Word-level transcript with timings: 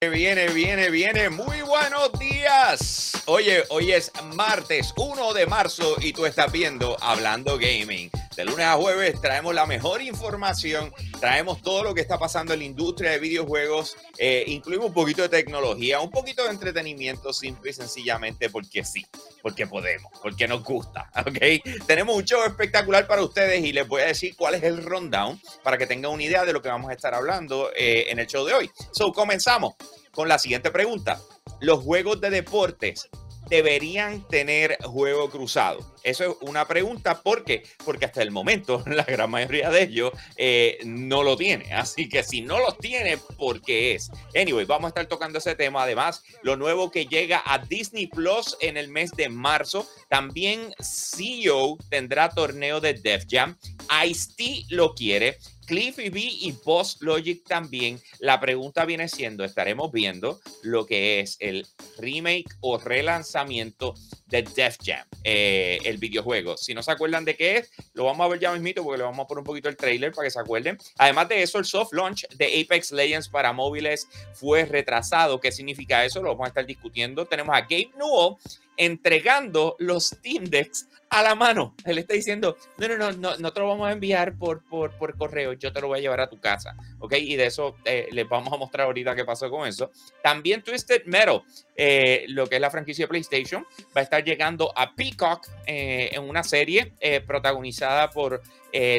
Viene, 0.00 0.46
viene, 0.50 0.90
viene. 0.90 1.28
Muy 1.28 1.60
buenos 1.62 2.12
días. 2.20 3.20
Oye, 3.26 3.64
hoy 3.70 3.90
es 3.90 4.12
martes 4.36 4.94
1 4.96 5.32
de 5.32 5.46
marzo 5.46 5.96
y 6.00 6.12
tú 6.12 6.24
estás 6.24 6.52
viendo 6.52 6.96
Hablando 7.00 7.58
Gaming. 7.58 8.08
De 8.38 8.44
lunes 8.44 8.66
a 8.66 8.74
jueves 8.74 9.20
traemos 9.20 9.52
la 9.52 9.66
mejor 9.66 10.00
información, 10.00 10.94
traemos 11.18 11.60
todo 11.60 11.82
lo 11.82 11.92
que 11.92 12.00
está 12.00 12.20
pasando 12.20 12.52
en 12.52 12.60
la 12.60 12.66
industria 12.66 13.10
de 13.10 13.18
videojuegos, 13.18 13.96
eh, 14.16 14.44
incluimos 14.46 14.86
un 14.86 14.94
poquito 14.94 15.22
de 15.22 15.28
tecnología, 15.28 15.98
un 15.98 16.12
poquito 16.12 16.44
de 16.44 16.50
entretenimiento, 16.50 17.32
simple 17.32 17.70
y 17.70 17.72
sencillamente 17.72 18.48
porque 18.48 18.84
sí, 18.84 19.04
porque 19.42 19.66
podemos, 19.66 20.12
porque 20.22 20.46
nos 20.46 20.62
gusta, 20.62 21.10
¿ok? 21.16 21.84
Tenemos 21.84 22.14
un 22.14 22.24
show 22.24 22.44
espectacular 22.44 23.08
para 23.08 23.22
ustedes 23.22 23.64
y 23.64 23.72
les 23.72 23.88
voy 23.88 24.02
a 24.02 24.06
decir 24.06 24.36
cuál 24.36 24.54
es 24.54 24.62
el 24.62 24.84
rundown 24.84 25.40
para 25.64 25.76
que 25.76 25.88
tengan 25.88 26.12
una 26.12 26.22
idea 26.22 26.44
de 26.44 26.52
lo 26.52 26.62
que 26.62 26.68
vamos 26.68 26.90
a 26.90 26.92
estar 26.92 27.14
hablando 27.14 27.72
eh, 27.74 28.06
en 28.08 28.20
el 28.20 28.28
show 28.28 28.46
de 28.46 28.54
hoy. 28.54 28.70
So, 28.92 29.12
comenzamos 29.12 29.74
con 30.12 30.28
la 30.28 30.38
siguiente 30.38 30.70
pregunta. 30.70 31.20
Los 31.58 31.82
juegos 31.82 32.20
de 32.20 32.30
deportes 32.30 33.08
deberían 33.48 34.26
tener 34.28 34.78
juego 34.82 35.30
cruzado? 35.30 35.94
Eso 36.02 36.24
es 36.24 36.36
una 36.40 36.66
pregunta 36.66 37.20
porque 37.22 37.64
porque 37.84 38.06
hasta 38.06 38.22
el 38.22 38.30
momento 38.30 38.82
la 38.86 39.04
gran 39.04 39.30
mayoría 39.30 39.70
de 39.70 39.82
ellos 39.82 40.12
eh, 40.36 40.78
no 40.84 41.22
lo 41.22 41.36
tiene. 41.36 41.72
Así 41.72 42.08
que 42.08 42.22
si 42.22 42.40
no 42.40 42.58
los 42.58 42.78
tiene, 42.78 43.18
¿por 43.18 43.60
qué 43.60 43.94
es? 43.94 44.10
Anyway, 44.34 44.64
vamos 44.64 44.86
a 44.86 44.88
estar 44.88 45.06
tocando 45.06 45.38
ese 45.38 45.54
tema. 45.54 45.82
Además, 45.82 46.22
lo 46.42 46.56
nuevo 46.56 46.90
que 46.90 47.06
llega 47.06 47.42
a 47.44 47.58
Disney 47.58 48.06
Plus 48.06 48.56
en 48.60 48.76
el 48.76 48.88
mes 48.88 49.10
de 49.12 49.28
marzo. 49.28 49.86
También 50.08 50.72
CEO 50.80 51.78
tendrá 51.90 52.30
torneo 52.30 52.80
de 52.80 52.94
Def 52.94 53.24
Jam. 53.28 53.56
Ice-T 54.04 54.66
lo 54.70 54.94
quiere. 54.94 55.38
Cliffy 55.68 56.08
B 56.08 56.20
y 56.20 56.52
Post 56.52 57.02
Logic 57.02 57.44
también. 57.46 58.00
La 58.20 58.40
pregunta 58.40 58.86
viene 58.86 59.06
siendo, 59.06 59.44
estaremos 59.44 59.92
viendo 59.92 60.40
lo 60.62 60.86
que 60.86 61.20
es 61.20 61.36
el 61.40 61.66
remake 61.98 62.46
o 62.60 62.78
relanzamiento 62.78 63.94
de 64.28 64.42
Def 64.42 64.76
Jam, 64.82 65.06
eh, 65.24 65.78
el 65.84 65.98
videojuego. 65.98 66.56
Si 66.56 66.74
no 66.74 66.82
se 66.82 66.92
acuerdan 66.92 67.24
de 67.24 67.34
qué 67.34 67.56
es, 67.58 67.70
lo 67.94 68.04
vamos 68.04 68.24
a 68.24 68.28
ver 68.28 68.38
ya 68.38 68.52
mismito 68.52 68.82
porque 68.82 68.98
le 68.98 69.04
vamos 69.04 69.24
a 69.24 69.26
poner 69.26 69.40
un 69.40 69.44
poquito 69.44 69.68
el 69.68 69.76
trailer 69.76 70.12
para 70.12 70.26
que 70.26 70.30
se 70.30 70.40
acuerden. 70.40 70.78
Además 70.98 71.28
de 71.28 71.42
eso, 71.42 71.58
el 71.58 71.64
soft 71.64 71.92
launch 71.92 72.28
de 72.36 72.62
Apex 72.62 72.92
Legends 72.92 73.28
para 73.28 73.52
móviles 73.52 74.08
fue 74.34 74.64
retrasado. 74.64 75.40
¿Qué 75.40 75.50
significa 75.50 76.04
eso? 76.04 76.22
Lo 76.22 76.30
vamos 76.30 76.46
a 76.46 76.48
estar 76.48 76.66
discutiendo. 76.66 77.26
Tenemos 77.26 77.56
a 77.56 77.62
Gabe 77.62 77.90
Newell 77.96 78.36
entregando 78.76 79.76
los 79.78 80.06
Steam 80.06 80.44
Decks 80.44 80.88
a 81.10 81.22
la 81.22 81.34
mano. 81.34 81.74
Él 81.84 81.98
está 81.98 82.14
diciendo, 82.14 82.56
no, 82.76 82.88
no, 82.88 82.96
no, 82.96 83.12
no, 83.12 83.36
no 83.36 83.52
te 83.52 83.60
lo 83.60 83.68
vamos 83.68 83.88
a 83.88 83.92
enviar 83.92 84.36
por, 84.38 84.62
por, 84.64 84.92
por 84.96 85.16
correo, 85.16 85.52
yo 85.54 85.72
te 85.72 85.80
lo 85.80 85.88
voy 85.88 85.98
a 85.98 86.02
llevar 86.02 86.20
a 86.20 86.28
tu 86.28 86.38
casa, 86.38 86.76
¿ok? 87.00 87.14
Y 87.18 87.36
de 87.36 87.46
eso 87.46 87.76
eh, 87.84 88.08
les 88.12 88.28
vamos 88.28 88.52
a 88.52 88.56
mostrar 88.56 88.86
ahorita 88.86 89.14
qué 89.14 89.24
pasó 89.24 89.50
con 89.50 89.66
eso. 89.66 89.90
También 90.22 90.62
Twisted 90.62 91.04
Metal, 91.06 91.42
eh, 91.76 92.24
lo 92.28 92.46
que 92.46 92.56
es 92.56 92.60
la 92.60 92.70
franquicia 92.70 93.04
de 93.04 93.08
PlayStation, 93.08 93.66
va 93.96 94.00
a 94.00 94.04
estar 94.04 94.24
llegando 94.24 94.72
a 94.76 94.94
Peacock 94.94 95.46
eh, 95.66 96.10
en 96.12 96.28
una 96.28 96.42
serie 96.42 96.92
protagonizada 97.26 98.10
por 98.10 98.42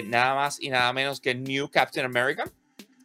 nada 0.05 0.35
más 0.35 0.61
y 0.61 0.69
nada 0.69 0.91
menos 0.93 1.19
que 1.19 1.35
New 1.35 1.69
Captain 1.69 2.05
America. 2.05 2.45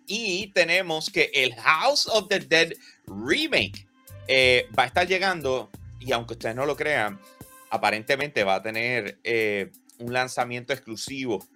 Y 0.06 0.48
tenemos 0.52 1.10
que 1.10 1.30
el 1.32 1.54
House 1.54 2.06
of 2.06 2.28
the 2.28 2.38
Dead 2.38 2.72
Remake 3.06 3.86
va 4.78 4.84
a 4.84 4.86
estar 4.86 5.06
llegando, 5.06 5.70
y 6.00 6.12
aunque 6.12 6.34
ustedes 6.34 6.54
no 6.54 6.66
lo 6.66 6.76
crean, 6.76 7.20
aparentemente 7.70 8.44
va 8.44 8.56
a 8.56 8.62
tener 8.62 9.18
un 9.98 10.12
lanzamiento 10.12 10.72
exclusivo 10.72 11.46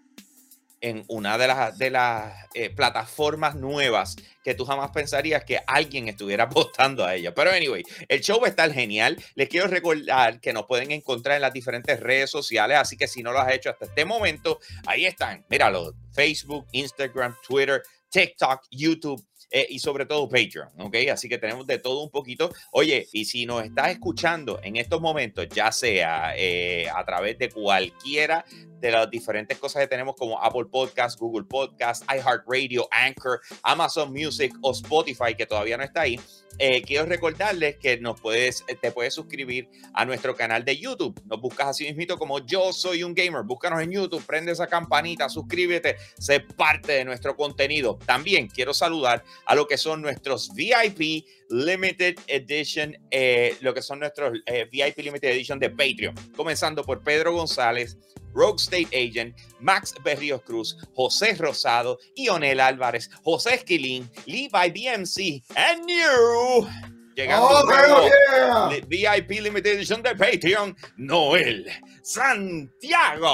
en 0.80 1.04
una 1.08 1.38
de 1.38 1.46
las, 1.48 1.78
de 1.78 1.90
las 1.90 2.34
eh, 2.54 2.70
plataformas 2.70 3.54
nuevas 3.54 4.16
que 4.42 4.54
tú 4.54 4.64
jamás 4.64 4.90
pensarías 4.90 5.44
que 5.44 5.60
alguien 5.66 6.08
estuviera 6.08 6.44
apostando 6.50 7.04
a 7.04 7.14
ella. 7.14 7.34
Pero 7.34 7.50
anyway, 7.50 7.82
el 8.08 8.20
show 8.20 8.40
va 8.40 8.46
a 8.46 8.50
estar 8.50 8.72
genial. 8.72 9.16
Les 9.34 9.48
quiero 9.48 9.66
recordar 9.66 10.40
que 10.40 10.52
nos 10.52 10.66
pueden 10.66 10.90
encontrar 10.90 11.36
en 11.36 11.42
las 11.42 11.52
diferentes 11.52 12.00
redes 12.00 12.30
sociales, 12.30 12.78
así 12.78 12.96
que 12.96 13.08
si 13.08 13.22
no 13.22 13.32
lo 13.32 13.40
has 13.40 13.52
hecho 13.52 13.70
hasta 13.70 13.86
este 13.86 14.04
momento, 14.04 14.58
ahí 14.86 15.06
están. 15.06 15.44
Míralo, 15.48 15.94
Facebook, 16.12 16.66
Instagram, 16.72 17.36
Twitter, 17.46 17.82
TikTok, 18.10 18.62
YouTube. 18.70 19.22
Eh, 19.50 19.66
y 19.70 19.78
sobre 19.78 20.04
todo 20.04 20.28
Patreon, 20.28 20.68
¿ok? 20.78 20.96
Así 21.12 21.28
que 21.28 21.38
tenemos 21.38 21.66
de 21.66 21.78
todo 21.78 22.02
un 22.02 22.10
poquito. 22.10 22.50
Oye, 22.72 23.08
y 23.12 23.24
si 23.24 23.46
nos 23.46 23.64
estás 23.64 23.90
escuchando 23.90 24.60
en 24.62 24.76
estos 24.76 25.00
momentos, 25.00 25.48
ya 25.48 25.72
sea 25.72 26.34
eh, 26.36 26.86
a 26.94 27.04
través 27.04 27.38
de 27.38 27.48
cualquiera 27.50 28.44
de 28.80 28.90
las 28.90 29.10
diferentes 29.10 29.58
cosas 29.58 29.82
que 29.82 29.88
tenemos 29.88 30.14
como 30.16 30.40
Apple 30.42 30.66
Podcast, 30.70 31.18
Google 31.18 31.44
Podcast, 31.44 32.04
iHeartRadio, 32.04 32.88
Anchor, 32.90 33.40
Amazon 33.62 34.12
Music 34.12 34.54
o 34.62 34.72
Spotify, 34.72 35.34
que 35.36 35.46
todavía 35.46 35.76
no 35.76 35.82
está 35.82 36.02
ahí, 36.02 36.20
eh, 36.60 36.82
quiero 36.82 37.06
recordarles 37.06 37.76
que 37.76 37.98
nos 37.98 38.20
puedes, 38.20 38.64
eh, 38.66 38.74
te 38.74 38.90
puedes 38.90 39.14
suscribir 39.14 39.68
a 39.94 40.04
nuestro 40.04 40.34
canal 40.34 40.64
de 40.64 40.76
YouTube. 40.76 41.20
Nos 41.26 41.40
buscas 41.40 41.68
así 41.68 41.84
mismito 41.84 42.18
como 42.18 42.44
Yo 42.44 42.72
Soy 42.72 43.04
un 43.04 43.14
Gamer. 43.14 43.44
Búscanos 43.44 43.80
en 43.80 43.92
YouTube, 43.92 44.24
prende 44.26 44.52
esa 44.52 44.66
campanita, 44.66 45.28
suscríbete, 45.28 45.96
sé 46.18 46.40
parte 46.40 46.92
de 46.92 47.04
nuestro 47.04 47.36
contenido. 47.36 47.98
También 48.04 48.48
quiero 48.48 48.74
saludar 48.74 49.22
a 49.46 49.54
lo 49.54 49.66
que 49.66 49.76
son 49.76 50.02
nuestros 50.02 50.50
VIP 50.54 51.24
Limited 51.50 52.16
Edition, 52.26 52.96
eh, 53.10 53.56
lo 53.60 53.72
que 53.74 53.82
son 53.82 54.00
nuestros 54.00 54.32
VIP 54.70 54.98
Limited 54.98 55.30
Edition 55.30 55.58
de 55.58 55.70
Patreon. 55.70 56.14
Comenzando 56.36 56.84
por 56.84 57.02
Pedro 57.02 57.32
González, 57.32 57.96
Rogue 58.34 58.60
State 58.60 58.88
Agent, 58.92 59.36
Max 59.60 59.94
Berrios 60.04 60.42
Cruz, 60.42 60.76
José 60.94 61.34
Rosado, 61.34 61.98
Ionel 62.14 62.60
Álvarez, 62.60 63.10
José 63.22 63.54
Esquilín, 63.54 64.08
Levi 64.26 64.70
BMC, 64.70 65.42
and 65.56 65.84
New. 65.86 66.97
Llegando 67.18 67.48
oh, 67.48 68.70
VIP 68.86 69.30
Limited 69.40 69.72
Edition 69.72 70.00
de 70.04 70.14
Patreon, 70.14 70.76
Noel 70.98 71.66
Santiago. 72.00 73.28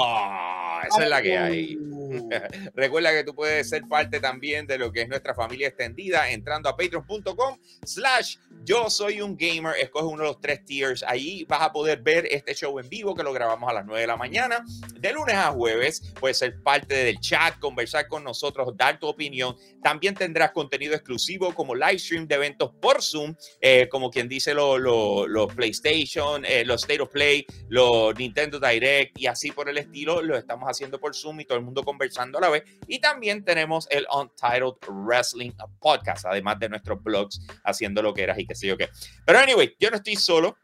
Esa 0.87 1.03
es 1.03 1.09
la 1.09 1.21
que 1.21 1.37
hay. 1.37 1.75
Uh. 1.75 2.27
Recuerda 2.73 3.11
que 3.11 3.23
tú 3.23 3.35
puedes 3.35 3.69
ser 3.69 3.83
parte 3.87 4.19
también 4.19 4.65
de 4.65 4.79
lo 4.79 4.91
que 4.91 5.03
es 5.03 5.07
nuestra 5.07 5.35
familia 5.35 5.67
extendida 5.67 6.31
entrando 6.31 6.67
a 6.67 6.75
patreon.com 6.75 7.59
slash 7.83 8.37
yo 8.63 8.89
soy 8.89 9.21
un 9.21 9.37
gamer. 9.37 9.75
Escoge 9.79 10.05
uno 10.05 10.23
de 10.23 10.29
los 10.29 10.41
tres 10.41 10.65
tiers. 10.65 11.03
Ahí 11.03 11.45
vas 11.47 11.61
a 11.61 11.71
poder 11.71 12.01
ver 12.01 12.25
este 12.25 12.55
show 12.55 12.79
en 12.79 12.89
vivo 12.89 13.13
que 13.13 13.21
lo 13.21 13.31
grabamos 13.31 13.69
a 13.69 13.73
las 13.73 13.85
9 13.85 14.01
de 14.01 14.07
la 14.07 14.17
mañana. 14.17 14.65
De 14.99 15.13
lunes 15.13 15.35
a 15.35 15.51
jueves 15.51 16.13
puedes 16.19 16.39
ser 16.39 16.61
parte 16.63 16.95
del 16.95 17.19
chat, 17.19 17.59
conversar 17.59 18.07
con 18.07 18.23
nosotros, 18.23 18.75
dar 18.75 18.99
tu 18.99 19.07
opinión. 19.07 19.55
También 19.83 20.15
tendrás 20.15 20.51
contenido 20.51 20.95
exclusivo 20.95 21.53
como 21.53 21.75
live 21.75 21.99
stream 21.99 22.27
de 22.27 22.35
eventos 22.35 22.71
por 22.81 23.03
Zoom, 23.03 23.35
eh, 23.61 23.74
como 23.89 24.09
quien 24.09 24.27
dice 24.27 24.53
los 24.53 24.79
lo, 24.79 25.47
PlayStation, 25.47 26.45
eh, 26.45 26.63
los 26.65 26.83
State 26.83 27.01
of 27.01 27.09
Play, 27.09 27.45
los 27.69 28.15
Nintendo 28.17 28.59
Direct 28.59 29.17
y 29.19 29.27
así 29.27 29.51
por 29.51 29.69
el 29.69 29.77
estilo. 29.77 30.21
Lo 30.21 30.37
estamos 30.37 30.69
haciendo 30.69 30.99
por 30.99 31.15
Zoom 31.15 31.41
y 31.41 31.45
todo 31.45 31.57
el 31.57 31.63
mundo 31.63 31.83
conversando 31.83 32.37
a 32.37 32.41
la 32.41 32.49
vez. 32.49 32.63
Y 32.87 32.99
también 32.99 33.43
tenemos 33.43 33.87
el 33.89 34.05
Untitled 34.13 34.75
Wrestling 34.87 35.51
Podcast, 35.79 36.25
además 36.25 36.59
de 36.59 36.69
nuestros 36.69 37.01
blogs 37.01 37.39
haciendo 37.63 38.01
lo 38.01 38.13
que 38.13 38.23
eras 38.23 38.39
y 38.39 38.45
que 38.45 38.55
sé 38.55 38.67
yo 38.67 38.77
qué. 38.77 38.89
Pero 39.25 39.39
anyway, 39.39 39.75
yo 39.79 39.89
no 39.89 39.97
estoy 39.97 40.15
solo 40.15 40.57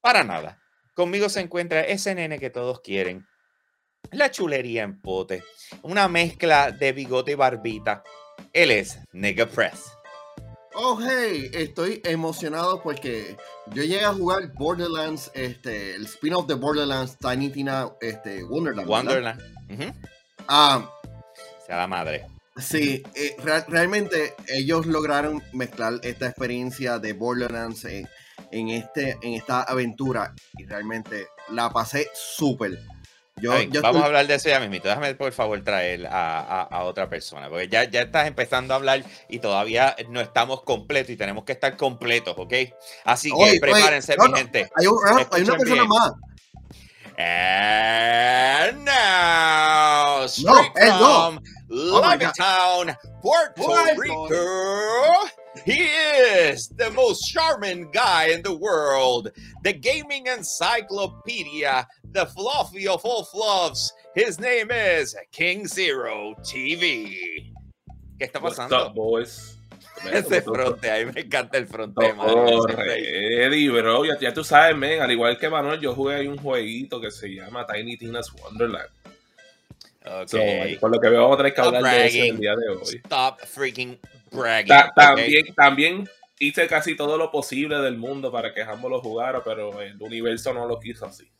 para 0.00 0.24
nada. 0.24 0.60
Conmigo 0.94 1.28
se 1.28 1.40
encuentra 1.40 1.80
ese 1.80 2.14
nene 2.14 2.38
que 2.38 2.50
todos 2.50 2.80
quieren. 2.80 3.26
La 4.12 4.30
chulería 4.30 4.82
en 4.82 5.00
pote. 5.00 5.42
Una 5.82 6.08
mezcla 6.08 6.70
de 6.70 6.92
bigote 6.92 7.32
y 7.32 7.34
barbita. 7.34 8.04
Él 8.52 8.70
es 8.70 8.98
Nigga 9.12 9.46
Press. 9.46 9.93
Oh, 10.76 10.98
hey, 11.00 11.50
estoy 11.52 12.00
emocionado 12.04 12.82
porque 12.82 13.36
yo 13.72 13.84
llegué 13.84 14.04
a 14.04 14.12
jugar 14.12 14.52
Borderlands, 14.54 15.30
este, 15.34 15.94
el 15.94 16.04
spin-off 16.06 16.48
de 16.48 16.54
Borderlands, 16.54 17.16
Tiny 17.16 17.50
Tina, 17.50 17.90
este, 18.00 18.42
Wonderland. 18.42 18.88
Wonderland. 18.88 19.40
Ah, 20.48 20.90
sea 21.64 21.76
la 21.76 21.86
madre. 21.86 22.26
Sí, 22.56 23.04
eh, 23.14 23.36
realmente 23.68 24.34
ellos 24.48 24.86
lograron 24.86 25.42
mezclar 25.52 26.00
esta 26.02 26.26
experiencia 26.26 26.98
de 26.98 27.12
Borderlands 27.12 27.84
en, 27.84 28.08
este, 28.68 29.16
en 29.22 29.34
esta 29.34 29.62
aventura 29.62 30.34
y 30.58 30.64
realmente 30.64 31.28
la 31.50 31.70
pasé 31.70 32.08
súper. 32.14 32.80
Yo, 33.44 33.82
vamos 33.82 34.02
a 34.02 34.06
hablar 34.06 34.26
de 34.26 34.34
eso 34.34 34.48
ya 34.48 34.60
mismo. 34.60 34.82
Déjame 34.82 35.14
por 35.14 35.32
favor 35.32 35.62
traer 35.62 36.06
a, 36.10 36.82
otra 36.84 37.08
persona, 37.08 37.48
porque 37.48 37.68
ya, 37.68 37.84
ya 37.84 38.02
estás 38.02 38.26
empezando 38.26 38.74
a 38.74 38.76
hablar 38.76 39.04
y 39.28 39.38
todavía 39.38 39.96
no 40.08 40.20
estamos 40.20 40.62
completos 40.62 41.10
y 41.10 41.16
tenemos 41.16 41.44
que 41.44 41.52
estar 41.52 41.76
completos, 41.76 42.34
¿ok? 42.36 42.54
Así 43.04 43.30
que 43.30 43.60
prepárense, 43.60 44.16
mi 44.18 44.36
gente. 44.36 44.70
Hay, 44.76 44.86
hay 45.30 45.42
una 45.42 45.56
persona 45.56 45.84
más. 45.84 46.12
And 47.16 48.84
now, 48.84 50.26
straight 50.26 50.72
no, 50.74 50.98
from 50.98 51.40
oh 51.70 52.00
Levittown, 52.00 52.96
Puerto 53.22 53.84
Rico, 53.96 54.28
he 55.64 55.84
is 55.84 56.68
the 56.68 56.90
most 56.90 57.22
charming 57.32 57.90
guy 57.92 58.28
in 58.28 58.42
the 58.42 58.54
world, 58.54 59.30
the 59.62 59.72
gaming 59.72 60.26
encyclopedia, 60.26 61.86
the 62.12 62.26
fluffy 62.26 62.88
of 62.88 63.04
all 63.04 63.24
fluffs. 63.24 63.92
His 64.14 64.38
name 64.38 64.70
is 64.70 65.16
King 65.32 65.66
Zero 65.66 66.34
TV. 66.42 67.52
¿Qué 68.18 68.30
está 68.30 68.40
pasando? 68.40 68.70
What's 68.70 68.72
up, 68.72 68.94
boys? 68.94 69.54
Ese 70.12 70.42
fronte, 70.42 70.90
a 70.90 71.04
mí 71.04 71.12
me 71.12 71.20
encanta 71.22 71.56
el 71.56 71.66
fronte, 71.66 72.04
Eddie, 72.04 73.70
oh, 73.70 73.74
bro, 73.74 74.04
ya, 74.04 74.18
ya, 74.18 74.34
tú 74.34 74.44
sabes, 74.44 74.76
men, 74.76 75.00
al 75.00 75.10
igual 75.10 75.38
que 75.38 75.48
Manuel, 75.48 75.80
yo 75.80 75.94
jugué 75.94 76.16
ahí 76.16 76.26
un 76.26 76.36
jueguito 76.36 77.00
que 77.00 77.10
se 77.10 77.28
llama 77.28 77.64
Tiny 77.66 77.96
Tina's 77.96 78.30
Wonderland. 78.32 78.90
Okay. 80.06 80.76
por 80.76 80.90
lo 80.90 81.00
que 81.00 81.08
veo, 81.08 81.22
vamos 81.22 81.34
a 81.34 81.38
tener 81.38 81.54
que 81.54 81.60
hablar 81.62 81.82
de 81.82 82.06
eso 82.06 82.24
el 82.24 82.38
día 82.38 82.54
de 82.54 82.68
hoy. 82.68 83.00
Stop 83.04 83.40
freaking 83.46 83.98
bragging. 84.34 84.74
también, 84.94 85.54
también 85.54 86.08
hice 86.38 86.66
casi 86.66 86.96
todo 86.96 87.16
lo 87.16 87.30
posible 87.30 87.78
del 87.78 87.96
mundo 87.96 88.30
para 88.30 88.52
que 88.52 88.62
ambos 88.62 88.90
lo 88.90 89.00
jugara, 89.00 89.42
pero 89.42 89.80
el 89.80 90.00
universo 90.00 90.52
no 90.52 90.66
lo 90.66 90.78
quiso 90.80 91.06
así. 91.06 91.30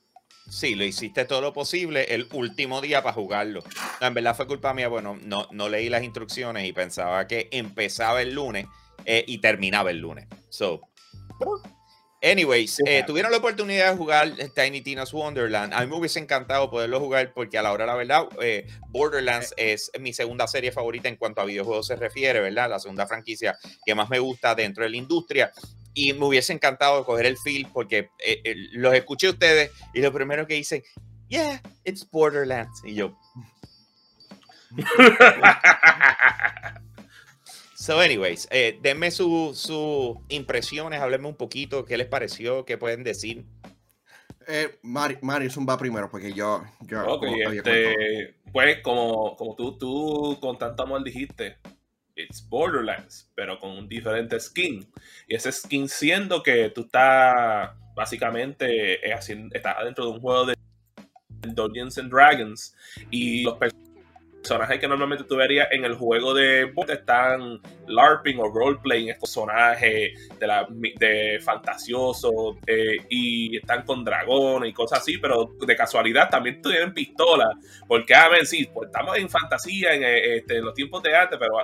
Sí, 0.49 0.75
lo 0.75 0.85
hiciste 0.85 1.25
todo 1.25 1.41
lo 1.41 1.53
posible 1.53 2.15
el 2.15 2.29
último 2.33 2.81
día 2.81 3.03
para 3.03 3.15
jugarlo. 3.15 3.65
en 4.01 4.15
verdad 4.15 4.37
fue 4.37 4.47
culpa 4.47 4.75
mía, 4.75 4.89
bueno, 4.89 5.19
no, 5.23 5.49
no 5.51 5.69
leí 5.69 5.89
las 5.89 6.03
instrucciones 6.03 6.67
y 6.67 6.73
pensaba 6.73 7.27
que 7.27 7.49
empezaba 7.51 8.21
el 8.21 8.35
lunes 8.35 8.67
eh, 9.07 9.25
y 9.27 9.39
terminaba 9.39 9.91
el 9.91 9.99
lunes. 9.99 10.27
So, 10.51 10.83
anyways, 12.25 12.81
eh, 12.87 13.05
tuvieron 13.07 13.31
la 13.31 13.39
oportunidad 13.39 13.91
de 13.91 13.97
jugar 13.97 14.33
Tiny 14.55 14.81
Tina's 14.81 15.13
Wonderland. 15.13 15.75
A 15.75 15.81
mí 15.81 15.87
me 15.87 15.97
hubiese 15.97 16.19
encantado 16.19 16.71
poderlo 16.71 16.99
jugar 16.99 17.33
porque 17.35 17.59
a 17.59 17.63
la 17.63 17.73
hora, 17.73 17.87
la 17.87 17.95
verdad, 17.95 18.29
eh, 18.41 18.67
Borderlands 18.89 19.55
es 19.57 19.91
mi 20.01 20.13
segunda 20.13 20.49
serie 20.49 20.73
favorita 20.73 21.09
en 21.09 21.17
cuanto 21.17 21.41
a 21.41 21.45
videojuegos 21.45 21.87
se 21.87 21.97
refiere, 21.97 22.41
¿verdad? 22.41 22.71
La 22.71 22.81
segunda 22.81 23.07
franquicia 23.07 23.57
que 23.85 23.95
más 23.95 24.09
me 24.09 24.19
gusta 24.19 24.55
dentro 24.55 24.85
de 24.85 24.91
la 24.91 24.97
industria 24.97 25.53
y 25.95 26.13
me 26.13 26.27
hubiese 26.27 26.53
encantado 26.53 27.05
coger 27.05 27.27
el 27.27 27.39
feel 27.39 27.69
porque 27.73 28.11
eh, 28.19 28.41
eh, 28.45 28.55
los 28.73 28.95
escuché 28.95 29.29
a 29.29 29.31
ustedes 29.31 29.71
y 29.93 30.01
lo 30.01 30.13
primero 30.13 30.47
que 30.47 30.55
dicen, 30.55 30.83
yeah, 31.29 31.63
it's 31.85 32.09
Borderlands. 32.11 32.83
Y 32.85 32.95
yo. 32.95 33.17
so, 37.85 38.01
anyways, 38.01 38.49
eh, 38.51 38.79
denme 38.81 39.11
sus 39.11 39.59
su 39.59 40.25
impresiones, 40.29 41.01
háblenme 41.01 41.29
un 41.29 41.37
poquito, 41.37 41.85
qué 41.85 41.99
les 41.99 42.07
pareció, 42.07 42.65
qué 42.65 42.79
pueden 42.79 43.05
decir. 43.05 43.45
Eh, 44.47 44.79
Marison 44.83 45.67
va 45.69 45.77
primero 45.77 46.11
porque 46.11 46.33
yo. 46.33 46.65
yo 46.81 47.21
este, 47.53 48.37
pues, 48.53 48.81
como, 48.83 49.37
como 49.37 49.55
tú, 49.55 49.77
tú 49.77 50.39
con 50.41 50.57
tanto 50.57 50.83
amor 50.83 51.05
dijiste, 51.05 51.59
It's 52.17 52.49
Borderlands, 52.49 53.31
pero 53.35 53.59
con 53.59 53.73
un 53.73 53.87
diferente 53.87 54.41
skin. 54.41 54.87
Y 55.29 55.35
ese 55.35 55.53
skin 55.53 55.87
siendo 55.87 56.43
que 56.43 56.71
tú 56.71 56.83
estás 56.83 57.71
básicamente 57.95 59.07
eh, 59.07 59.19
estás 59.53 59.85
dentro 59.85 60.07
de 60.07 60.11
un 60.13 60.21
juego 60.21 60.47
de 60.47 60.55
Dungeons 61.43 61.99
and 61.99 62.11
Dragons 62.11 62.75
y 63.11 63.43
los 63.43 63.59
personajes 63.59 63.84
que 64.81 64.89
normalmente 64.89 65.25
tú 65.25 65.37
verías 65.37 65.69
en 65.71 65.85
el 65.85 65.95
juego 65.95 66.35
de 66.35 66.73
están 66.89 67.61
LARPing 67.87 68.39
o 68.39 68.49
roleplaying 68.49 69.09
estos 69.09 69.31
personajes 69.31 70.31
de, 70.39 70.47
la, 70.47 70.67
de 70.69 71.41
fantasiosos 71.43 72.57
eh, 72.67 72.97
y 73.09 73.57
están 73.57 73.85
con 73.85 74.05
dragones 74.05 74.71
y 74.71 74.73
cosas 74.73 75.01
así, 75.01 75.19
pero 75.19 75.51
de 75.67 75.77
casualidad 75.77 76.29
también 76.29 76.61
tienen 76.61 76.93
pistolas, 76.93 77.55
porque 77.87 78.15
a 78.15 78.29
ver, 78.29 78.47
sí, 78.47 78.69
pues 78.73 78.89
estamos 78.89 79.17
en 79.17 79.29
fantasía 79.29 79.95
en, 79.95 80.03
eh, 80.03 80.37
este, 80.37 80.59
en 80.59 80.65
los 80.65 80.75
tiempos 80.75 81.03
de 81.03 81.17
arte, 81.17 81.37
pero 81.39 81.55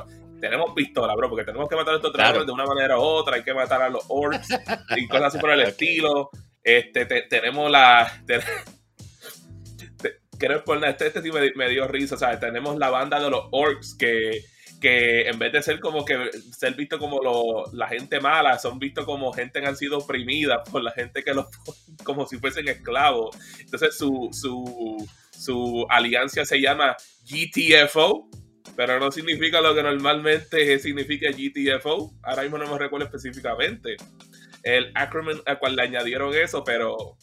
tenemos 0.40 0.72
pistola, 0.74 1.14
bro, 1.14 1.28
porque 1.28 1.44
tenemos 1.44 1.68
que 1.68 1.76
matar 1.76 1.94
a 1.94 1.96
estos 1.98 2.12
dragones 2.12 2.46
de 2.46 2.52
una 2.52 2.64
manera 2.64 2.98
u 2.98 3.02
otra, 3.02 3.36
hay 3.36 3.42
que 3.42 3.54
matar 3.54 3.82
a 3.82 3.88
los 3.88 4.04
orcs 4.08 4.48
y 4.96 5.06
cosas 5.06 5.26
así 5.26 5.38
por 5.38 5.50
el 5.50 5.60
estilo. 5.68 6.30
Este, 6.62 7.06
tenemos 7.06 7.70
la. 7.70 8.10
este, 10.46 11.06
este 11.06 11.22
sí 11.22 11.30
me, 11.54 11.68
dio 11.68 11.86
risa, 11.88 12.16
¿sabes? 12.16 12.40
Tenemos 12.40 12.76
la 12.76 12.90
banda 12.90 13.20
de 13.20 13.30
los 13.30 13.44
orcs 13.50 13.94
que, 13.94 14.44
que 14.80 15.28
en 15.28 15.38
vez 15.38 15.52
de 15.52 15.62
ser 15.62 15.80
como 15.80 16.04
que 16.04 16.30
ser 16.56 16.74
visto 16.74 16.98
como 16.98 17.20
lo, 17.22 17.64
la 17.72 17.88
gente 17.88 18.20
mala, 18.20 18.58
son 18.58 18.78
vistos 18.78 19.04
como 19.04 19.32
gente 19.32 19.60
que 19.60 19.66
han 19.66 19.76
sido 19.76 19.98
oprimida 19.98 20.62
por 20.64 20.82
la 20.82 20.92
gente 20.92 21.22
que 21.22 21.34
los 21.34 21.46
como 22.04 22.26
si 22.26 22.38
fuesen 22.38 22.68
esclavos. 22.68 23.36
Entonces 23.58 23.96
su, 23.96 24.28
su, 24.32 25.06
su 25.30 25.86
alianza 25.88 26.44
se 26.44 26.60
llama 26.60 26.96
GTFO, 27.24 28.28
pero 28.76 28.98
no 28.98 29.10
significa 29.10 29.60
lo 29.60 29.74
que 29.74 29.82
normalmente 29.82 30.78
significa 30.78 31.30
GTFO. 31.30 32.14
Ahora 32.22 32.42
mismo 32.42 32.58
no 32.58 32.70
me 32.72 32.78
recuerdo 32.78 33.06
específicamente 33.06 33.96
el 34.62 34.92
acronym 34.94 35.40
al 35.46 35.58
cual 35.58 35.76
le 35.76 35.82
añadieron 35.82 36.34
eso, 36.34 36.64
pero 36.64 37.16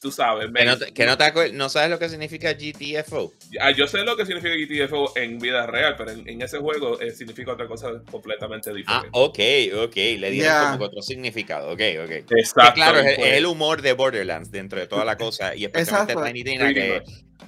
tú 0.00 0.10
sabes. 0.10 0.50
que 0.94 1.06
no, 1.06 1.18
te, 1.18 1.52
no, 1.52 1.68
sabes 1.68 1.90
lo 1.90 1.98
que 1.98 2.08
significa 2.08 2.52
GTFO. 2.52 3.32
Ah, 3.60 3.70
yo 3.70 3.86
sé 3.86 4.04
lo 4.04 4.16
que 4.16 4.24
significa 4.26 4.54
GTFO 4.54 5.16
en 5.16 5.38
vida 5.38 5.66
real, 5.66 5.94
pero 5.96 6.12
en, 6.12 6.40
ese 6.40 6.58
juego 6.58 7.00
eh, 7.00 7.10
significa 7.12 7.52
otra 7.52 7.66
cosa 7.66 8.02
completamente 8.10 8.72
diferente. 8.72 9.08
Ah, 9.12 9.18
ok, 9.18 9.38
ok. 9.84 9.96
Le 9.96 10.30
dieron 10.30 10.72
como 10.72 10.84
otro 10.84 11.02
significado. 11.02 11.70
Ok, 11.70 11.80
ok. 12.04 12.10
Exacto. 12.30 12.74
claro, 12.74 13.00
es, 13.00 13.18
el 13.18 13.46
humor 13.46 13.82
de 13.82 13.92
Borderlands 13.92 14.50
dentro 14.50 14.78
de 14.78 14.86
toda 14.86 15.04
la 15.04 15.16
cosa. 15.16 15.54
Y 15.54 15.64
especialmente 15.64 16.14
Tiny 16.14 16.44
Tina, 16.44 16.74
que. 16.74 17.02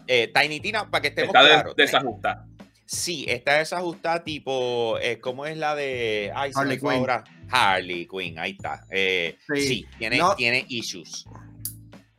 Eh, 0.06 0.32
Tiny 0.34 0.60
Tina, 0.60 0.90
para 0.90 1.02
que 1.02 1.08
estemos 1.08 1.34
Está 1.34 1.46
claros. 1.46 1.76
desajustada. 1.76 2.46
Sí, 2.90 3.24
está 3.28 3.58
desajustada 3.58 4.24
tipo, 4.24 4.98
eh, 5.00 5.20
¿cómo 5.20 5.46
es 5.46 5.56
la 5.56 5.76
de 5.76 6.32
Harley 6.34 6.80
Quinn? 6.80 7.06
Harley 7.48 8.08
Quinn, 8.08 8.36
ahí 8.36 8.50
está. 8.50 8.84
Eh, 8.90 9.36
sí, 9.54 9.86
tiene, 9.96 10.20
tiene 10.36 10.66
issues. 10.68 11.24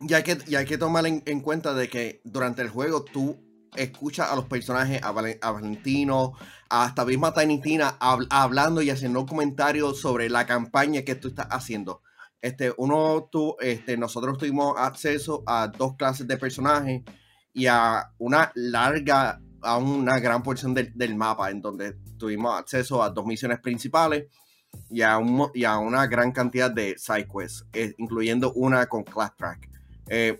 Y 0.01 0.13
hay 0.13 0.23
que, 0.23 0.37
hay 0.55 0.65
que 0.65 0.77
tomar 0.77 1.05
en, 1.05 1.41
cuenta 1.41 1.73
de 1.73 1.87
que 1.87 2.21
durante 2.23 2.61
el 2.61 2.69
juego 2.69 3.03
tú 3.03 3.37
escuchas 3.75 4.29
a 4.29 4.35
los 4.35 4.45
personajes, 4.45 5.01
a, 5.03 5.11
Valentino, 5.11 6.33
hasta 6.69 7.05
misma 7.05 7.33
Tiny 7.33 7.61
Tina 7.61 7.97
hablando 7.99 8.81
y 8.81 8.89
haciendo 8.89 9.25
comentarios 9.25 9.99
sobre 9.99 10.29
la 10.29 10.45
campaña 10.45 11.03
que 11.03 11.15
tú 11.15 11.29
estás 11.29 11.47
haciendo. 11.51 12.01
Este, 12.41 12.73
uno, 12.77 13.29
tú, 13.31 13.55
este, 13.59 13.95
nosotros 13.97 14.37
tuvimos 14.37 14.75
acceso 14.77 15.43
a 15.45 15.67
dos 15.67 15.95
clases 15.95 16.27
de 16.27 16.37
personajes 16.37 17.03
y 17.53 17.67
a 17.67 18.11
una 18.17 18.51
larga 18.55 19.39
a 19.61 19.77
una 19.77 20.19
gran 20.19 20.43
porción 20.43 20.73
del, 20.73 21.15
mapa 21.15 21.51
en 21.51 21.61
donde 21.61 21.93
tuvimos 22.17 22.59
acceso 22.59 23.03
a 23.03 23.09
dos 23.09 23.25
misiones 23.25 23.59
principales 23.59 24.25
y 24.89 25.01
a, 25.01 25.19
y 25.53 25.63
a 25.65 25.77
una 25.77 26.07
gran 26.07 26.31
cantidad 26.31 26.71
de 26.71 26.97
side 26.97 27.27
quests, 27.27 27.67
eh, 27.73 27.93
incluyendo 27.97 28.53
una 28.53 28.87
con 28.87 29.03
Class 29.03 29.35
Track. 29.37 29.70
Eh, 30.13 30.35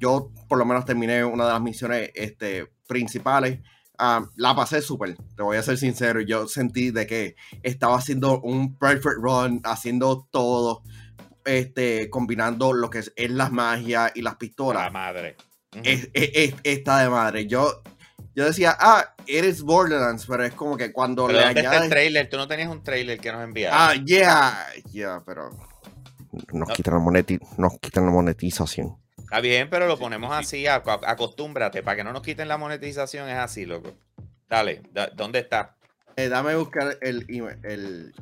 yo 0.00 0.32
por 0.48 0.58
lo 0.58 0.64
menos 0.64 0.84
terminé 0.84 1.24
una 1.24 1.46
de 1.46 1.52
las 1.52 1.62
misiones 1.62 2.10
este, 2.12 2.72
principales. 2.88 3.60
Ah, 3.96 4.26
la 4.34 4.56
pasé 4.56 4.82
súper, 4.82 5.16
te 5.36 5.44
voy 5.44 5.58
a 5.58 5.62
ser 5.62 5.78
sincero. 5.78 6.20
Yo 6.22 6.48
sentí 6.48 6.90
de 6.90 7.06
que 7.06 7.36
estaba 7.62 7.96
haciendo 7.96 8.40
un 8.40 8.76
perfect 8.76 9.18
run, 9.22 9.60
haciendo 9.62 10.26
todo, 10.32 10.82
este, 11.44 12.10
combinando 12.10 12.72
lo 12.72 12.90
que 12.90 12.98
es, 12.98 13.12
es 13.14 13.30
las 13.30 13.52
magias 13.52 14.10
y 14.16 14.22
las 14.22 14.34
pistolas. 14.36 14.82
La 14.82 14.90
madre. 14.90 15.36
está 16.64 16.98
de 16.98 17.10
madre. 17.10 17.46
Yo 17.46 17.82
yo 18.34 18.44
decía, 18.44 18.76
ah, 18.78 19.14
eres 19.26 19.62
Borderlands, 19.62 20.26
pero 20.26 20.44
es 20.44 20.54
como 20.54 20.76
que 20.76 20.92
cuando 20.92 21.28
le 21.28 21.44
añades... 21.44 21.82
el 21.82 21.88
trailer? 21.90 22.28
Tú 22.28 22.38
no 22.38 22.48
tenías 22.48 22.68
un 22.68 22.82
trailer 22.82 23.20
que 23.20 23.30
nos 23.30 23.44
enviara. 23.44 23.90
Ah, 23.90 23.94
yeah, 23.94 24.66
yeah, 24.90 25.22
pero 25.24 25.50
nos, 26.52 26.70
quitan 26.70 26.94
la 26.94 27.24
nos 27.58 27.78
quitan 27.80 28.06
la 28.06 28.10
monetización. 28.10 28.96
Está 29.18 29.40
bien, 29.40 29.70
pero 29.70 29.86
lo 29.86 29.98
ponemos 29.98 30.32
así, 30.32 30.66
acostúmbrate, 30.66 31.82
para 31.82 31.96
que 31.96 32.04
no 32.04 32.12
nos 32.12 32.22
quiten 32.22 32.48
la 32.48 32.56
monetización, 32.56 33.28
es 33.28 33.36
así, 33.36 33.66
loco. 33.66 33.92
Dale, 34.48 34.82
¿dónde 35.14 35.38
está? 35.38 35.76
Eh, 36.16 36.28
dame 36.28 36.56
buscar 36.56 36.98
el, 37.00 37.24
el... 37.62 38.12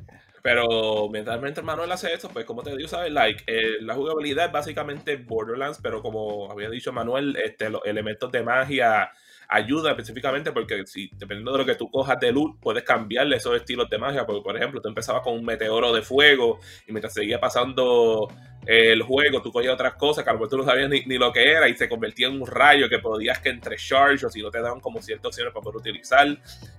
Pero 0.43 1.09
mientras, 1.11 1.41
mientras 1.41 1.65
Manuel 1.65 1.91
hace 1.91 2.13
eso, 2.13 2.29
pues 2.29 2.45
como 2.45 2.63
te 2.63 2.77
digo, 2.77 2.89
¿sabes? 2.89 3.13
Like, 3.13 3.45
eh, 3.47 3.81
la 3.81 3.95
jugabilidad 3.95 4.47
es 4.47 4.53
básicamente 4.53 5.17
Borderlands, 5.17 5.81
pero 5.83 6.03
como 6.03 6.51
había 6.51 6.71
dicho 6.71 6.93
Manuel, 6.93 7.37
este, 7.37 7.71
los 7.71 7.81
elementos 7.85 8.31
de 8.31 8.43
magia 8.43 9.11
ayuda 9.49 9.91
específicamente 9.91 10.53
porque 10.53 10.87
si 10.87 11.11
dependiendo 11.15 11.53
de 11.53 11.59
lo 11.59 11.67
que 11.67 11.75
tú 11.75 11.91
cojas 11.91 12.21
de 12.21 12.31
luz, 12.31 12.57
puedes 12.61 12.83
cambiarle 12.85 13.37
esos 13.37 13.57
estilos 13.57 13.89
de 13.89 13.99
magia. 13.99 14.27
Porque, 14.27 14.43
por 14.43 14.57
ejemplo, 14.57 14.81
tú 14.81 14.89
empezabas 14.89 15.23
con 15.23 15.35
un 15.35 15.45
meteoro 15.45 15.93
de 15.93 16.03
fuego 16.03 16.61
y 16.87 16.93
mientras 16.93 17.15
seguía 17.15 17.41
pasando 17.41 18.29
el 18.67 19.03
juego, 19.03 19.41
tú 19.41 19.51
cogías 19.51 19.73
otras 19.73 19.95
cosas 19.95 20.23
que 20.23 20.31
a 20.31 20.35
lo 20.35 20.41
mejor 20.41 20.51
tú 20.51 20.59
no 20.59 20.65
sabías 20.65 20.91
ni, 20.91 21.19
lo 21.19 21.33
que 21.33 21.51
era 21.51 21.69
y 21.69 21.75
se 21.75 21.89
convertía 21.89 22.27
en 22.27 22.41
un 22.41 22.47
rayo 22.47 22.89
que 22.89 22.99
podías 22.99 23.39
que 23.39 23.49
entre 23.49 23.77
charge 23.77 24.27
o 24.27 24.29
si 24.29 24.43
no 24.43 24.51
te 24.51 24.61
daban 24.61 24.81
como 24.81 25.01
ciertas 25.01 25.29
opciones 25.29 25.55
para 25.55 25.63
poder 25.63 25.79
utilizar. 25.79 26.27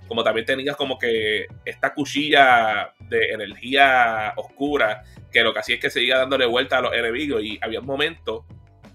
Como 0.07 0.23
también 0.23 0.45
tenías 0.45 0.75
como 0.75 0.99
que 0.99 1.47
esta 1.65 1.93
cuchilla 1.93 2.93
de 2.99 3.31
energía 3.31 4.33
oscura 4.35 5.03
que 5.31 5.41
lo 5.43 5.53
que 5.53 5.59
hacía 5.59 5.75
es 5.75 5.81
que 5.81 5.89
seguía 5.89 6.17
dándole 6.17 6.45
vuelta 6.45 6.77
a 6.77 6.81
los 6.81 6.93
enemigos 6.93 7.43
y 7.43 7.57
había 7.61 7.81
momentos 7.81 8.43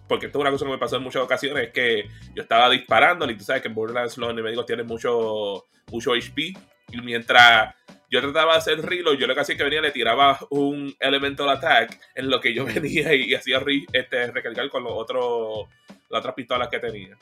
porque 0.08 0.26
esto 0.26 0.38
es 0.38 0.40
una 0.40 0.50
cosa 0.50 0.64
que 0.64 0.72
me 0.72 0.78
pasó 0.78 0.96
en 0.96 1.02
muchas 1.02 1.22
ocasiones, 1.22 1.68
es 1.68 1.72
que 1.72 2.08
yo 2.34 2.42
estaba 2.42 2.68
disparando 2.70 3.28
y 3.30 3.36
tú 3.36 3.44
sabes 3.44 3.62
que 3.62 3.68
en 3.68 3.74
Borderlands 3.74 4.18
los 4.18 4.30
enemigos 4.30 4.66
tienen 4.66 4.86
mucho, 4.86 5.66
mucho 5.90 6.12
HP, 6.12 6.54
y 6.92 7.00
mientras 7.00 7.74
yo 8.10 8.20
trataba 8.20 8.52
de 8.52 8.58
hacer 8.58 8.82
reload, 8.82 9.16
yo 9.16 9.26
lo 9.26 9.34
que 9.34 9.40
hacía 9.40 9.54
es 9.54 9.58
que 9.58 9.64
venía 9.64 9.80
le 9.80 9.90
tiraba 9.90 10.38
un 10.50 10.94
elemental 11.00 11.48
attack 11.48 11.98
en 12.14 12.30
lo 12.30 12.40
que 12.40 12.54
yo 12.54 12.64
venía 12.74 13.14
y, 13.14 13.34
hacía 13.34 13.60
este, 13.92 14.30
recargar 14.30 14.68
con 14.68 14.84
los 14.84 14.92
otros, 14.94 15.68
las 16.10 16.20
otras 16.20 16.34
pistolas 16.34 16.68
que 16.68 16.78
tenía. 16.78 17.16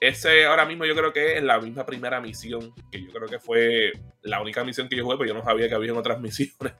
ese 0.00 0.44
ahora 0.46 0.66
mismo 0.66 0.84
yo 0.84 0.94
creo 0.94 1.12
que 1.12 1.38
es 1.38 1.42
la 1.42 1.58
misma 1.60 1.86
primera 1.86 2.20
misión, 2.20 2.74
que 2.90 3.02
yo 3.02 3.10
creo 3.12 3.28
que 3.28 3.38
fue 3.38 3.92
la 4.22 4.42
única 4.42 4.64
misión 4.64 4.88
que 4.88 4.96
yo 4.96 5.04
jugué, 5.04 5.16
pero 5.16 5.28
yo 5.28 5.34
no 5.34 5.44
sabía 5.44 5.68
que 5.68 5.74
había 5.74 5.94
otras 5.94 6.20
misiones. 6.20 6.74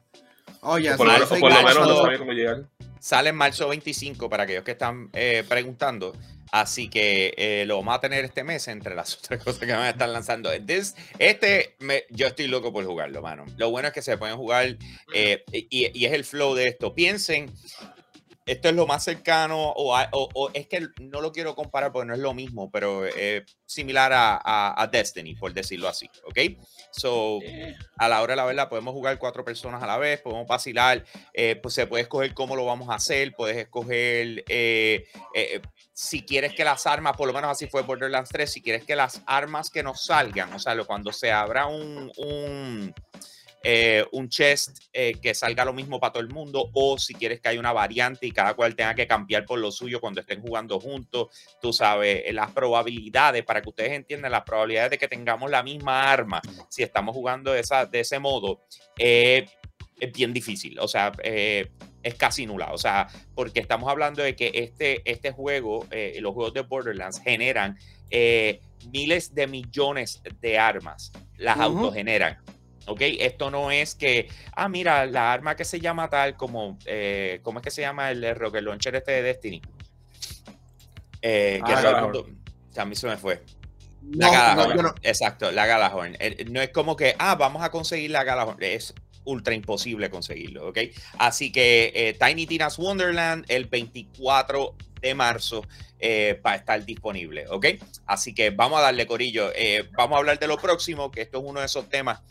Oye, 0.62 0.94
por, 0.94 1.06
lo, 1.06 1.12
menos 1.12 1.88
no 1.88 2.02
sabía 2.02 2.18
cómo 2.18 2.32
llegar. 2.32 2.64
Sale 3.00 3.30
en 3.30 3.36
marzo 3.36 3.66
25 3.66 4.28
para 4.28 4.42
aquellos 4.42 4.62
que 4.62 4.72
están 4.72 5.08
eh, 5.14 5.42
preguntando. 5.48 6.14
Así 6.52 6.90
que 6.90 7.32
eh, 7.36 7.64
lo 7.66 7.76
vamos 7.76 7.94
a 7.94 8.00
tener 8.00 8.24
este 8.24 8.44
mes 8.44 8.68
entre 8.68 8.94
las 8.94 9.16
otras 9.18 9.42
cosas 9.42 9.60
que 9.60 9.72
van 9.72 9.82
a 9.82 9.90
estar 9.90 10.08
lanzando. 10.08 10.52
este, 10.52 11.76
yo 12.10 12.26
estoy 12.26 12.46
loco 12.46 12.72
por 12.72 12.84
jugarlo, 12.84 13.22
mano. 13.22 13.46
Lo 13.56 13.70
bueno 13.70 13.88
es 13.88 13.94
que 13.94 14.02
se 14.02 14.18
pueden 14.18 14.36
jugar 14.36 14.76
eh, 15.14 15.44
y, 15.50 16.04
es 16.04 16.12
el 16.12 16.24
flow 16.24 16.54
de 16.54 16.68
esto. 16.68 16.94
Piensen 16.94 17.50
esto 18.44 18.68
es 18.68 18.74
lo 18.74 18.86
más 18.86 19.04
cercano, 19.04 19.72
o, 19.76 20.50
es 20.52 20.66
que 20.66 20.88
no 21.00 21.20
lo 21.20 21.30
quiero 21.30 21.54
comparar 21.54 21.92
porque 21.92 22.08
no 22.08 22.14
es 22.14 22.20
lo 22.20 22.34
mismo, 22.34 22.68
pero 22.70 23.04
similar 23.64 24.10
a, 24.12 24.88
Destiny, 24.90 25.36
por 25.36 25.54
decirlo 25.54 25.88
así, 25.88 26.10
¿ok? 26.24 26.58
So, 26.92 27.38
eh. 27.42 27.76
a 27.98 28.08
la 28.08 28.22
hora 28.22 28.32
de 28.32 28.36
la 28.36 28.44
verdad, 28.44 28.68
podemos 28.68 28.92
jugar 28.92 29.18
cuatro 29.18 29.44
personas 29.44 29.82
a 29.82 29.86
la 29.86 29.96
vez, 29.98 30.20
podemos 30.20 30.46
vacilar, 30.46 31.04
eh, 31.32 31.56
pues 31.56 31.74
se 31.74 31.86
puede 31.86 32.02
escoger 32.02 32.34
cómo 32.34 32.56
lo 32.56 32.64
vamos 32.64 32.88
a 32.88 32.94
hacer, 32.94 33.34
puedes 33.36 33.56
escoger 33.56 34.44
eh, 34.48 35.04
si 35.92 36.22
quieres 36.22 36.54
que 36.54 36.64
las 36.64 36.86
armas, 36.86 37.16
por 37.16 37.26
lo 37.26 37.32
menos 37.32 37.50
así 37.50 37.66
fue 37.66 37.82
Borderlands 37.82 38.30
3, 38.30 38.50
si 38.50 38.62
quieres 38.62 38.84
que 38.84 38.96
las 38.96 39.22
armas 39.26 39.70
que 39.70 39.82
nos 39.82 40.04
salgan, 40.04 40.52
o 40.52 40.58
sea, 40.58 40.76
cuando 40.84 41.12
se 41.12 41.30
abra 41.30 41.66
un 41.66 42.10
eh, 43.62 44.06
un 44.12 44.30
chest 44.30 44.78
eh, 44.90 45.12
que 45.20 45.34
salga 45.34 45.66
lo 45.66 45.74
mismo 45.74 46.00
para 46.00 46.14
todo 46.14 46.22
el 46.22 46.30
mundo, 46.30 46.70
o 46.72 46.98
si 46.98 47.12
quieres 47.12 47.40
que 47.40 47.48
haya 47.50 47.60
una 47.60 47.74
variante 47.74 48.26
y 48.26 48.30
cada 48.30 48.54
cual 48.54 48.74
tenga 48.74 48.94
que 48.94 49.06
cambiar 49.06 49.44
por 49.44 49.58
lo 49.58 49.70
suyo 49.70 50.00
cuando 50.00 50.22
estén 50.22 50.40
jugando 50.40 50.80
juntos, 50.80 51.28
tú 51.60 51.70
sabes, 51.70 52.22
eh, 52.24 52.32
las 52.32 52.52
probabilidades, 52.52 53.44
para 53.44 53.60
que 53.60 53.68
ustedes 53.68 53.92
entiendan, 53.92 54.32
las 54.32 54.44
probabilidades 54.44 54.92
de 54.92 54.98
que 54.98 55.08
tengamos 55.08 55.50
la 55.50 55.62
misma 55.62 56.10
arma, 56.10 56.40
si 56.70 56.82
estamos 56.82 57.14
jugando 57.14 57.52
de, 57.52 57.60
esa, 57.60 57.84
de 57.84 58.00
ese 58.00 58.18
modo, 58.18 58.62
es 58.96 59.50
bien 60.14 60.32
difícil, 60.32 60.78
o 60.78 60.88
sea, 60.88 61.12
es 61.22 62.14
casi 62.16 62.46
nula, 62.46 62.72
o 62.72 62.78
sea, 62.78 63.08
porque 63.34 63.60
estamos 63.60 63.90
hablando 63.90 64.22
de 64.22 64.34
que 64.34 64.50
este, 64.54 65.02
este 65.04 65.32
juego, 65.32 65.86
los 66.18 66.32
juegos 66.32 66.54
de 66.54 66.62
Borderlands 66.62 67.20
generan 67.22 67.78
miles 68.90 69.34
de 69.34 69.46
millones 69.46 70.22
de 70.40 70.58
armas, 70.58 71.12
las 71.36 71.58
autogeneran. 71.58 72.38
¿Ok? 72.86 73.00
Esto 73.18 73.50
no 73.50 73.70
es 73.70 73.94
que, 73.94 74.28
ah, 74.54 74.68
mira, 74.68 75.06
la 75.06 75.32
arma 75.32 75.56
que 75.56 75.64
se 75.64 75.80
llama 75.80 76.08
tal 76.08 76.36
como, 76.36 76.78
eh, 76.86 77.40
¿cómo 77.42 77.58
es 77.58 77.64
que 77.64 77.70
se 77.70 77.82
llama 77.82 78.10
el 78.10 78.34
rocket 78.36 78.62
launcher 78.62 78.94
este 78.94 79.12
de 79.12 79.22
Destiny? 79.22 79.62
Eh, 81.22 81.60
que 81.64 81.72
ah, 81.72 82.10
a 82.76 82.84
mí 82.84 82.94
se 82.94 83.06
me 83.06 83.16
fue. 83.16 83.42
La 84.12 84.30
Galahorn. 84.30 84.94
Exacto, 85.02 85.52
la 85.52 85.66
Galahorn. 85.66 86.16
Eh, 86.18 86.46
no 86.50 86.60
es 86.60 86.70
como 86.70 86.96
que, 86.96 87.14
ah, 87.18 87.34
vamos 87.34 87.62
a 87.62 87.70
conseguir 87.70 88.10
la 88.10 88.24
Galahorn. 88.24 88.62
Es 88.62 88.94
ultra 89.24 89.54
imposible 89.54 90.08
conseguirlo, 90.08 90.68
¿ok? 90.68 90.78
Así 91.18 91.52
que 91.52 92.16
Tiny 92.18 92.46
Tina's 92.46 92.78
Wonderland 92.78 93.44
el 93.48 93.66
24 93.66 94.74
de 95.02 95.14
marzo 95.14 95.62
va 96.44 96.52
a 96.52 96.56
estar 96.56 96.84
disponible, 96.84 97.46
¿ok? 97.48 97.66
Así 98.06 98.34
que 98.34 98.48
vamos 98.48 98.78
a 98.78 98.82
darle 98.82 99.06
corillo. 99.06 99.52
vamos 99.92 100.16
a 100.16 100.18
hablar 100.20 100.38
de 100.38 100.46
lo 100.46 100.56
próximo, 100.56 101.10
que 101.10 101.20
esto 101.20 101.38
es 101.38 101.44
uno 101.46 101.60
de 101.60 101.66
esos 101.66 101.88
temas 101.90 102.22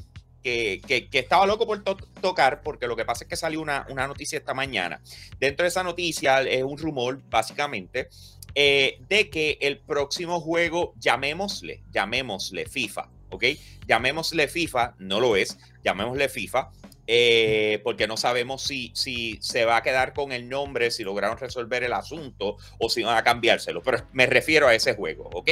que, 0.44 0.82
estaba 1.12 1.46
loco 1.46 1.66
por 1.66 1.84
tocar, 1.84 2.62
porque 2.64 2.88
lo 2.88 2.96
que 2.96 3.06
pasa 3.06 3.24
es 3.24 3.30
que 3.30 3.36
salió 3.36 3.62
una, 3.62 3.86
una, 3.90 4.08
noticia 4.08 4.38
esta 4.38 4.54
mañana. 4.54 5.02
Dentro 5.40 5.64
de 5.64 5.70
esa 5.70 5.84
noticia 5.84 6.42
es 6.42 6.64
un 6.64 6.78
rumor, 6.78 7.22
básicamente, 7.30 8.10
eh, 8.56 9.00
de 9.08 9.30
que 9.30 9.58
el 9.62 9.80
próximo 9.80 10.40
juego, 10.42 10.94
llamémosle, 11.00 11.84
llamémosle 11.92 12.66
FIFA, 12.66 13.10
¿ok? 13.30 13.44
Llamémosle 13.88 14.48
FIFA, 14.48 14.96
no 15.00 15.20
lo 15.20 15.36
es, 15.36 15.58
llamémosle 15.84 16.30
FIFA, 16.30 16.72
eh, 17.12 17.82
porque 17.84 18.06
no 18.06 18.18
sabemos 18.18 18.62
si, 18.62 18.92
si 18.94 19.40
se 19.42 19.66
va 19.66 19.78
a 19.78 19.82
quedar 19.82 20.14
con 20.14 20.32
el 20.32 20.48
nombre, 20.48 20.92
si 20.92 21.04
lograron 21.04 21.40
resolver 21.40 21.84
el 21.84 21.94
asunto 21.94 22.58
o 22.78 22.88
si 22.88 23.02
van 23.02 23.18
a 23.18 23.24
cambiárselo. 23.24 23.82
Pero 23.82 24.06
me 24.14 24.28
refiero 24.28 24.68
a 24.68 24.76
ese 24.76 24.94
juego, 24.94 25.28
¿ok? 25.34 25.50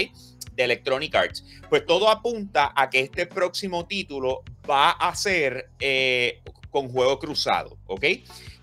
De 0.54 0.64
Electronic 0.64 1.16
Arts. 1.16 1.44
Pues 1.68 1.84
todo 1.88 2.10
apunta 2.10 2.74
a 2.76 2.92
que 2.92 3.00
este 3.00 3.26
próximo 3.26 3.88
título 3.88 4.44
va 4.70 4.92
a 4.92 5.16
ser 5.16 5.72
eh, 5.80 6.44
con 6.70 6.90
juego 6.90 7.18
cruzado, 7.18 7.80
¿ok? 7.88 8.06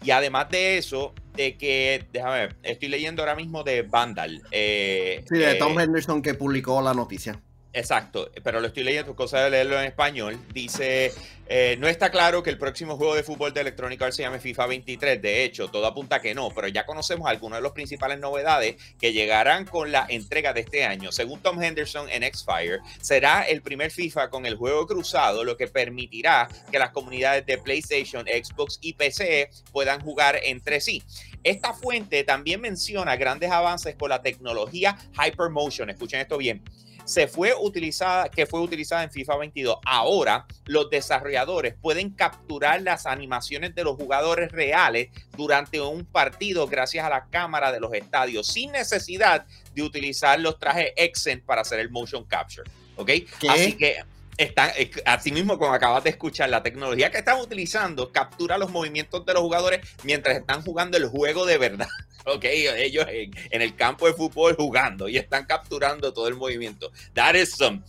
Y 0.04 0.12
además 0.12 0.48
de 0.50 0.78
eso, 0.78 1.14
de 1.34 1.56
que, 1.56 2.06
déjame 2.12 2.46
ver, 2.46 2.56
estoy 2.62 2.90
leyendo 2.90 3.22
ahora 3.22 3.34
mismo 3.34 3.64
de 3.64 3.82
Vandal. 3.82 4.40
Eh, 4.52 5.24
sí, 5.28 5.38
de 5.38 5.56
Tom 5.56 5.80
Henderson 5.80 6.22
que 6.22 6.34
publicó 6.34 6.80
la 6.80 6.94
noticia. 6.94 7.42
Exacto, 7.76 8.30
pero 8.44 8.60
lo 8.60 8.68
estoy 8.68 8.84
leyendo, 8.84 9.16
cosa 9.16 9.40
de 9.42 9.50
leerlo 9.50 9.76
en 9.80 9.86
español. 9.86 10.38
Dice, 10.52 11.12
eh, 11.48 11.76
no 11.80 11.88
está 11.88 12.08
claro 12.08 12.40
que 12.40 12.50
el 12.50 12.56
próximo 12.56 12.96
juego 12.96 13.16
de 13.16 13.24
fútbol 13.24 13.52
de 13.52 13.62
Electronic 13.62 14.12
se 14.12 14.22
llame 14.22 14.38
FIFA 14.38 14.66
23. 14.68 15.20
De 15.20 15.42
hecho, 15.42 15.66
todo 15.66 15.84
apunta 15.84 16.22
que 16.22 16.36
no, 16.36 16.50
pero 16.50 16.68
ya 16.68 16.86
conocemos 16.86 17.28
algunas 17.28 17.58
de 17.58 17.64
las 17.64 17.72
principales 17.72 18.20
novedades 18.20 18.76
que 19.00 19.12
llegarán 19.12 19.64
con 19.64 19.90
la 19.90 20.06
entrega 20.08 20.52
de 20.52 20.60
este 20.60 20.84
año. 20.84 21.10
Según 21.10 21.40
Tom 21.40 21.60
Henderson 21.60 22.08
en 22.10 22.22
X-Fire, 22.22 22.78
será 23.00 23.42
el 23.42 23.60
primer 23.60 23.90
FIFA 23.90 24.30
con 24.30 24.46
el 24.46 24.54
juego 24.54 24.86
cruzado, 24.86 25.42
lo 25.42 25.56
que 25.56 25.66
permitirá 25.66 26.46
que 26.70 26.78
las 26.78 26.90
comunidades 26.90 27.44
de 27.44 27.58
PlayStation, 27.58 28.24
Xbox 28.24 28.78
y 28.82 28.92
PC 28.92 29.50
puedan 29.72 30.00
jugar 30.00 30.38
entre 30.44 30.80
sí. 30.80 31.02
Esta 31.42 31.74
fuente 31.74 32.22
también 32.22 32.60
menciona 32.60 33.16
grandes 33.16 33.50
avances 33.50 33.96
con 33.96 34.10
la 34.10 34.22
tecnología 34.22 34.96
Hypermotion. 35.18 35.90
Escuchen 35.90 36.20
esto 36.20 36.38
bien 36.38 36.62
se 37.04 37.28
fue 37.28 37.54
utilizada, 37.54 38.28
que 38.28 38.46
fue 38.46 38.60
utilizada 38.60 39.02
en 39.02 39.10
FIFA 39.10 39.36
22. 39.36 39.78
Ahora 39.84 40.46
los 40.64 40.90
desarrolladores 40.90 41.74
pueden 41.80 42.10
capturar 42.10 42.82
las 42.82 43.06
animaciones 43.06 43.74
de 43.74 43.84
los 43.84 43.96
jugadores 43.96 44.50
reales 44.52 45.08
durante 45.36 45.80
un 45.80 46.04
partido 46.04 46.66
gracias 46.66 47.04
a 47.04 47.10
la 47.10 47.26
cámara 47.26 47.72
de 47.72 47.80
los 47.80 47.92
estadios 47.92 48.46
sin 48.46 48.72
necesidad 48.72 49.46
de 49.74 49.82
utilizar 49.82 50.40
los 50.40 50.58
trajes 50.58 50.92
Exen 50.96 51.40
para 51.40 51.62
hacer 51.62 51.80
el 51.80 51.90
motion 51.90 52.24
capture. 52.24 52.70
¿Ok? 52.96 53.10
Así 53.48 53.76
que 53.76 53.98
están, 54.36 54.70
eh, 54.76 54.90
así 55.04 55.32
mismo 55.32 55.58
como 55.58 55.72
acabas 55.72 56.04
de 56.04 56.10
escuchar, 56.10 56.48
la 56.48 56.62
tecnología 56.62 57.10
que 57.10 57.18
están 57.18 57.40
utilizando 57.40 58.10
captura 58.12 58.58
los 58.58 58.70
movimientos 58.70 59.24
de 59.24 59.34
los 59.34 59.42
jugadores 59.42 59.80
mientras 60.02 60.36
están 60.36 60.62
jugando 60.62 60.96
el 60.96 61.06
juego 61.06 61.46
de 61.46 61.58
verdad. 61.58 61.88
Ok, 62.26 62.44
ellos 62.44 63.06
en, 63.08 63.62
el 63.62 63.74
campo 63.76 64.06
de 64.06 64.14
fútbol 64.14 64.56
jugando 64.56 65.08
y 65.08 65.16
están 65.18 65.44
capturando 65.44 66.12
todo 66.12 66.26
el 66.26 66.34
movimiento. 66.34 66.90
That 67.12 67.34
is 67.34 67.54
some 67.54 67.82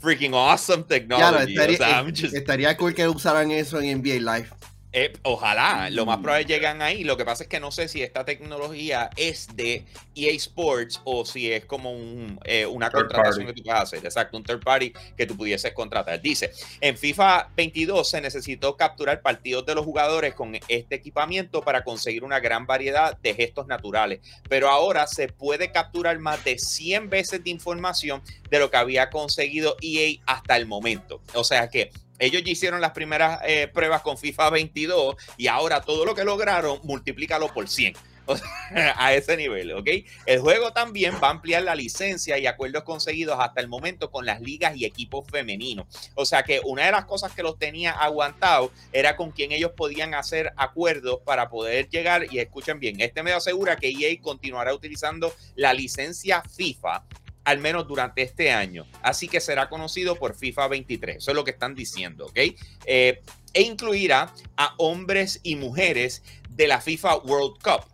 freaking 0.00 0.34
awesome 0.34 0.84
technology. 0.84 1.56
estaría, 2.34 2.76
cool 2.76 2.94
que 2.94 3.06
usaran 3.08 3.50
eso 3.50 3.80
en 3.80 3.98
NBA 3.98 4.36
Live. 4.36 4.48
Eh, 4.96 5.12
ojalá, 5.22 5.90
lo 5.90 6.06
más 6.06 6.20
mm. 6.20 6.22
probable 6.22 6.44
llegan 6.44 6.80
ahí. 6.80 7.02
Lo 7.02 7.16
que 7.16 7.24
pasa 7.24 7.42
es 7.42 7.48
que 7.48 7.58
no 7.58 7.72
sé 7.72 7.88
si 7.88 8.00
esta 8.00 8.24
tecnología 8.24 9.10
es 9.16 9.48
de 9.56 9.84
EA 10.14 10.30
Sports 10.34 11.00
o 11.02 11.26
si 11.26 11.50
es 11.50 11.64
como 11.64 11.90
un, 11.90 12.38
eh, 12.44 12.64
una 12.64 12.92
contratación 12.92 13.44
que 13.46 13.54
tú 13.54 13.64
puedes 13.64 13.80
hacer. 13.80 13.98
Exacto, 14.04 14.36
un 14.36 14.44
third 14.44 14.62
party 14.62 14.92
que 15.16 15.26
tú 15.26 15.36
pudieses 15.36 15.72
contratar. 15.72 16.22
Dice, 16.22 16.52
en 16.80 16.96
FIFA 16.96 17.50
22 17.56 18.08
se 18.08 18.20
necesitó 18.20 18.76
capturar 18.76 19.20
partidos 19.20 19.66
de 19.66 19.74
los 19.74 19.84
jugadores 19.84 20.32
con 20.34 20.54
este 20.68 20.94
equipamiento 20.94 21.62
para 21.62 21.82
conseguir 21.82 22.22
una 22.22 22.38
gran 22.38 22.64
variedad 22.64 23.18
de 23.18 23.34
gestos 23.34 23.66
naturales. 23.66 24.20
Pero 24.48 24.68
ahora 24.68 25.08
se 25.08 25.26
puede 25.26 25.72
capturar 25.72 26.20
más 26.20 26.44
de 26.44 26.56
100 26.56 27.10
veces 27.10 27.42
de 27.42 27.50
información 27.50 28.22
de 28.48 28.60
lo 28.60 28.70
que 28.70 28.76
había 28.76 29.10
conseguido 29.10 29.74
EA 29.82 30.20
hasta 30.26 30.56
el 30.56 30.66
momento. 30.66 31.20
O 31.34 31.42
sea 31.42 31.68
que 31.68 31.90
ellos 32.24 32.42
ya 32.44 32.52
hicieron 32.52 32.80
las 32.80 32.92
primeras 32.92 33.40
eh, 33.44 33.68
pruebas 33.72 34.02
con 34.02 34.18
FIFA 34.18 34.50
22 34.50 35.16
y 35.36 35.46
ahora 35.46 35.80
todo 35.80 36.04
lo 36.04 36.14
que 36.14 36.24
lograron, 36.24 36.80
multiplícalo 36.82 37.52
por 37.52 37.68
100. 37.68 37.94
a 38.96 39.14
ese 39.14 39.36
nivel, 39.36 39.72
¿ok? 39.72 39.88
El 40.26 40.40
juego 40.40 40.72
también 40.72 41.14
va 41.22 41.28
a 41.28 41.30
ampliar 41.32 41.62
la 41.62 41.74
licencia 41.74 42.38
y 42.38 42.46
acuerdos 42.46 42.84
conseguidos 42.84 43.38
hasta 43.38 43.60
el 43.60 43.68
momento 43.68 44.10
con 44.10 44.24
las 44.24 44.40
ligas 44.40 44.76
y 44.76 44.84
equipos 44.84 45.26
femeninos. 45.30 45.86
O 46.14 46.24
sea 46.24 46.42
que 46.42 46.60
una 46.64 46.86
de 46.86 46.92
las 46.92 47.04
cosas 47.04 47.32
que 47.32 47.42
los 47.42 47.58
tenía 47.58 47.92
aguantados 47.92 48.70
era 48.92 49.16
con 49.16 49.30
quien 49.30 49.52
ellos 49.52 49.72
podían 49.76 50.14
hacer 50.14 50.52
acuerdos 50.56 51.20
para 51.24 51.48
poder 51.48 51.88
llegar. 51.88 52.26
Y 52.32 52.38
escuchen 52.38 52.80
bien, 52.80 53.00
este 53.00 53.22
me 53.22 53.32
asegura 53.32 53.76
que 53.76 53.88
EA 53.88 54.18
continuará 54.20 54.72
utilizando 54.72 55.34
la 55.54 55.74
licencia 55.74 56.42
FIFA 56.42 57.04
al 57.44 57.58
menos 57.58 57.86
durante 57.86 58.22
este 58.22 58.50
año. 58.50 58.86
Así 59.02 59.28
que 59.28 59.40
será 59.40 59.68
conocido 59.68 60.16
por 60.16 60.34
FIFA 60.34 60.68
23. 60.68 61.16
Eso 61.18 61.30
es 61.30 61.34
lo 61.34 61.44
que 61.44 61.52
están 61.52 61.74
diciendo, 61.74 62.26
¿ok? 62.26 62.38
Eh, 62.86 63.22
e 63.52 63.62
incluirá 63.62 64.32
a 64.56 64.74
hombres 64.78 65.40
y 65.42 65.56
mujeres 65.56 66.22
de 66.50 66.66
la 66.66 66.80
FIFA 66.80 67.18
World 67.18 67.62
Cup. 67.62 67.84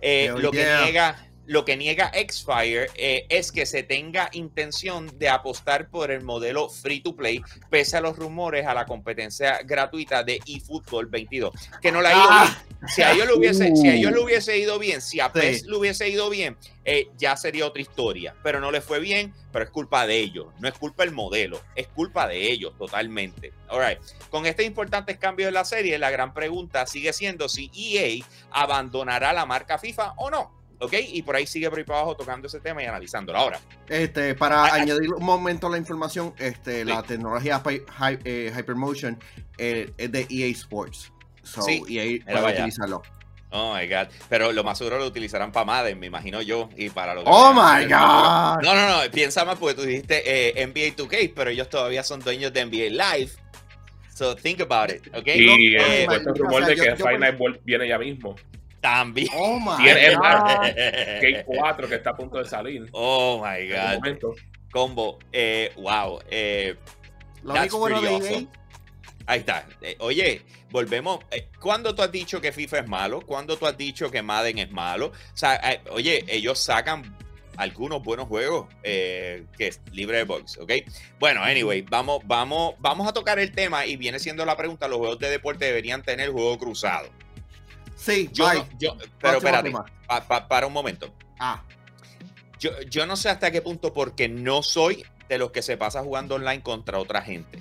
Eh, 0.00 0.32
lo 0.36 0.50
que 0.50 0.66
niega 0.82 1.28
lo 1.46 1.64
que 1.64 1.76
niega 1.76 2.10
Xfire 2.14 2.88
eh, 2.94 3.26
es 3.28 3.52
que 3.52 3.66
se 3.66 3.82
tenga 3.82 4.28
intención 4.32 5.18
de 5.18 5.28
apostar 5.28 5.88
por 5.90 6.10
el 6.10 6.22
modelo 6.22 6.68
free 6.70 7.00
to 7.00 7.14
play, 7.14 7.42
pese 7.70 7.96
a 7.96 8.00
los 8.00 8.16
rumores 8.16 8.66
a 8.66 8.74
la 8.74 8.86
competencia 8.86 9.60
gratuita 9.64 10.22
de 10.22 10.40
eFootball 10.46 11.06
22, 11.06 11.52
que 11.82 11.92
no 11.92 12.00
la 12.00 12.08
ha 12.10 12.12
ido 12.12 12.22
Ah. 12.28 12.44
bien. 12.44 12.88
Si 12.88 13.00
a 13.02 13.12
ellos 13.12 13.26
le 13.26 13.32
hubiese, 13.34 13.74
si 13.76 13.88
a 13.88 13.94
ellos 13.94 14.12
Uh. 14.12 14.14
le 14.16 14.20
hubiese 14.22 14.58
ido 14.58 14.78
bien, 14.78 15.00
si 15.00 15.18
a 15.20 15.26
Sí. 15.26 15.32
PES 15.40 15.62
le 15.66 15.76
hubiese 15.76 16.08
ido 16.08 16.28
bien, 16.28 16.56
eh, 16.84 17.08
ya 17.16 17.34
sería 17.36 17.66
otra 17.66 17.80
historia. 17.80 18.34
Pero 18.42 18.60
no 18.60 18.70
le 18.70 18.82
fue 18.82 19.00
bien, 19.00 19.32
pero 19.52 19.64
es 19.64 19.70
culpa 19.70 20.06
de 20.06 20.18
ellos. 20.18 20.46
No 20.60 20.68
es 20.68 20.74
culpa 20.74 21.02
del 21.04 21.12
modelo, 21.14 21.60
es 21.76 21.86
culpa 21.88 22.28
de 22.28 22.50
ellos 22.50 22.76
totalmente. 22.78 23.52
All 23.68 23.80
right. 23.86 23.98
Con 24.30 24.44
este 24.44 24.64
importante 24.64 25.18
cambio 25.18 25.48
en 25.48 25.54
la 25.54 25.64
serie, 25.64 25.98
la 25.98 26.10
gran 26.10 26.34
pregunta 26.34 26.86
sigue 26.86 27.12
siendo 27.14 27.48
si 27.48 27.70
EA 27.74 28.22
abandonará 28.50 29.32
la 29.32 29.46
marca 29.46 29.78
FIFA 29.78 30.14
o 30.18 30.30
no. 30.30 30.63
¿Ok? 30.84 30.94
Y 31.08 31.22
por 31.22 31.36
ahí 31.36 31.46
sigue 31.46 31.68
por 31.70 31.78
ahí 31.78 31.84
para 31.84 32.00
abajo 32.00 32.16
tocando 32.16 32.46
ese 32.46 32.60
tema 32.60 32.82
y 32.82 32.86
analizándolo. 32.86 33.38
Ahora, 33.38 33.60
Este, 33.88 34.34
para 34.34 34.64
añadir 34.72 35.12
un 35.12 35.24
momento 35.24 35.68
la 35.68 35.78
información, 35.78 36.34
este, 36.38 36.82
Sí. 36.82 36.88
la 36.88 37.02
tecnología 37.02 37.62
Hy- 37.62 37.84
Hy- 37.86 38.20
eh, 38.24 38.52
Hypermotion 38.56 39.18
eh, 39.58 39.92
es 39.98 40.10
de 40.12 40.26
EA 40.30 40.46
Sports. 40.48 41.12
So, 41.42 41.62
Sí, 41.62 41.82
EA 41.88 42.24
puede 42.24 42.40
vaya. 42.40 42.56
utilizarlo. 42.60 43.02
oh 43.56 43.72
my 43.76 43.86
God. 43.86 44.08
Pero 44.28 44.50
lo 44.50 44.64
más 44.64 44.78
seguro 44.78 44.98
lo 44.98 45.06
utilizarán 45.06 45.52
para 45.52 45.64
Madden, 45.64 46.00
me 46.00 46.06
imagino 46.06 46.42
yo. 46.42 46.68
Y 46.76 46.90
para 46.90 47.14
lo 47.14 47.22
que 47.22 47.30
¡Oh, 47.30 47.52
a 47.56 47.78
my. 47.78 47.84
God! 47.84 48.64
No, 48.64 48.74
no, 48.74 48.88
no, 49.04 49.10
piensa 49.12 49.44
más 49.44 49.56
porque 49.58 49.74
tú 49.76 49.82
dijiste 49.82 50.22
eh, 50.58 50.66
NBA 50.66 50.96
2K, 50.96 51.32
pero 51.36 51.50
ellos 51.50 51.68
todavía 51.68 52.02
son 52.02 52.18
dueños 52.20 52.52
de 52.52 52.62
NBA 52.66 52.90
Live. 52.90 53.30
So 54.12 54.34
think 54.34 54.60
about 54.60 54.90
it, 54.90 55.06
¿ok? 55.14 55.26
Y 55.36 55.46
no, 55.46 55.52
eh, 55.82 56.00
no, 56.02 56.06
puesto 56.06 56.30
el 56.30 56.40
o 56.40 56.44
rumor 56.44 56.60
sea, 56.64 56.68
de 56.70 56.76
yo- 56.76 56.82
que 56.82 56.88
yo 56.96 57.06
Final 57.06 57.60
viene 57.64 57.88
ya 57.88 57.98
mismo. 57.98 58.34
También. 58.84 59.28
¡Oh, 59.34 59.58
my 59.58 59.82
Tiene- 59.82 60.12
Skate 60.12 61.44
4 61.46 61.88
que 61.88 61.94
está 61.94 62.10
a 62.10 62.16
punto 62.16 62.36
de 62.36 62.44
salir. 62.44 62.86
Oh 62.92 63.42
my 63.42 63.72
algún 63.72 64.18
God. 64.20 64.36
Combo. 64.70 65.18
Eh, 65.32 65.72
wow. 65.76 66.20
Eh, 66.28 66.76
Lo 67.42 67.54
That's 67.54 67.72
único 67.72 67.78
bueno 67.78 68.02
de 68.02 68.08
pretty 68.08 68.24
EA, 68.26 68.30
awesome. 68.30 68.48
ahí 69.26 69.38
está. 69.40 69.66
Eh, 69.80 69.96
oye, 70.00 70.42
volvemos. 70.70 71.20
Eh, 71.30 71.48
¿Cuándo 71.58 71.94
tú 71.94 72.02
has 72.02 72.12
dicho 72.12 72.42
que 72.42 72.52
FIFA 72.52 72.80
es 72.80 72.88
malo? 72.88 73.22
¿Cuándo 73.22 73.56
tú 73.56 73.66
has 73.66 73.78
dicho 73.78 74.10
que 74.10 74.20
Madden 74.20 74.58
es 74.58 74.70
malo? 74.70 75.06
O 75.06 75.36
sea, 75.36 75.54
eh, 75.72 75.80
oye, 75.90 76.22
ellos 76.28 76.58
sacan 76.58 77.16
algunos 77.56 78.02
buenos 78.02 78.26
juegos 78.28 78.66
eh, 78.82 79.46
que 79.56 79.68
es 79.68 79.80
libre 79.92 80.18
de 80.18 80.24
bugs, 80.24 80.58
¿ok? 80.58 80.72
Bueno, 81.18 81.42
anyway, 81.42 81.80
vamos, 81.82 82.20
vamos, 82.26 82.74
vamos 82.80 83.08
a 83.08 83.14
tocar 83.14 83.38
el 83.38 83.50
tema 83.52 83.86
y 83.86 83.96
viene 83.96 84.18
siendo 84.18 84.44
la 84.44 84.56
pregunta, 84.58 84.88
los 84.88 84.98
juegos 84.98 85.18
de 85.20 85.30
deporte 85.30 85.64
deberían 85.64 86.02
tener 86.02 86.30
juego 86.30 86.58
cruzado. 86.58 87.08
Sí, 87.96 88.28
Yo, 88.32 88.46
bye. 88.48 88.58
no- 88.58 88.68
yo- 88.78 88.96
pero 89.20 89.38
espérate, 89.38 89.68
tema. 89.70 89.84
pa- 90.06 90.26
pa- 90.26 90.48
para 90.48 90.66
un 90.66 90.72
momento. 90.72 91.12
Ah, 91.38 91.62
Yo, 92.60 92.70
yo 92.88 93.04
no 93.04 93.16
sé 93.16 93.28
hasta 93.28 93.50
qué 93.50 93.60
punto, 93.60 93.92
porque 93.92 94.28
no 94.28 94.62
soy 94.62 95.04
de 95.28 95.36
los 95.38 95.50
que 95.50 95.60
se 95.60 95.76
pasa 95.76 96.02
jugando 96.02 96.36
online 96.36 96.62
contra 96.62 96.98
otra 96.98 97.20
gente. 97.20 97.58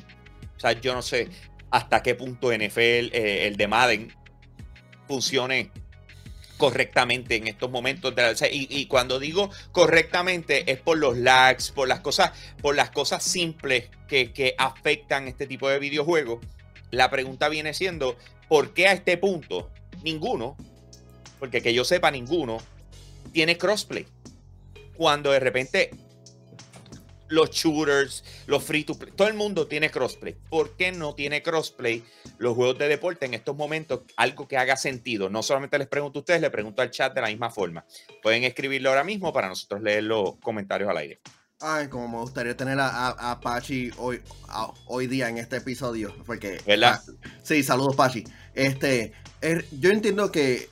O 0.56 0.60
sea, 0.60 0.74
yo 0.74 0.94
no 0.94 1.02
sé 1.02 1.30
hasta 1.72 2.02
qué 2.04 2.16
punto 2.16 2.52
NFL, 2.54 3.10
eh, 3.12 3.48
el 3.48 3.58
de 3.58 3.68
Madden, 3.68 4.14
funcione 5.08 5.72
correctamente 6.58 7.36
en 7.36 7.48
estos 7.48 7.70
momentos. 7.70 8.16
de 8.16 8.22
la- 8.22 8.30
o 8.30 8.36
sea, 8.36 8.50
y, 8.50 8.68
y 8.70 8.86
cuando 8.86 9.20
digo 9.20 9.50
correctamente 9.72 10.72
es 10.72 10.80
por 10.80 10.98
los 10.98 11.18
lags, 11.18 11.72
por 11.72 11.88
las 11.88 12.00
cosas, 12.00 12.32
por 12.62 12.76
las 12.76 12.92
cosas 12.92 13.24
simples 13.24 13.90
que, 14.08 14.32
que 14.32 14.56
afectan 14.58 15.28
este 15.28 15.48
tipo 15.48 15.68
de 15.68 15.80
videojuegos. 15.80 16.40
La 16.92 17.10
pregunta 17.10 17.50
viene 17.50 17.74
siendo, 17.74 18.16
¿por 18.48 18.74
qué 18.74 18.88
a 18.88 18.94
este 18.94 19.18
punto 19.18 19.70
ninguno, 20.04 20.56
porque 21.40 21.62
que 21.62 21.74
yo 21.74 21.84
sepa 21.84 22.12
ninguno, 22.12 22.58
tiene 23.32 23.58
crossplay? 23.58 24.06
Cuando 24.96 25.32
de 25.32 25.40
repente 25.40 25.90
los 27.30 27.50
shooters, 27.50 28.24
los 28.46 28.64
free 28.64 28.84
to 28.84 28.94
play, 28.96 29.12
todo 29.16 29.28
el 29.28 29.34
mundo 29.34 29.66
tiene 29.66 29.90
crossplay. 29.90 30.36
¿Por 30.50 30.76
qué 30.78 30.92
no 30.92 31.16
tiene 31.16 31.42
crossplay 31.42 32.04
los 32.38 32.54
juegos 32.56 32.78
de 32.78 32.88
deporte 32.88 33.26
en 33.26 33.34
estos 33.34 33.56
momentos? 33.56 34.02
Algo 34.18 34.48
que 34.48 34.58
haga 34.58 34.78
sentido. 34.78 35.30
No 35.30 35.42
solamente 35.42 35.80
les 35.80 35.88
pregunto 35.88 36.20
a 36.20 36.22
ustedes, 36.22 36.42
les 36.42 36.52
pregunto 36.52 36.82
al 36.84 36.92
chat 36.92 37.12
de 37.16 37.22
la 37.22 37.28
misma 37.28 37.50
forma. 37.50 37.86
Pueden 38.22 38.44
escribirlo 38.44 38.90
ahora 38.90 39.04
mismo 39.04 39.34
para 39.34 39.48
nosotros 39.48 39.82
leer 39.82 40.04
los 40.04 40.36
comentarios 40.44 40.90
al 40.90 40.98
aire. 40.98 41.22
ay, 41.66 41.88
como 41.88 42.08
me 42.10 42.18
gustaría 42.18 42.56
tener 42.58 42.78
a, 42.80 42.90
a- 42.90 43.32
a 43.32 43.40
Pachi 43.40 43.90
hoy, 43.98 44.22
a- 44.50 44.72
hoy 44.88 45.08
día 45.08 45.30
en 45.30 45.38
este 45.40 45.56
episodio. 45.58 46.14
Porque. 46.26 46.60
¿Verdad? 46.68 47.02
ah, 47.08 47.14
sí, 47.42 47.64
saludos, 47.64 47.96
Pachi. 47.96 48.26
Este, 48.54 49.14
er, 49.44 49.66
yo 49.80 49.90
entiendo 49.92 50.32
que 50.32 50.70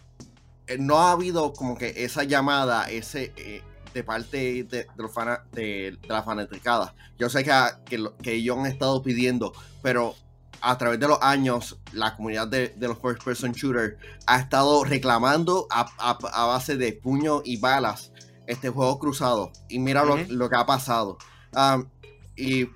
eh, 0.68 0.78
no 0.80 0.98
ha 1.00 1.12
habido 1.12 1.54
como 1.54 1.78
que 1.78 2.04
esa 2.04 2.24
llamada, 2.24 2.90
ese. 2.90 3.32
eh, 3.38 3.62
de 3.94 4.06
parte 4.06 4.38
de, 4.38 4.64
de 4.64 4.88
los 4.96 5.12
fana- 5.12 5.44
de, 5.52 5.98
de 6.02 6.08
la 6.08 6.24
fanaticada. 6.24 6.96
Yo 7.20 7.30
sé 7.30 7.44
que, 7.44 7.52
a- 7.52 7.82
que, 7.84 7.98
lo- 7.98 8.16
que 8.16 8.32
ellos 8.36 8.58
han 8.58 8.66
estado 8.66 9.04
pidiendo, 9.04 9.52
pero 9.82 10.16
a 10.62 10.78
través 10.78 10.98
de 10.98 11.10
los 11.10 11.18
años, 11.22 11.78
la 11.92 12.16
comunidad 12.16 12.48
de, 12.48 12.74
los 12.80 12.98
first 13.00 13.22
person 13.22 13.52
shooter 13.52 13.98
ha 14.28 14.40
estado 14.40 14.86
reclamando 14.86 15.68
a, 15.70 15.82
a- 15.98 16.18
a 16.34 16.46
base 16.46 16.78
de 16.78 16.94
puños 16.94 17.42
y 17.44 17.58
balas 17.58 18.14
este 18.48 18.70
juego 18.70 18.98
cruzado. 18.98 19.52
Y 19.68 19.80
mira 19.80 20.06
lo- 20.06 20.16
lo, 20.30 20.50
que 20.50 20.56
ha 20.56 20.66
pasado. 20.66 21.18
Um, 21.54 21.86
y 22.38 22.70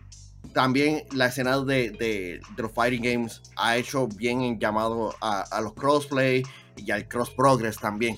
también 0.53 1.03
la 1.11 1.27
escena 1.27 1.59
de, 1.59 1.91
de- 1.91 2.41
los 2.57 2.71
fighting 2.71 3.03
games 3.03 3.41
ha 3.55 3.77
hecho 3.77 4.07
bien 4.07 4.41
en 4.41 4.59
llamado 4.59 5.13
a, 5.21 5.61
los 5.61 5.73
crossplay 5.73 6.43
y 6.77 6.91
al 6.91 7.07
cross 7.07 7.31
progress 7.31 7.77
también. 7.77 8.17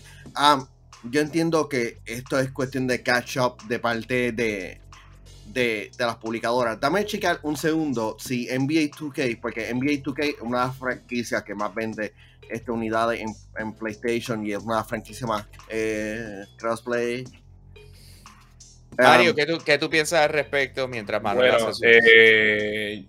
Yo 1.04 1.22
entiendo 1.22 1.70
que 1.70 2.00
esto 2.06 2.40
es 2.40 2.52
cuestión 2.52 2.88
de 2.88 3.04
catch 3.04 3.38
up 3.38 3.64
de 3.68 3.80
parte 3.80 4.32
de, 4.32 4.82
de, 5.46 5.92
de 5.96 6.06
las 6.06 6.16
publicadoras. 6.18 6.80
Dame 6.80 7.06
checar 7.06 7.40
un 7.44 7.56
segundo 7.56 8.18
si 8.20 8.48
NBA 8.48 8.90
2K, 8.98 9.40
porque 9.40 9.74
NBA 9.74 10.04
2K 10.04 10.36
es 10.36 10.42
una 10.42 10.72
franquicias 10.72 11.44
que 11.44 11.54
más 11.56 11.74
vende 11.74 12.14
esta 12.50 12.72
unidad 12.72 13.14
en, 13.14 13.28
en 13.58 13.74
PlayStation 13.74 14.46
y 14.46 14.54
es 14.54 14.60
una 14.60 14.84
franquicia 14.84 15.28
más 15.28 15.46
eh, 15.70 16.44
crossplay. 16.58 17.24
Mario, 18.98 19.32
Um, 19.32 19.36
¿qué 19.36 19.46
tú, 19.46 19.58
qué 19.64 19.78
tú 19.78 19.90
piensas 19.90 20.22
al 20.22 20.30
respecto 20.30 20.88
mientras 20.88 21.22
Manuel 21.22 21.52
Bueno, 21.52 21.68
hace 21.68 21.74
su- 21.74 21.82
eh, 21.86 23.06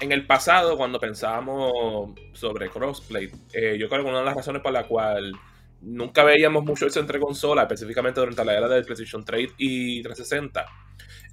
en 0.00 0.12
el 0.12 0.26
pasado, 0.26 0.76
cuando 0.76 0.98
pensábamos 0.98 2.10
sobre 2.32 2.68
crossplay, 2.68 3.30
eh, 3.52 3.76
yo 3.78 3.88
creo 3.88 4.02
que 4.02 4.08
una 4.10 4.18
de 4.20 4.24
las 4.24 4.34
razones 4.34 4.62
por 4.62 4.72
la 4.72 4.84
cual 4.84 5.32
nunca 5.82 6.24
veíamos 6.24 6.64
mucho 6.64 6.86
eso 6.86 6.98
entre 7.00 7.20
consolas, 7.20 7.62
específicamente 7.64 8.18
durante 8.20 8.44
la 8.44 8.56
era 8.56 8.68
del 8.68 8.84
PlayStation 8.84 9.24
3 9.24 9.50
y 9.58 10.02
360, 10.02 10.66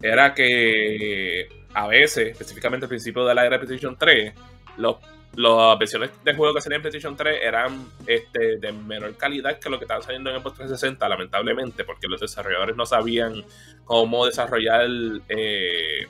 era 0.01 0.33
que 0.35 1.47
a 1.73 1.87
veces, 1.87 2.29
específicamente 2.31 2.85
al 2.85 2.89
principio 2.89 3.25
de 3.25 3.33
la 3.33 3.45
era 3.45 3.57
de 3.57 3.65
PlayStation 3.65 3.97
3, 3.97 4.33
los, 4.77 4.97
las 5.37 5.77
versiones 5.79 6.11
de 6.23 6.33
juego 6.33 6.53
que 6.53 6.61
salían 6.61 6.79
en 6.79 6.81
PlayStation 6.83 7.15
3 7.15 7.39
eran 7.41 7.87
este, 8.07 8.57
de 8.57 8.71
menor 8.71 9.15
calidad 9.17 9.59
que 9.59 9.69
lo 9.69 9.77
que 9.77 9.85
estaba 9.85 10.01
saliendo 10.01 10.29
en 10.29 10.37
Xbox 10.41 10.55
360, 10.57 11.07
lamentablemente, 11.09 11.83
porque 11.83 12.07
los 12.07 12.21
desarrolladores 12.21 12.75
no 12.75 12.85
sabían 12.85 13.43
cómo 13.83 14.25
desarrollar 14.25 14.87
eh, 15.29 16.07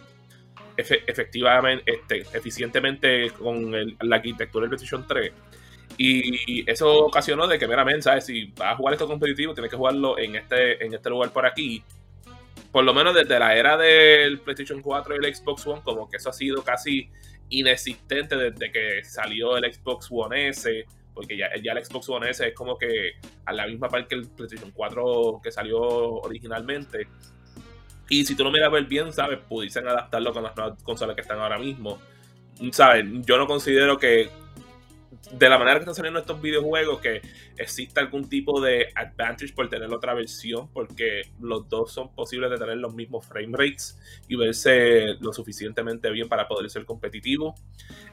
efe- 0.77 1.03
efectivamente, 1.07 1.83
este, 1.91 2.21
eficientemente 2.37 3.31
con 3.31 3.71
la 3.71 4.15
arquitectura 4.15 4.63
del 4.63 4.69
PlayStation 4.69 5.05
3. 5.07 5.31
Y 5.97 6.69
eso 6.69 6.93
ocasionó 7.05 7.47
de 7.47 7.57
que, 7.57 7.67
meramente, 7.67 8.01
¿sabes? 8.01 8.25
Si 8.25 8.45
vas 8.57 8.73
a 8.73 8.75
jugar 8.75 8.93
esto 8.95 9.07
competitivo, 9.07 9.53
tienes 9.53 9.71
que 9.71 9.77
jugarlo 9.77 10.17
en 10.17 10.35
este, 10.35 10.83
en 10.85 10.93
este 10.93 11.09
lugar 11.09 11.31
por 11.31 11.45
aquí. 11.45 11.83
Por 12.71 12.83
lo 12.83 12.93
menos 12.93 13.15
desde 13.15 13.39
la 13.39 13.55
era 13.55 13.77
del 13.77 14.39
PlayStation 14.39 14.81
4 14.81 15.15
y 15.15 15.25
el 15.25 15.33
Xbox 15.35 15.65
One, 15.65 15.81
como 15.83 16.09
que 16.09 16.17
eso 16.17 16.29
ha 16.29 16.33
sido 16.33 16.61
casi 16.63 17.09
inexistente 17.49 18.35
desde 18.35 18.71
que 18.71 19.03
salió 19.03 19.57
el 19.57 19.71
Xbox 19.73 20.07
One 20.09 20.49
S, 20.49 20.85
porque 21.13 21.37
ya, 21.37 21.47
el 21.47 21.85
Xbox 21.85 22.09
One 22.09 22.29
S 22.29 22.45
es 22.47 22.53
como 22.53 22.77
que 22.77 23.13
a 23.45 23.53
la 23.53 23.67
misma 23.67 23.87
par 23.89 24.07
que 24.07 24.15
el 24.15 24.27
PlayStation 24.27 24.71
4 24.71 25.39
que 25.43 25.51
salió 25.51 25.79
originalmente. 25.79 27.07
Y 28.09 28.25
si 28.25 28.35
tú 28.35 28.43
lo 28.43 28.51
miras 28.51 28.71
ver 28.71 28.85
bien, 28.85 29.11
¿sabes? 29.11 29.39
Pudiesen 29.39 29.87
adaptarlo 29.87 30.33
con 30.33 30.43
las 30.43 30.55
nuevas 30.55 30.81
consolas 30.83 31.15
que 31.15 31.21
están 31.21 31.39
ahora 31.39 31.57
mismo. 31.57 31.99
¿Sabes? 32.71 33.05
Yo 33.25 33.37
no 33.37 33.47
considero 33.47 33.97
que 33.97 34.29
de 35.31 35.49
la 35.49 35.57
manera 35.57 35.75
que 35.77 35.81
están 35.81 35.95
saliendo 35.95 36.19
estos 36.19 36.41
videojuegos 36.41 37.01
que 37.01 37.21
exista 37.57 38.01
algún 38.01 38.29
tipo 38.29 38.61
de 38.61 38.87
advantage 38.95 39.53
por 39.53 39.69
tener 39.69 39.91
otra 39.91 40.13
versión, 40.13 40.69
porque 40.71 41.23
los 41.39 41.67
dos 41.67 41.91
son 41.91 42.13
posibles 42.13 42.49
de 42.51 42.57
tener 42.57 42.77
los 42.77 42.93
mismos 42.93 43.25
frame 43.25 43.57
rates 43.57 43.99
y 44.27 44.35
verse 44.35 45.15
lo 45.19 45.33
suficientemente 45.33 46.09
bien 46.11 46.29
para 46.29 46.47
poder 46.47 46.69
ser 46.69 46.85
competitivo. 46.85 47.55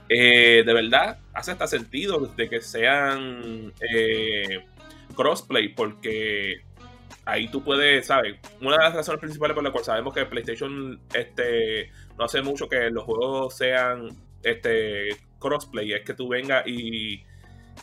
Eh, 0.09 0.63
de 0.65 0.73
verdad, 0.73 1.19
hace 1.35 1.53
hasta 1.53 1.67
sentido 1.67 2.19
de 2.37 2.49
que 2.49 2.61
sean 2.61 3.73
eh, 3.81 4.65
crossplay, 5.15 5.69
porque 5.69 6.63
ahí 7.25 7.49
tú 7.49 7.63
puedes, 7.63 8.07
¿sabes? 8.07 8.37
Una 8.61 8.77
de 8.79 8.85
las 8.85 8.95
razones 8.95 9.21
principales 9.21 9.55
por 9.55 9.63
las 9.63 9.73
cuales 9.73 9.87
sabemos 9.87 10.15
que 10.15 10.27
PlayStation 10.27 11.01
este, 11.15 11.91
no 12.19 12.25
hace 12.25 12.43
mucho 12.43 12.69
que 12.69 12.91
los 12.91 13.05
juegos 13.05 13.57
sean 13.57 14.09
este, 14.43 15.17
crossplay 15.39 15.93
es 15.93 16.03
que 16.03 16.15
tú 16.15 16.29
vengas 16.29 16.67
y 16.67 17.25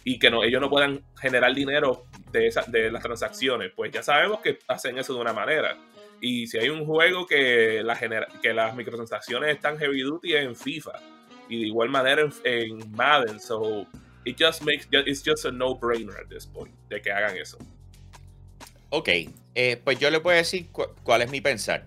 y 0.03 0.19
que 0.19 0.29
no, 0.29 0.43
ellos 0.43 0.61
no 0.61 0.69
puedan 0.69 1.03
generar 1.19 1.53
dinero 1.53 2.05
de, 2.31 2.47
esa, 2.47 2.63
de 2.63 2.91
las 2.91 3.03
transacciones. 3.03 3.71
Pues 3.75 3.91
ya 3.91 4.03
sabemos 4.03 4.39
que 4.41 4.59
hacen 4.67 4.97
eso 4.97 5.13
de 5.13 5.21
una 5.21 5.33
manera. 5.33 5.77
Y 6.21 6.47
si 6.47 6.57
hay 6.57 6.69
un 6.69 6.85
juego 6.85 7.25
que, 7.25 7.81
la 7.83 7.97
que 8.41 8.53
las 8.53 8.75
microtransacciones 8.75 9.55
están 9.55 9.77
heavy 9.77 10.01
duty 10.01 10.35
en 10.35 10.55
FIFA. 10.55 10.93
Y 11.47 11.61
de 11.61 11.67
igual 11.67 11.89
manera 11.89 12.21
en, 12.21 12.31
en 12.43 12.91
Madden. 12.91 13.39
So 13.39 13.85
it 14.25 14.37
just 14.39 14.63
makes 14.63 14.87
it's 14.91 15.23
just 15.25 15.45
a 15.45 15.51
no-brainer 15.51 16.19
at 16.19 16.29
this 16.29 16.45
point 16.45 16.73
de 16.89 17.01
que 17.01 17.11
hagan 17.11 17.37
eso. 17.37 17.57
Ok, 18.91 19.09
eh, 19.55 19.79
pues 19.83 19.99
yo 19.99 20.09
le 20.09 20.19
puedo 20.19 20.35
decir 20.35 20.67
cuál 21.03 21.21
es 21.21 21.29
mi 21.29 21.41
pensar. 21.41 21.85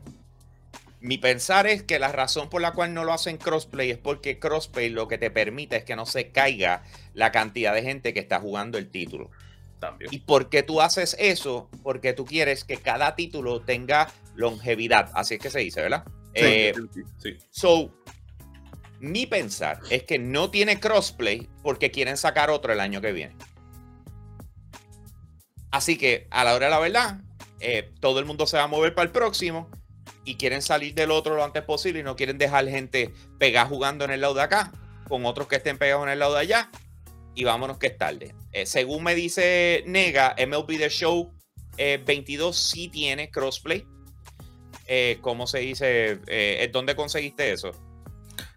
Mi 1.02 1.18
pensar 1.18 1.66
es 1.66 1.82
que 1.82 1.98
la 1.98 2.12
razón 2.12 2.48
por 2.48 2.62
la 2.62 2.72
cual 2.72 2.94
no 2.94 3.02
lo 3.02 3.12
hacen 3.12 3.36
crossplay 3.36 3.90
es 3.90 3.98
porque 3.98 4.38
crossplay 4.38 4.88
lo 4.88 5.08
que 5.08 5.18
te 5.18 5.32
permite 5.32 5.76
es 5.76 5.84
que 5.84 5.96
no 5.96 6.06
se 6.06 6.30
caiga 6.30 6.84
la 7.12 7.32
cantidad 7.32 7.74
de 7.74 7.82
gente 7.82 8.14
que 8.14 8.20
está 8.20 8.38
jugando 8.38 8.78
el 8.78 8.88
título. 8.88 9.28
También. 9.80 10.14
¿Y 10.14 10.20
por 10.20 10.48
qué 10.48 10.62
tú 10.62 10.80
haces 10.80 11.16
eso? 11.18 11.68
Porque 11.82 12.12
tú 12.12 12.24
quieres 12.24 12.62
que 12.62 12.76
cada 12.76 13.16
título 13.16 13.62
tenga 13.62 14.12
longevidad. 14.36 15.10
Así 15.12 15.34
es 15.34 15.40
que 15.40 15.50
se 15.50 15.58
dice, 15.58 15.82
¿verdad? 15.82 16.04
Sí, 16.06 16.40
eh, 16.44 16.74
sí. 17.18 17.36
So, 17.50 17.92
mi 19.00 19.26
pensar 19.26 19.80
es 19.90 20.04
que 20.04 20.20
no 20.20 20.50
tiene 20.50 20.78
crossplay 20.78 21.48
porque 21.64 21.90
quieren 21.90 22.16
sacar 22.16 22.48
otro 22.48 22.72
el 22.72 22.78
año 22.78 23.00
que 23.00 23.10
viene. 23.10 23.34
Así 25.72 25.98
que 25.98 26.28
a 26.30 26.44
la 26.44 26.54
hora 26.54 26.66
de 26.66 26.70
la 26.70 26.78
verdad, 26.78 27.20
eh, 27.58 27.90
todo 27.98 28.20
el 28.20 28.24
mundo 28.24 28.46
se 28.46 28.56
va 28.56 28.62
a 28.62 28.68
mover 28.68 28.94
para 28.94 29.06
el 29.06 29.10
próximo 29.10 29.68
y 30.24 30.36
quieren 30.36 30.62
salir 30.62 30.94
del 30.94 31.10
otro 31.10 31.34
lo 31.34 31.44
antes 31.44 31.62
posible 31.62 32.00
y 32.00 32.02
no 32.02 32.16
quieren 32.16 32.38
dejar 32.38 32.68
gente 32.68 33.12
pegada 33.38 33.66
jugando 33.66 34.04
en 34.04 34.12
el 34.12 34.20
lado 34.20 34.34
de 34.34 34.42
acá 34.42 34.72
con 35.08 35.26
otros 35.26 35.48
que 35.48 35.56
estén 35.56 35.78
pegados 35.78 36.04
en 36.04 36.10
el 36.10 36.18
lado 36.18 36.34
de 36.34 36.40
allá 36.40 36.70
y 37.34 37.44
vámonos 37.44 37.78
que 37.78 37.88
es 37.88 37.98
tarde. 37.98 38.34
Eh, 38.52 38.66
según 38.66 39.04
me 39.04 39.14
dice 39.14 39.84
Nega, 39.86 40.34
MLB 40.38 40.78
The 40.78 40.88
Show 40.88 41.32
22 41.76 42.56
eh, 42.56 42.58
sí 42.58 42.88
tiene 42.88 43.30
crossplay. 43.30 43.86
¿Cómo 45.22 45.46
se 45.46 45.60
dice? 45.60 46.20
¿Dónde 46.70 46.94
conseguiste 46.94 47.50
eso? 47.50 47.72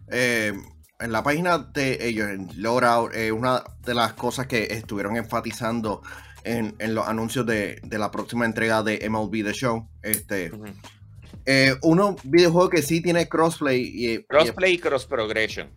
Eh, 0.08 0.52
en 0.98 1.12
la 1.12 1.22
página 1.22 1.58
de 1.58 1.98
ellos, 2.06 2.28
en 2.28 2.48
eh, 3.14 3.32
una 3.32 3.64
de 3.82 3.94
las 3.94 4.14
cosas 4.14 4.46
que 4.46 4.64
estuvieron 4.70 5.16
enfatizando 5.16 6.02
en, 6.44 6.74
los 6.94 7.06
anuncios 7.06 7.44
de, 7.44 7.80
la 7.90 8.10
próxima 8.10 8.46
entrega 8.46 8.82
de 8.82 9.08
MLB 9.08 9.44
The 9.44 9.52
Show, 9.52 9.88
este, 10.02 10.50
eh, 11.46 11.74
uno 11.82 12.16
videojuego 12.24 12.68
que 12.70 12.82
sí 12.82 13.00
tiene 13.00 13.28
crossplay. 13.28 13.80
Y, 13.82 14.24
crossplay 14.24 14.74
y, 14.74 14.78
cross 14.78 15.06
progression. 15.06 15.70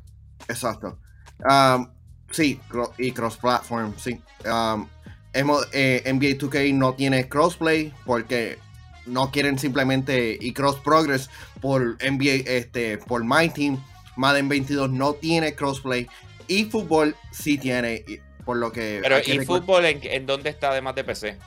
Exacto. 0.48 1.00
Um, 1.50 1.88
sí, 2.32 2.60
y 2.98 3.12
cross 3.12 3.38
platform, 3.38 3.94
sí. 3.98 4.22
Um, 4.46 4.88
NBA 5.34 6.38
2K 6.38 6.74
no 6.74 6.96
tiene 6.96 7.30
crossplay 7.30 7.94
porque 8.06 8.58
no 9.06 9.32
quieren 9.32 9.60
simplemente 9.60 10.38
y 10.40 10.54
cross 10.54 10.78
progress 10.78 11.30
por 11.62 11.98
NBA 12.04 12.50
este 12.52 12.98
por 12.98 13.24
My 13.24 13.48
Team 13.50 13.78
Madden 14.16 14.50
22 14.50 14.90
no 14.90 15.14
tiene 15.14 15.56
crossplay 15.56 16.08
y 16.50 16.66
fútbol 16.66 17.16
sí 17.32 17.58
tiene, 17.58 18.04
por 18.44 18.58
lo 18.58 18.72
que... 18.72 19.00
Pero 19.02 19.20
¿y 19.24 19.46
fútbol 19.46 19.86
en, 19.86 20.26
dónde 20.26 20.50
está 20.50 20.72
además 20.72 20.96
de 20.96 21.04
PC? 21.06 21.38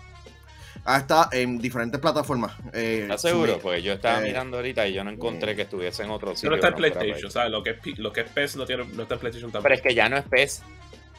Ah, 0.84 0.98
está 0.98 1.28
en 1.32 1.58
diferentes 1.58 2.00
plataformas. 2.00 2.52
Eh, 2.72 3.00
¿Estás 3.02 3.22
seguro? 3.22 3.58
pues 3.60 3.84
yo 3.84 3.92
estaba 3.92 4.20
eh, 4.20 4.24
mirando 4.24 4.56
ahorita 4.56 4.86
y 4.88 4.94
yo 4.94 5.04
no 5.04 5.10
encontré 5.10 5.54
que 5.54 5.62
estuviese 5.62 6.02
en 6.02 6.10
otro 6.10 6.34
sitio. 6.34 6.50
Pero 6.50 6.56
está 6.56 6.68
en 6.68 6.74
PlayStation, 6.74 7.30
¿sabes? 7.30 7.52
Lo 7.52 7.62
que, 7.62 7.70
es, 7.70 7.98
lo 7.98 8.12
que 8.12 8.22
es 8.22 8.28
PES 8.28 8.56
no, 8.56 8.66
tiene, 8.66 8.84
no 8.84 9.02
está 9.02 9.14
en 9.14 9.20
PlayStation 9.20 9.52
también. 9.52 9.62
Pero 9.62 9.74
es 9.76 9.82
que 9.82 9.94
ya 9.94 10.08
no 10.08 10.16
es 10.16 10.24
PES. 10.24 10.62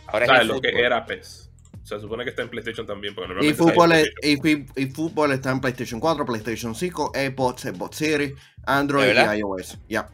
Ahora 0.07 0.41
es 0.41 0.47
lo 0.47 0.59
que 0.59 0.69
era 0.69 1.05
PES. 1.05 1.49
Se 1.83 1.99
supone 1.99 2.23
que 2.23 2.29
está 2.29 2.41
en 2.41 2.49
PlayStation 2.49 2.85
también. 2.85 3.15
Porque 3.15 3.45
y, 3.45 3.53
fútbol 3.53 3.93
y, 4.21 4.85
fútbol 4.87 5.31
está 5.31 5.51
en 5.51 5.59
PlayStation 5.59 5.99
4, 5.99 6.25
PlayStation 6.25 6.75
5, 6.75 7.11
Xbox, 7.13 7.61
Xbox 7.63 7.97
Series, 7.97 8.33
Android 8.65 9.13
y 9.13 9.39
iOS. 9.39 9.77
Ya. 9.89 10.09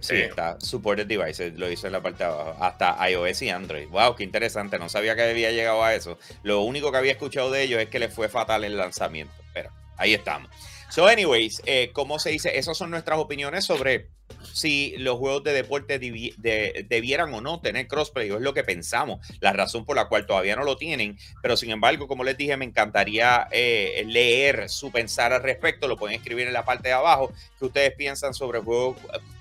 Sí, 0.00 0.16
está 0.16 0.58
supported 0.60 1.06
devices, 1.06 1.54
lo 1.58 1.70
hizo 1.70 1.86
en 1.86 1.92
la 1.92 2.02
parte 2.02 2.24
de 2.24 2.30
abajo, 2.30 2.56
hasta 2.62 3.10
iOS 3.10 3.42
y 3.42 3.50
Android. 3.50 3.88
Wow, 3.88 4.16
qué 4.16 4.24
interesante, 4.24 4.78
no 4.78 4.88
sabía 4.88 5.14
que 5.14 5.22
había 5.22 5.50
llegado 5.50 5.82
a 5.84 5.94
eso. 5.94 6.18
Lo 6.42 6.62
único 6.62 6.90
que 6.90 6.98
había 6.98 7.12
escuchado 7.12 7.50
de 7.50 7.62
ellos 7.62 7.80
es 7.80 7.88
que 7.88 7.98
le 7.98 8.08
fue 8.08 8.28
fatal 8.28 8.64
el 8.64 8.76
lanzamiento, 8.76 9.34
pero 9.52 9.70
ahí 9.96 10.14
estamos. 10.14 10.50
So, 10.88 11.06
anyways, 11.06 11.62
eh, 11.66 11.90
¿cómo 11.92 12.18
se 12.18 12.30
dice? 12.30 12.58
Esas 12.58 12.76
son 12.78 12.90
nuestras 12.90 13.18
opiniones 13.18 13.64
sobre 13.64 14.08
si 14.52 14.96
los 14.98 15.18
juegos 15.18 15.44
de 15.44 15.52
deporte 15.52 15.98
debieran 15.98 17.34
o 17.34 17.40
no 17.40 17.60
tener 17.60 17.86
crossplay, 17.86 18.30
es 18.30 18.40
lo 18.40 18.54
que 18.54 18.64
pensamos, 18.64 19.20
la 19.40 19.52
razón 19.52 19.84
por 19.84 19.96
la 19.96 20.08
cual 20.08 20.26
todavía 20.26 20.56
no 20.56 20.64
lo 20.64 20.76
tienen, 20.76 21.18
pero 21.42 21.56
sin 21.56 21.70
embargo, 21.70 22.08
como 22.08 22.24
les 22.24 22.36
dije, 22.36 22.56
me 22.56 22.64
encantaría 22.64 23.48
eh, 23.50 24.04
leer 24.06 24.68
su 24.68 24.90
pensar 24.90 25.32
al 25.32 25.42
respecto, 25.42 25.88
lo 25.88 25.96
pueden 25.96 26.16
escribir 26.16 26.46
en 26.46 26.52
la 26.52 26.64
parte 26.64 26.88
de 26.88 26.94
abajo, 26.94 27.32
que 27.58 27.66
ustedes 27.66 27.92
piensan 27.94 28.34
sobre 28.34 28.60
juegos 28.60 28.96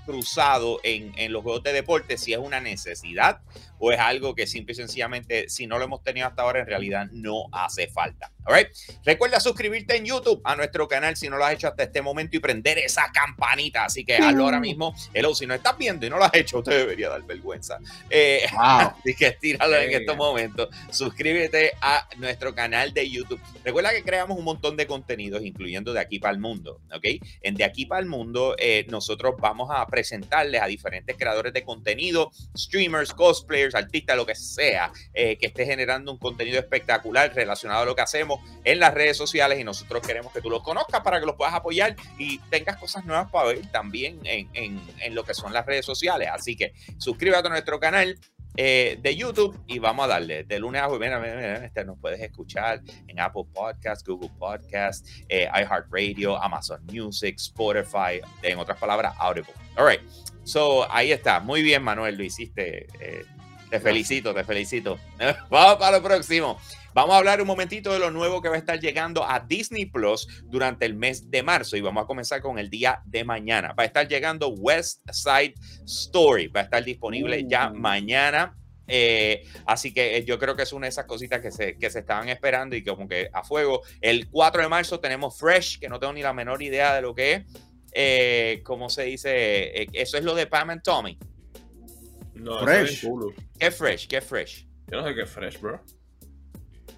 cruzado 0.05 0.79
en, 0.83 1.13
en, 1.17 1.33
los 1.33 1.43
juegos 1.43 1.63
de 1.63 1.73
deporte, 1.73 2.17
si 2.17 2.33
es 2.33 2.39
una 2.39 2.59
necesidad 2.59 3.41
o 3.79 3.91
es 3.91 3.99
algo 3.99 4.35
que 4.35 4.47
simple 4.47 4.73
y 4.73 4.75
sencillamente, 4.75 5.49
si 5.49 5.67
no 5.67 5.77
lo 5.77 5.85
hemos 5.85 6.03
tenido 6.03 6.27
hasta 6.27 6.43
ahora, 6.43 6.59
en 6.59 6.67
realidad 6.67 7.07
no 7.11 7.45
hace 7.51 7.87
falta. 7.87 8.31
Recuerda 9.03 9.39
suscribirte 9.39 9.97
en 9.97 10.05
YouTube 10.05 10.41
a 10.43 10.55
nuestro 10.55 10.87
canal 10.87 11.15
si 11.15 11.29
no 11.29 11.37
lo 11.37 11.45
has 11.45 11.53
hecho 11.53 11.67
hasta 11.67 11.83
este 11.83 12.01
momento 12.01 12.37
y 12.37 12.39
prender 12.39 12.77
esa 12.77 13.11
campanita. 13.11 13.85
Así 13.85 14.05
que 14.05 14.17
hazlo 14.17 14.45
ahora 14.45 14.59
mismo. 14.59 14.95
Hello, 15.13 15.33
si 15.33 15.45
no 15.45 15.53
estás 15.53 15.77
viendo 15.77 16.05
y 16.05 16.09
no 16.09 16.17
lo 16.17 16.25
has 16.25 16.33
hecho, 16.33 16.61
te 16.61 16.75
debería 16.75 17.09
dar 17.09 17.23
vergüenza. 17.23 17.79
Eh, 18.09 18.45
así 18.57 19.15
que 19.15 19.27
estíralo 19.27 19.75
en 19.77 19.91
estos 19.91 20.15
momentos. 20.15 20.69
Suscríbete 20.91 21.73
a 21.81 22.07
nuestro 22.17 22.53
canal 22.53 22.93
de 22.93 23.09
YouTube. 23.09 23.39
Recuerda 23.63 23.91
que 23.91 24.03
creamos 24.03 24.37
un 24.37 24.45
montón 24.45 24.77
de 24.77 24.85
contenidos, 24.85 25.43
incluyendo 25.43 25.93
de 25.93 25.99
aquí 25.99 26.19
para 26.19 26.33
el 26.33 26.39
mundo. 26.39 26.81
¿Ok? 26.93 27.05
En 27.41 27.55
de 27.55 27.63
aquí 27.63 27.85
para 27.85 28.01
el 28.01 28.07
mundo, 28.07 28.55
eh, 28.59 28.85
nosotros 28.89 29.35
vamos 29.39 29.69
a 29.71 29.85
presentarles 29.87 30.61
a 30.61 30.67
diferentes 30.67 31.15
creadores 31.17 31.53
de 31.53 31.63
contenido, 31.63 32.31
streamers, 32.55 33.13
cosplayers, 33.13 33.75
artistas, 33.75 34.15
lo 34.15 34.25
que 34.25 34.35
sea, 34.35 34.91
eh, 35.13 35.37
que 35.37 35.47
esté 35.47 35.65
generando 35.65 36.11
un 36.11 36.17
contenido 36.17 36.59
espectacular 36.59 37.33
relacionado 37.33 37.83
a 37.83 37.85
lo 37.85 37.95
que 37.95 38.01
hacemos 38.01 38.34
en 38.63 38.79
las 38.79 38.93
redes 38.93 39.17
sociales 39.17 39.59
y 39.59 39.63
nosotros 39.63 40.05
queremos 40.05 40.31
que 40.31 40.41
tú 40.41 40.49
los 40.49 40.63
conozcas 40.63 41.01
para 41.01 41.19
que 41.19 41.25
los 41.25 41.35
puedas 41.35 41.53
apoyar 41.53 41.95
y 42.17 42.39
tengas 42.49 42.77
cosas 42.77 43.05
nuevas 43.05 43.29
para 43.31 43.47
ver 43.47 43.71
también 43.71 44.19
en, 44.23 44.49
en, 44.53 45.15
lo 45.15 45.23
que 45.23 45.33
son 45.33 45.53
las 45.53 45.65
redes 45.65 45.85
sociales. 45.85 46.29
Así 46.31 46.55
que 46.55 46.73
suscríbete 46.97 47.47
a 47.47 47.49
nuestro 47.49 47.79
canal, 47.79 48.17
eh, 48.57 48.97
de 49.01 49.15
YouTube 49.15 49.59
y 49.67 49.79
vamos 49.79 50.05
a 50.05 50.07
darle 50.07 50.45
de 50.45 50.59
lunes 50.59 50.81
a 50.81 50.87
jueves. 50.87 51.11
este 51.63 51.83
nos 51.83 51.99
puedes 51.99 52.21
escuchar 52.21 52.81
en 53.07 53.19
Apple 53.19 53.43
Podcasts, 53.53 54.03
Google 54.07 54.31
Podcasts, 54.39 55.25
eh, 55.27 55.49
iHeartRadio, 55.53 56.41
Amazon 56.41 56.81
Music, 56.85 57.35
Spotify, 57.37 58.21
en 58.41 58.57
otras 58.57 58.77
palabras, 58.77 59.13
Audible. 59.19 59.53
All 59.77 59.85
right. 59.85 60.01
So 60.45 60.89
ahí 60.89 61.11
está. 61.11 61.41
Muy 61.41 61.63
bien, 61.63 61.83
Manuel, 61.83 62.15
lo 62.15 62.23
hiciste. 62.23 62.87
Eh, 62.99 63.25
te 63.69 63.79
felicito, 63.81 64.33
te 64.33 64.45
felicito. 64.45 64.99
vamos 65.49 65.75
para 65.75 65.97
lo 65.97 66.03
próximo. 66.03 66.57
Vamos 66.95 67.13
a 67.13 67.17
hablar 67.17 67.41
un 67.41 67.47
momentito 67.47 67.91
de 67.91 67.99
lo 67.99 68.09
nuevo 68.09 68.41
que 68.41 68.47
va 68.47 68.55
a 68.55 68.57
estar 68.57 68.79
llegando 68.79 69.29
a 69.29 69.41
Disney 69.41 69.85
Plus 69.85 70.29
durante 70.45 70.85
el 70.85 70.93
mes 70.95 71.29
de 71.29 71.43
marzo 71.43 71.75
y 71.75 71.81
vamos 71.81 72.05
a 72.05 72.07
comenzar 72.07 72.41
con 72.41 72.57
el 72.57 72.69
día 72.69 73.01
de 73.03 73.25
mañana. 73.25 73.73
Va 73.77 73.83
a 73.83 73.85
estar 73.85 74.07
llegando 74.07 74.47
West 74.47 75.01
Side 75.11 75.55
Story, 75.83 76.47
va 76.47 76.61
a 76.61 76.63
estar 76.63 76.85
disponible 76.85 77.45
ya 77.49 77.69
uh. 77.69 77.75
mañana. 77.75 78.57
Eh, 78.87 79.43
así 79.65 79.93
que 79.93 80.15
eh, 80.15 80.23
yo 80.23 80.39
creo 80.39 80.55
que 80.55 80.63
es 80.63 80.71
una 80.71 80.85
de 80.85 80.91
esas 80.91 81.03
cositas 81.03 81.41
que 81.41 81.51
se, 81.51 81.77
que 81.77 81.89
se 81.89 81.99
estaban 81.99 82.29
esperando 82.29 82.77
y 82.77 82.83
como 82.85 83.09
que 83.09 83.29
a 83.33 83.43
fuego. 83.43 83.81
El 83.99 84.29
4 84.29 84.61
de 84.61 84.69
marzo 84.69 85.01
tenemos 85.01 85.37
Fresh, 85.37 85.79
que 85.79 85.89
no 85.89 85.99
tengo 85.99 86.13
ni 86.13 86.21
la 86.21 86.31
menor 86.31 86.61
idea 86.61 86.95
de 86.95 87.01
lo 87.01 87.13
que 87.13 87.33
es. 87.33 87.43
Eh, 87.91 88.61
¿Cómo 88.63 88.89
se 88.89 89.03
dice? 89.03 89.85
eso 89.91 90.17
es 90.17 90.23
lo 90.23 90.33
de 90.33 90.47
Pam 90.47 90.69
and 90.69 90.81
Tommy. 90.81 91.19
No, 92.35 92.59
Fresh. 92.59 93.05
¿Qué 93.59 93.69
Fresh? 93.69 94.07
¿Qué 94.07 94.21
Fresh? 94.21 94.65
Yo 94.89 95.01
no 95.01 95.05
sé 95.05 95.13
qué 95.13 95.25
Fresh, 95.25 95.59
bro. 95.59 95.83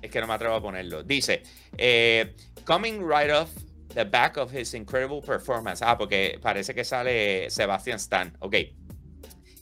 Es 0.02 0.12
que 0.12 0.22
no 0.22 0.28
me 0.28 0.34
atrevo 0.34 0.56
a 0.56 0.62
ponerlo. 0.62 1.04
Dice, 1.04 1.44
eh, 1.78 2.36
coming 2.66 3.02
right 3.02 3.30
off 3.30 3.50
the 3.94 4.06
back 4.06 4.38
of 4.38 4.52
his 4.52 4.74
incredible 4.74 5.22
performance. 5.22 5.82
Ah, 5.82 5.96
porque 5.98 6.40
parece 6.42 6.74
que 6.74 6.84
sale 6.84 7.50
Sebastian 7.50 7.98
Stan. 7.98 8.36
Ok. 8.42 8.56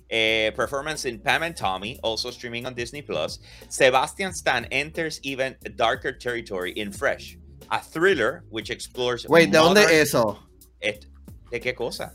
Eh, 0.09 0.51
performance 0.55 1.05
in 1.05 1.19
Pam 1.19 1.43
and 1.43 1.55
Tommy, 1.55 1.99
also 2.03 2.29
streaming 2.29 2.65
on 2.65 2.75
Disney 2.75 3.01
Plus. 3.01 3.39
Sebastian 3.69 4.33
Stan 4.33 4.65
enters 4.71 5.19
even 5.23 5.55
darker 5.75 6.11
territory 6.11 6.71
in 6.73 6.91
Fresh, 6.91 7.37
a 7.71 7.79
thriller 7.79 8.43
which 8.49 8.69
explores. 8.69 9.25
Wait, 9.27 9.51
¿de 9.51 9.57
dónde 9.57 9.83
es 9.83 10.13
eso? 10.13 10.39
¿De 10.81 11.59
qué 11.59 11.73
cosa? 11.73 12.13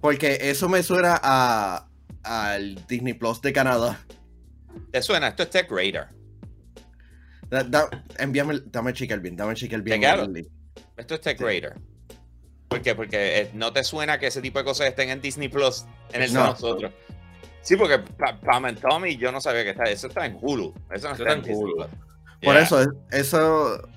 Porque 0.00 0.38
eso 0.40 0.68
me 0.68 0.82
suena 0.82 1.20
a 1.22 1.86
al 2.24 2.74
Disney 2.86 3.12
Plus 3.14 3.40
de 3.40 3.52
Canadá. 3.52 3.98
¿Te 4.92 5.02
suena? 5.02 5.28
Esto 5.28 5.42
es 5.42 5.50
Tech 5.50 5.70
Radar. 5.70 6.19
Da, 7.50 7.90
envíame, 8.18 8.60
dame 8.66 8.92
checar 8.92 9.20
bien, 9.20 9.36
dame 9.36 9.54
bien. 9.54 10.48
Esto 10.96 11.14
es 11.14 11.20
Tech 11.20 11.40
Raider. 11.40 11.74
¿Por 12.68 12.80
qué? 12.82 12.94
Porque 12.94 13.40
eh, 13.40 13.50
no 13.54 13.72
te 13.72 13.82
suena 13.82 14.18
que 14.20 14.28
ese 14.28 14.40
tipo 14.40 14.60
de 14.60 14.64
cosas 14.64 14.86
estén 14.86 15.10
en 15.10 15.20
Disney 15.20 15.48
Plus 15.48 15.84
en 16.12 16.22
el 16.22 16.32
de 16.32 16.38
nosotros. 16.38 16.92
Sí, 17.62 17.76
porque 17.76 17.98
Pam 17.98 18.64
and 18.64 18.80
Tommy 18.80 19.16
yo 19.16 19.32
no 19.32 19.40
sabía 19.40 19.64
que 19.64 19.70
está. 19.70 19.84
Eso 19.84 20.06
está 20.06 20.26
en 20.26 20.38
Hulu. 20.40 20.72
Eso 20.92 21.08
no 21.08 21.14
está, 21.14 21.32
en 21.32 21.44
Hulu. 21.52 21.86
Por 22.40 22.56
eso, 22.56 22.86
eso. 23.10 23.88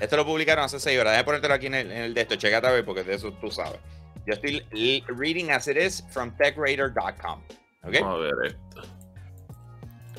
Esto 0.00 0.16
lo 0.16 0.26
publicaron 0.26 0.64
hace 0.64 0.80
seis 0.80 0.98
horas. 0.98 1.12
Déjame 1.12 1.24
ponértelo 1.24 1.54
aquí 1.54 1.66
en 1.66 1.74
el, 1.74 1.92
en 1.92 2.02
el 2.02 2.14
de 2.14 2.22
esto. 2.22 2.34
Checate 2.34 2.66
a 2.66 2.72
ver, 2.72 2.84
porque 2.84 3.04
de 3.04 3.14
eso 3.14 3.32
tú 3.34 3.50
sabes. 3.50 3.78
Yo 4.26 4.34
estoy 4.34 4.64
reading 5.08 5.50
as 5.50 5.68
it 5.68 5.76
is 5.76 6.04
from 6.10 6.36
techradar.com. 6.36 7.42
¿Ok? 7.84 7.94
Vamos 8.00 8.14
a 8.14 8.18
ver 8.18 8.32
esto. 8.46 8.99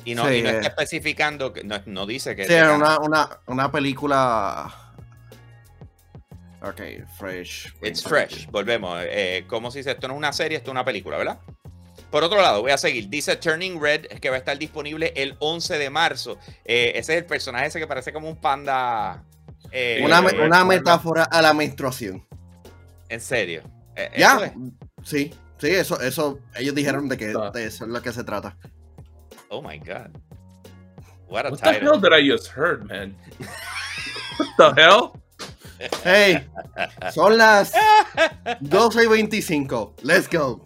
Y 0.04 0.14
no, 0.14 0.32
y 0.32 0.42
no 0.42 0.48
está 0.48 0.66
eh. 0.66 0.68
especificando, 0.68 1.52
no, 1.64 1.80
no 1.86 2.06
dice 2.06 2.34
que. 2.34 2.46
Sí, 2.46 2.54
una, 2.54 2.98
una, 2.98 3.40
una 3.46 3.70
película. 3.70 4.74
Ok, 6.62 6.80
fresh. 7.18 7.72
It's 7.82 8.02
fresh. 8.02 8.46
Volvemos. 8.50 8.98
Eh, 9.04 9.44
¿Cómo 9.48 9.70
se 9.70 9.78
dice? 9.78 9.92
Esto 9.92 10.08
no 10.08 10.14
es 10.14 10.18
una 10.18 10.32
serie, 10.32 10.58
esto 10.58 10.70
es 10.70 10.72
una 10.72 10.84
película, 10.84 11.18
¿verdad? 11.18 11.38
Por 12.10 12.22
otro 12.24 12.40
lado, 12.40 12.62
voy 12.62 12.70
a 12.70 12.78
seguir. 12.78 13.08
Dice 13.08 13.36
Turning 13.36 13.80
Red, 13.80 14.06
que 14.06 14.28
va 14.28 14.36
a 14.36 14.38
estar 14.38 14.58
disponible 14.58 15.12
el 15.16 15.36
11 15.38 15.78
de 15.78 15.90
marzo. 15.90 16.38
Eh, 16.64 16.92
ese 16.94 17.14
es 17.14 17.18
el 17.20 17.24
personaje 17.24 17.66
ese 17.66 17.78
que 17.78 17.86
parece 17.86 18.12
como 18.12 18.28
un 18.28 18.36
panda. 18.36 19.24
Eh, 19.70 20.02
una, 20.04 20.20
una 20.20 20.64
metáfora 20.64 21.24
a 21.24 21.40
la 21.42 21.54
menstruación. 21.54 22.26
¿En 23.08 23.20
serio? 23.20 23.62
ya. 24.16 24.52
Sí, 25.04 25.32
sí, 25.58 25.68
eso, 25.68 26.00
eso, 26.00 26.38
ellos 26.54 26.74
dijeron 26.74 27.08
de 27.08 27.16
que 27.16 27.26
de 27.26 27.64
eso 27.66 27.84
es 27.84 27.90
lo 27.90 28.02
que 28.02 28.12
se 28.12 28.24
trata. 28.24 28.56
Oh 29.52 29.60
my 29.60 29.76
god. 29.76 30.10
What 31.28 31.44
a 31.44 31.50
What 31.50 31.60
title. 31.60 31.80
the 31.80 31.84
hell 31.84 32.00
did 32.00 32.12
I 32.14 32.26
just 32.26 32.48
heard, 32.48 32.88
man? 32.88 33.14
What 34.38 34.48
the 34.56 34.72
hell? 34.80 35.20
Hey, 36.02 36.46
son 37.12 37.36
las 37.36 37.74
12 38.60 39.04
y 39.04 39.06
25. 39.08 39.96
Let's 40.02 40.26
go. 40.26 40.64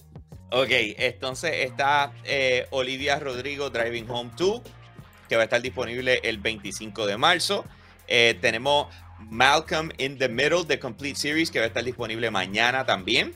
Ok, 0.52 0.70
entonces 0.70 1.66
está 1.66 2.12
eh, 2.24 2.66
Olivia 2.70 3.18
Rodrigo 3.18 3.70
Driving 3.70 4.08
Home 4.08 4.30
2, 4.36 4.62
que 5.28 5.34
va 5.34 5.42
a 5.42 5.44
estar 5.44 5.60
disponible 5.60 6.20
el 6.22 6.38
25 6.38 7.06
de 7.06 7.16
marzo. 7.16 7.64
Eh, 8.06 8.38
tenemos 8.40 8.86
Malcolm 9.18 9.90
in 9.98 10.16
the 10.16 10.28
Middle, 10.28 10.64
The 10.64 10.78
Complete 10.78 11.16
Series, 11.16 11.50
que 11.50 11.58
va 11.58 11.64
a 11.64 11.68
estar 11.68 11.82
disponible 11.82 12.30
mañana 12.30 12.86
también. 12.86 13.34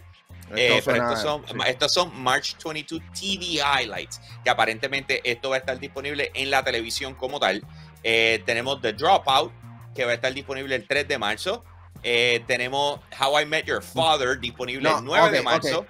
Eh, 0.56 0.78
estos, 0.78 1.22
son, 1.22 1.44
estos 1.66 1.92
son 1.92 2.20
March 2.20 2.56
22 2.64 3.00
TV 3.12 3.60
Highlights, 3.60 4.20
que 4.42 4.50
aparentemente 4.50 5.20
esto 5.30 5.50
va 5.50 5.56
a 5.56 5.58
estar 5.60 5.78
disponible 5.78 6.30
en 6.34 6.50
la 6.50 6.64
televisión 6.64 7.14
como 7.14 7.38
tal. 7.38 7.62
Eh, 8.02 8.42
tenemos 8.46 8.80
The 8.80 8.92
Dropout, 8.92 9.52
que 9.94 10.04
va 10.04 10.12
a 10.12 10.14
estar 10.14 10.32
disponible 10.32 10.74
el 10.74 10.86
3 10.86 11.06
de 11.06 11.18
marzo. 11.18 11.64
Eh, 12.02 12.42
tenemos 12.46 13.00
How 13.18 13.40
I 13.40 13.46
Met 13.46 13.66
Your 13.66 13.82
Father, 13.82 14.38
disponible 14.40 14.88
el 14.88 15.04
9 15.04 15.30
de 15.30 15.42
marzo. 15.42 15.86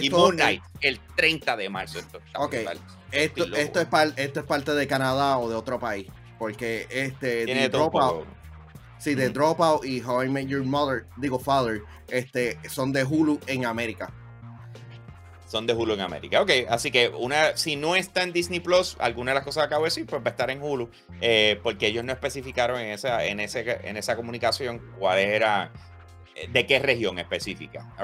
y 0.00 0.10
Moon 0.10 0.36
Knight, 0.36 0.62
el 0.80 1.00
30 1.16 1.56
de 1.56 1.68
marzo. 1.68 1.98
Esto, 1.98 2.20
esto, 3.12 3.44
esto, 3.52 3.80
es 3.80 3.88
esto 4.16 4.40
es 4.40 4.46
parte 4.46 4.74
de 4.74 4.86
Canadá 4.86 5.38
o 5.38 5.48
de 5.48 5.54
otro 5.54 5.78
país. 5.78 6.06
Porque 6.38 6.86
este 6.90 7.46
The 7.46 7.68
Dropout, 7.70 8.26
sí, 8.98 9.16
The 9.16 9.30
Dropout 9.30 9.84
y 9.84 10.00
How 10.02 10.24
I 10.24 10.28
Met 10.28 10.46
Your 10.46 10.64
Mother, 10.64 11.06
digo 11.16 11.38
Father, 11.38 11.82
este, 12.08 12.58
son 12.68 12.92
de 12.92 13.04
Hulu 13.04 13.40
en 13.46 13.66
América. 13.66 14.12
Son 15.46 15.66
de 15.66 15.74
Hulu 15.74 15.94
en 15.94 16.00
América. 16.00 16.42
Ok, 16.42 16.50
así 16.68 16.90
que 16.90 17.08
una, 17.08 17.56
si 17.56 17.76
no 17.76 17.94
está 17.94 18.24
en 18.24 18.32
Disney 18.32 18.60
Plus, 18.60 18.96
alguna 18.98 19.30
de 19.30 19.36
las 19.36 19.44
cosas 19.44 19.62
que 19.62 19.66
acabo 19.66 19.84
de 19.84 19.88
decir, 19.88 20.06
pues 20.06 20.20
va 20.20 20.26
a 20.26 20.30
estar 20.30 20.50
en 20.50 20.60
Hulu, 20.60 20.90
eh, 21.20 21.60
porque 21.62 21.86
ellos 21.86 22.04
no 22.04 22.12
especificaron 22.12 22.80
en 22.80 22.90
esa, 22.90 23.24
en 23.24 23.38
ese, 23.38 23.78
en 23.84 23.96
esa 23.96 24.16
comunicación 24.16 24.82
cuál 24.98 25.18
era, 25.18 25.70
eh, 26.34 26.48
de 26.52 26.66
qué 26.66 26.80
región 26.80 27.18
específica. 27.20 27.94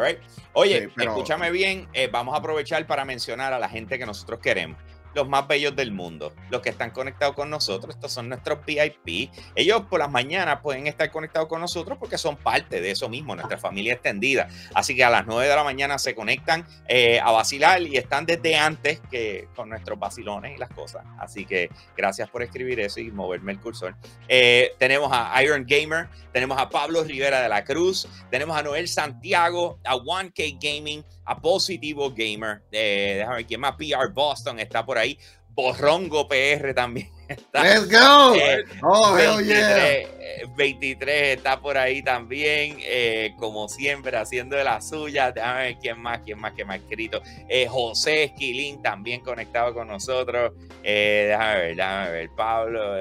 Oye, 0.52 0.88
escúchame 0.96 1.50
bien, 1.50 1.88
eh, 1.92 2.08
vamos 2.10 2.34
a 2.34 2.38
aprovechar 2.38 2.86
para 2.86 3.04
mencionar 3.04 3.52
a 3.52 3.58
la 3.58 3.68
gente 3.68 3.98
que 3.98 4.06
nosotros 4.06 4.38
queremos 4.40 4.78
los 5.14 5.28
más 5.28 5.46
bellos 5.46 5.74
del 5.76 5.92
mundo, 5.92 6.34
los 6.50 6.60
que 6.60 6.70
están 6.70 6.90
conectados 6.90 7.34
con 7.34 7.50
nosotros. 7.50 7.94
Estos 7.94 8.12
son 8.12 8.28
nuestros 8.28 8.64
VIP. 8.64 9.30
Ellos 9.54 9.82
por 9.88 10.00
las 10.00 10.10
mañanas 10.10 10.60
pueden 10.62 10.86
estar 10.86 11.10
conectados 11.10 11.48
con 11.48 11.60
nosotros 11.60 11.98
porque 11.98 12.18
son 12.18 12.36
parte 12.36 12.80
de 12.80 12.90
eso 12.90 13.08
mismo, 13.08 13.34
nuestra 13.34 13.58
familia 13.58 13.94
extendida. 13.94 14.48
Así 14.74 14.94
que 14.94 15.04
a 15.04 15.10
las 15.10 15.26
9 15.26 15.48
de 15.48 15.56
la 15.56 15.64
mañana 15.64 15.98
se 15.98 16.14
conectan 16.14 16.66
eh, 16.88 17.20
a 17.20 17.30
vacilar 17.30 17.82
y 17.82 17.96
están 17.96 18.26
desde 18.26 18.56
antes 18.56 19.00
que 19.10 19.48
con 19.54 19.68
nuestros 19.68 19.98
vacilones 19.98 20.56
y 20.56 20.58
las 20.58 20.70
cosas. 20.70 21.04
Así 21.18 21.44
que 21.44 21.70
gracias 21.96 22.28
por 22.28 22.42
escribir 22.42 22.80
eso 22.80 23.00
y 23.00 23.10
moverme 23.10 23.52
el 23.52 23.60
cursor. 23.60 23.94
Eh, 24.28 24.74
tenemos 24.78 25.10
a 25.12 25.42
Iron 25.42 25.64
Gamer, 25.66 26.08
tenemos 26.32 26.58
a 26.58 26.68
Pablo 26.68 27.04
Rivera 27.04 27.40
de 27.40 27.48
la 27.48 27.64
Cruz, 27.64 28.08
tenemos 28.30 28.56
a 28.56 28.62
Noel 28.62 28.88
Santiago, 28.88 29.78
a 29.84 29.96
1K 29.96 30.58
Gaming, 30.60 31.04
a 31.24 31.40
Positivo 31.40 32.10
Gamer, 32.10 32.62
eh, 32.72 33.14
déjame 33.18 33.36
ver 33.36 33.46
quién 33.46 33.60
más, 33.60 33.76
PR 33.76 34.12
Boston 34.12 34.58
está 34.58 34.84
por 34.84 34.98
ahí, 34.98 35.18
Borrongo 35.50 36.26
PR 36.28 36.74
también. 36.74 37.10
Let's 37.52 37.88
go. 37.90 38.34
Eh, 38.34 38.64
oh, 38.82 39.14
23, 39.14 40.56
23, 40.56 41.14
eh, 41.14 41.32
está 41.32 41.60
por 41.60 41.76
ahí 41.76 42.02
también, 42.02 42.76
eh, 42.80 43.34
como 43.38 43.68
siempre, 43.68 44.16
haciendo 44.16 44.56
de 44.56 44.64
la 44.64 44.80
suya. 44.80 45.32
Déjame 45.32 45.62
ver 45.62 45.76
quién 45.80 46.00
más, 46.00 46.20
quién 46.24 46.40
más, 46.40 46.52
quién 46.52 46.66
más 46.66 46.78
escrito. 46.78 47.22
José 47.68 48.24
Esquilín 48.24 48.82
también 48.82 49.20
conectado 49.20 49.74
con 49.74 49.88
nosotros. 49.88 50.52
déjame 50.82 51.58
ver, 51.58 51.76
déjame 51.76 52.10
ver, 52.10 52.30
Pablo 52.36 52.96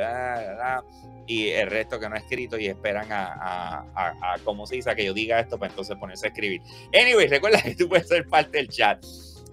y 1.27 1.49
el 1.49 1.69
resto 1.69 1.97
que 1.97 2.09
no 2.09 2.15
ha 2.15 2.17
escrito 2.17 2.57
y 2.57 2.67
esperan 2.67 3.07
a, 3.09 3.85
a, 3.95 4.35
como 4.43 4.67
se 4.67 4.75
dice, 4.75 4.93
que 4.95 5.05
yo 5.05 5.13
diga 5.13 5.39
esto 5.39 5.57
para 5.57 5.71
entonces 5.71 5.95
ponerse 5.97 6.27
a 6.27 6.29
escribir. 6.29 6.61
Anyway, 6.93 7.27
recuerda 7.27 7.61
que 7.61 7.75
tú 7.75 7.87
puedes 7.87 8.07
ser 8.07 8.27
parte 8.27 8.57
del 8.57 8.67
chat. 8.67 9.03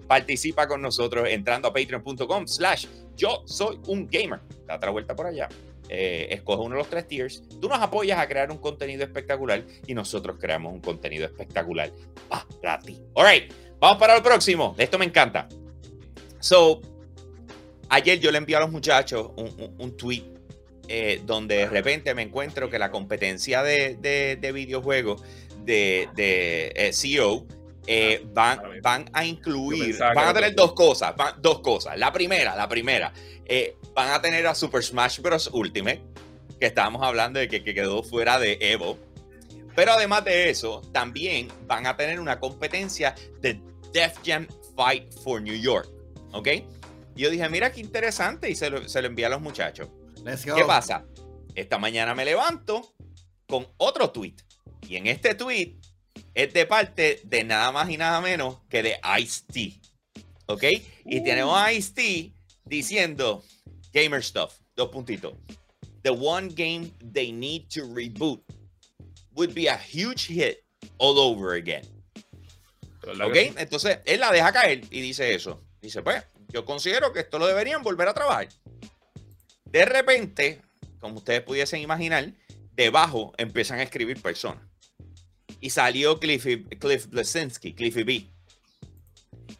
Participa 0.07 0.67
con 0.67 0.81
nosotros 0.81 1.27
entrando 1.29 1.67
a 1.67 1.73
patreon.com 1.73 2.47
slash 2.47 2.87
yo 3.19 3.43
soy 3.45 3.79
un 3.87 4.07
gamer. 4.07 4.39
Da 4.65 4.77
otra 4.77 4.89
vuelta 4.89 5.15
por 5.15 5.27
allá. 5.27 5.47
Eh, 5.89 6.27
escoge 6.31 6.61
uno 6.61 6.75
de 6.75 6.79
los 6.79 6.89
tres 6.89 7.07
tiers. 7.07 7.43
Tú 7.59 7.67
nos 7.67 7.79
apoyas 7.79 8.19
a 8.19 8.27
crear 8.27 8.51
un 8.51 8.57
contenido 8.57 9.03
espectacular 9.03 9.63
y 9.85 9.93
nosotros 9.93 10.37
creamos 10.39 10.73
un 10.73 10.79
contenido 10.79 11.25
espectacular 11.25 11.91
para 12.61 12.79
ti. 12.79 12.99
Alright, 13.15 13.51
vamos 13.79 13.97
para 13.97 14.15
el 14.15 14.23
próximo. 14.23 14.75
Esto 14.77 14.97
me 14.97 15.05
encanta. 15.05 15.47
So, 16.39 16.81
ayer 17.89 18.19
yo 18.19 18.31
le 18.31 18.37
envié 18.37 18.55
a 18.55 18.61
los 18.61 18.71
muchachos 18.71 19.31
un, 19.35 19.75
un 19.77 19.97
tweet 19.97 20.39
eh, 20.91 21.21
donde 21.23 21.57
de 21.57 21.69
repente 21.69 22.15
me 22.15 22.23
encuentro 22.23 22.67
que 22.67 22.79
la 22.79 22.89
competencia 22.89 23.61
de, 23.61 23.95
de, 24.41 24.51
videojuegos 24.51 25.21
de, 25.63 26.09
de 26.15 26.73
eh, 26.75 26.91
CEO 26.93 27.45
eh, 27.87 28.25
van, 28.33 28.61
van 28.81 29.09
a 29.13 29.25
incluir, 29.25 29.97
van 29.97 30.27
a 30.27 30.33
tener 30.33 30.55
dos 30.55 30.73
cosas, 30.73 31.13
dos 31.39 31.59
cosas. 31.59 31.97
La 31.97 32.11
primera, 32.11 32.55
la 32.55 32.67
primera, 32.67 33.13
van 33.93 34.09
a 34.09 34.21
tener 34.21 34.45
a 34.47 34.55
Super 34.55 34.83
Smash 34.83 35.19
Bros. 35.19 35.49
Ultimate, 35.53 36.01
que 36.59 36.67
estábamos 36.67 37.03
hablando 37.03 37.39
de 37.39 37.47
que, 37.47 37.63
que 37.63 37.73
quedó 37.73 38.03
fuera 38.03 38.39
de 38.39 38.57
Evo. 38.61 38.97
Pero 39.75 39.93
además 39.93 40.25
de 40.25 40.49
eso, 40.49 40.81
también 40.91 41.47
van 41.65 41.87
a 41.87 41.95
tener 41.95 42.19
una 42.19 42.39
competencia 42.39 43.15
de 43.39 43.61
Def 43.93 44.17
Jam 44.25 44.47
Fight 44.75 45.13
for 45.23 45.41
New 45.41 45.55
York. 45.55 45.87
¿Ok? 46.33 46.47
Y 47.15 47.21
yo 47.21 47.29
dije, 47.29 47.47
mira 47.49 47.71
qué 47.71 47.81
interesante, 47.81 48.49
y 48.49 48.55
se 48.55 48.69
lo, 48.69 48.87
se 48.87 49.01
lo 49.01 49.07
envié 49.07 49.25
a 49.25 49.29
los 49.29 49.41
muchachos. 49.41 49.89
¿Qué 50.23 50.65
pasa? 50.65 51.05
Esta 51.55 51.77
mañana 51.77 52.13
me 52.13 52.25
levanto 52.25 52.93
con 53.47 53.67
otro 53.77 54.11
tweet. 54.11 54.35
Y 54.87 54.95
en 54.95 55.07
este 55.07 55.33
tweet 55.33 55.75
es 56.43 56.53
de 56.53 56.65
parte 56.65 57.19
de 57.23 57.43
nada 57.43 57.71
más 57.71 57.89
y 57.89 57.97
nada 57.97 58.21
menos 58.21 58.57
que 58.69 58.81
de 58.81 58.99
Ice-T. 59.19 59.79
¿Ok? 60.45 60.63
Y 61.05 61.19
uh. 61.19 61.23
tenemos 61.23 61.57
a 61.57 61.73
Ice-T 61.73 62.31
diciendo 62.65 63.43
Gamer 63.91 64.23
Stuff. 64.23 64.53
Dos 64.75 64.89
puntitos. 64.89 65.33
The 66.03 66.11
one 66.11 66.49
game 66.49 66.91
they 67.11 67.31
need 67.31 67.67
to 67.73 67.81
reboot 67.93 68.41
would 69.33 69.53
be 69.53 69.67
a 69.67 69.77
huge 69.77 70.27
hit 70.27 70.63
all 70.97 71.19
over 71.19 71.55
again. 71.55 71.83
¿Ok? 73.05 73.35
Entonces 73.57 73.99
él 74.05 74.21
la 74.21 74.31
deja 74.31 74.53
caer 74.53 74.81
y 74.91 75.01
dice 75.01 75.33
eso. 75.33 75.61
Dice, 75.81 76.01
pues, 76.01 76.23
yo 76.49 76.63
considero 76.63 77.11
que 77.11 77.19
esto 77.19 77.37
lo 77.37 77.47
deberían 77.47 77.83
volver 77.83 78.07
a 78.07 78.13
trabajar. 78.13 78.47
De 79.65 79.85
repente, 79.85 80.61
como 80.99 81.17
ustedes 81.17 81.41
pudiesen 81.41 81.81
imaginar, 81.81 82.31
debajo 82.73 83.33
empiezan 83.37 83.79
a 83.79 83.83
escribir 83.83 84.21
personas. 84.21 84.68
Y 85.61 85.69
salió 85.69 86.19
Cliffy, 86.19 86.63
Cliff 86.63 87.07
Blesinski, 87.07 87.73
Cliffy 87.73 88.03
B. 88.03 88.29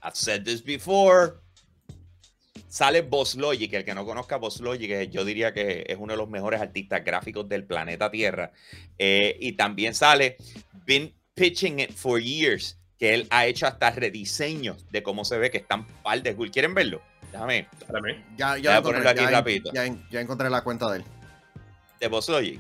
I've 0.04 0.16
said 0.16 0.44
this 0.44 0.64
before. 0.64 1.36
Sale 2.70 3.02
Boss 3.02 3.36
Logic, 3.36 3.74
el 3.74 3.84
que 3.84 3.96
no 3.96 4.06
conozca 4.06 4.38
Boss 4.38 4.60
Logic, 4.62 5.10
yo 5.10 5.26
diría 5.26 5.54
que 5.54 5.84
es 5.88 5.98
uno 6.00 6.14
de 6.14 6.18
los 6.18 6.30
mejores 6.30 6.62
artistas 6.62 7.04
gráficos 7.04 7.50
del 7.50 7.64
planeta 7.64 8.12
Tierra. 8.12 8.52
Eh, 8.98 9.36
y 9.40 9.54
también 9.54 9.96
sale 9.96 10.38
Been 10.86 11.14
Pitching 11.34 11.80
It 11.80 11.92
for 11.92 12.22
Years, 12.22 12.78
que 13.00 13.16
él 13.16 13.28
ha 13.32 13.48
hecho 13.48 13.66
hasta 13.66 13.90
rediseños 13.90 14.86
de 14.92 15.02
cómo 15.02 15.26
se 15.26 15.40
ve 15.40 15.50
que 15.50 15.58
están 15.58 15.88
par 16.04 16.22
de 16.22 16.36
cool. 16.36 16.52
¿Quieren 16.52 16.76
verlo? 16.76 17.02
Déjame. 17.32 17.68
Ya, 18.38 18.58
ya, 18.58 18.78
encontré, 18.78 19.08
aquí 19.08 19.22
ya, 19.22 19.30
rapidito. 19.32 19.72
Ya, 19.74 20.22
encontré 20.22 20.50
la 20.50 20.64
cuenta 20.64 20.92
de 20.92 21.00
él. 21.00 21.04
¿De 22.00 22.10
Logic? 22.10 22.60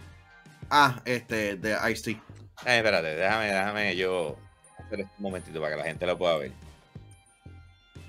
Ah, 0.71 1.01
este, 1.05 1.55
de 1.55 1.77
Ice-T. 1.91 2.19
Eh, 2.65 2.77
espérate, 2.77 3.15
déjame, 3.15 3.45
déjame 3.47 3.95
yo 3.95 4.35
hacer 4.77 4.99
un 5.01 5.09
momentito 5.19 5.59
para 5.61 5.73
que 5.75 5.77
la 5.81 5.85
gente 5.87 6.05
lo 6.05 6.17
pueda 6.17 6.37
ver. 6.37 6.51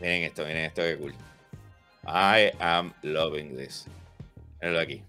Miren 0.00 0.22
esto, 0.24 0.44
miren 0.44 0.64
esto, 0.64 0.82
qué 0.82 0.96
cool. 0.98 1.14
I 2.06 2.50
am 2.58 2.92
loving 3.02 3.56
this. 3.56 3.86
Mírenlo 4.60 4.80
aquí. 4.80 5.02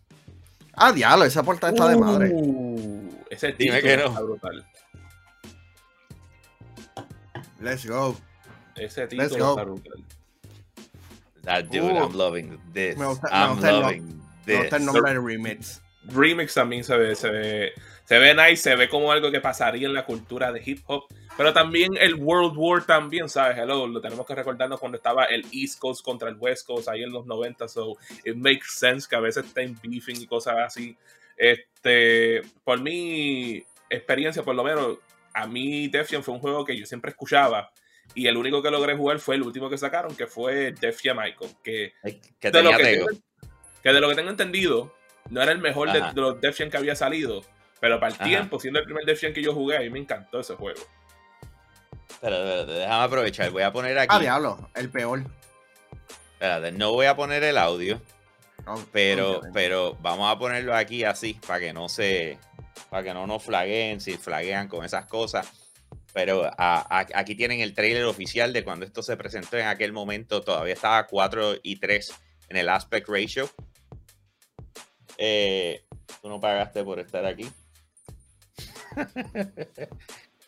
Ah, 0.73 0.91
diablo, 0.91 1.25
esa 1.25 1.43
portada 1.43 1.73
está 1.73 1.87
de 1.89 1.97
madre. 1.97 2.29
Uh, 2.33 3.09
ese 3.29 3.51
Dime 3.53 3.81
que 3.81 3.97
no. 3.97 4.05
está 4.07 4.21
brutal. 4.21 4.65
Let's 7.59 7.85
go. 7.85 8.15
Ese 8.75 9.01
Let's 9.11 9.33
título 9.33 9.45
go. 9.45 9.51
está 9.51 9.63
brutal. 9.63 10.03
That 11.43 11.63
dude, 11.65 11.91
Uh. 11.93 12.05
I'm 12.05 12.13
loving 12.13 12.59
this. 12.73 12.97
Me 12.97 13.05
gusta- 13.05 13.27
me 13.29 13.35
I'm 13.35 13.51
gusta 13.53 13.69
el 13.69 13.75
no- 13.75 13.81
loving 13.81 14.21
Me 14.45 14.55
gusta 14.57 14.75
el 14.77 14.81
this. 14.81 14.93
nombre 14.93 15.13
del 15.13 15.23
remix. 15.25 15.81
Remix 16.05 16.53
también 16.53 16.83
se 16.83 16.97
ve, 16.97 17.15
se 17.15 17.29
ve, 17.29 17.71
se 18.11 18.19
ve 18.19 18.35
nice, 18.35 18.57
se 18.57 18.75
ve 18.75 18.89
como 18.89 19.09
algo 19.09 19.31
que 19.31 19.39
pasaría 19.39 19.87
en 19.87 19.93
la 19.93 20.03
cultura 20.03 20.51
de 20.51 20.61
hip 20.65 20.79
hop, 20.87 21.05
pero 21.37 21.53
también 21.53 21.93
el 21.97 22.15
World 22.15 22.55
War 22.57 22.85
también, 22.85 23.29
¿sabes? 23.29 23.57
Hello, 23.57 23.87
lo 23.87 24.01
tenemos 24.01 24.25
que 24.25 24.35
recordarnos 24.35 24.81
cuando 24.81 24.97
estaba 24.97 25.23
el 25.23 25.45
East 25.53 25.79
Coast 25.79 26.03
contra 26.03 26.27
el 26.27 26.35
West 26.35 26.67
Coast 26.67 26.89
ahí 26.89 27.03
en 27.03 27.13
los 27.13 27.25
90, 27.25 27.69
so 27.69 27.95
it 28.25 28.35
makes 28.35 28.65
sense 28.67 29.07
que 29.09 29.15
a 29.15 29.21
veces 29.21 29.45
estén 29.45 29.79
beefing 29.81 30.21
y 30.21 30.27
cosas 30.27 30.55
así. 30.57 30.97
Este, 31.37 32.41
por 32.65 32.81
mi 32.81 33.63
experiencia, 33.89 34.43
por 34.43 34.55
lo 34.55 34.65
menos, 34.65 34.97
a 35.33 35.47
mí 35.47 35.87
Def 35.87 36.11
Jam 36.11 36.21
fue 36.21 36.33
un 36.33 36.41
juego 36.41 36.65
que 36.65 36.77
yo 36.77 36.85
siempre 36.85 37.11
escuchaba 37.11 37.71
y 38.13 38.27
el 38.27 38.35
único 38.35 38.61
que 38.61 38.71
logré 38.71 38.93
jugar 38.97 39.19
fue 39.19 39.35
el 39.35 39.43
último 39.43 39.69
que 39.69 39.77
sacaron, 39.77 40.17
que 40.17 40.27
fue 40.27 40.73
Def 40.73 40.99
Jam 41.01 41.17
Icon, 41.29 41.47
que 41.63 41.93
Que 42.41 42.51
de 42.51 42.61
lo 42.61 42.71
que, 42.75 42.83
tengo, 42.83 43.07
que 43.81 43.93
de 43.93 44.01
lo 44.01 44.09
que 44.09 44.15
tengo 44.15 44.31
entendido, 44.31 44.93
no 45.29 45.41
era 45.41 45.53
el 45.53 45.59
mejor 45.59 45.93
de, 45.93 46.01
de 46.01 46.19
los 46.19 46.41
Def 46.41 46.57
Jam 46.57 46.69
que 46.69 46.75
había 46.75 46.97
salido. 46.97 47.41
Pero 47.81 47.99
para 47.99 48.09
el 48.09 48.15
Ajá. 48.15 48.23
tiempo, 48.23 48.59
siendo 48.59 48.79
el 48.79 48.85
primer 48.85 49.03
Def 49.05 49.19
Jam 49.19 49.33
que 49.33 49.41
yo 49.43 49.53
jugué, 49.53 49.75
a 49.75 49.79
mí 49.81 49.89
me 49.89 49.99
encantó 49.99 50.39
ese 50.39 50.55
juego. 50.55 50.79
Espérate, 52.09 52.43
espérate, 52.43 52.71
déjame 52.73 53.03
aprovechar. 53.03 53.49
Voy 53.51 53.63
a 53.63 53.73
poner 53.73 53.97
aquí. 53.97 54.15
Ah, 54.15 54.19
diablo, 54.19 54.69
el 54.75 54.89
peor. 54.89 55.23
Espérate, 56.33 56.71
no 56.71 56.91
voy 56.93 57.07
a 57.07 57.15
poner 57.15 57.43
el 57.43 57.57
audio, 57.57 57.99
No, 58.65 58.75
pero, 58.91 59.41
pero 59.53 59.97
vamos 60.01 60.31
a 60.33 60.37
ponerlo 60.37 60.75
aquí 60.75 61.03
así 61.03 61.33
para 61.47 61.59
que 61.59 61.73
no 61.73 61.89
se, 61.89 62.37
para 62.91 63.01
que 63.03 63.13
no 63.13 63.25
nos 63.25 63.43
flagueen, 63.43 63.99
si 63.99 64.13
flaguean 64.17 64.67
con 64.67 64.85
esas 64.85 65.07
cosas. 65.07 65.49
Pero 66.13 66.45
a- 66.45 66.55
a- 66.99 67.07
aquí 67.15 67.35
tienen 67.35 67.61
el 67.61 67.73
trailer 67.73 68.03
oficial 68.05 68.53
de 68.53 68.63
cuando 68.63 68.85
esto 68.85 69.01
se 69.01 69.17
presentó 69.17 69.57
en 69.57 69.65
aquel 69.67 69.91
momento. 69.93 70.41
Todavía 70.41 70.73
estaba 70.73 71.07
4 71.07 71.55
y 71.63 71.77
3 71.79 72.13
en 72.49 72.57
el 72.57 72.69
aspect 72.69 73.07
ratio. 73.09 73.49
Eh, 75.17 75.83
tú 76.21 76.29
no 76.29 76.39
pagaste 76.39 76.83
por 76.83 76.99
estar 76.99 77.25
aquí. 77.25 77.49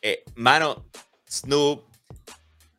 Eh, 0.06 0.22
mano, 0.36 0.90
Snoop, 1.26 1.86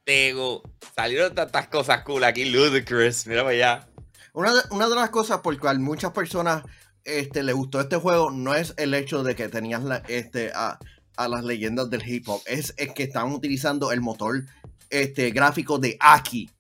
Tego, 0.05 0.63
salieron 0.95 1.35
tantas 1.35 1.69
cosas 1.69 2.03
cool 2.03 2.23
aquí. 2.23 2.45
Ludacris, 2.45 3.27
mira 3.27 3.43
para 3.43 3.55
allá. 3.55 3.89
Una 4.35 4.53
de, 4.53 4.95
las 4.95 5.09
cosas 5.09 5.41
por 5.41 5.59
cual 5.59 5.79
muchas 5.79 6.13
personas 6.13 6.65
este, 7.05 7.43
le 7.43 7.55
gustó 7.55 7.81
este 7.81 7.97
juego 7.97 8.31
no 8.31 8.55
es 8.55 8.75
el 8.77 8.93
hecho 8.93 9.23
de 9.23 9.35
que 9.35 9.49
tenías 9.49 9.83
este, 10.09 10.53
a, 10.55 10.79
las 11.17 11.45
leyendas 11.45 11.89
del 11.89 12.07
hip 12.07 12.29
hop, 12.29 12.43
es, 12.45 12.75
que 12.95 13.05
están 13.05 13.33
utilizando 13.33 13.91
el 13.91 14.03
motor 14.03 14.45
este, 14.91 15.31
gráfico 15.31 15.79
de 15.79 15.97
Aki. 16.01 16.51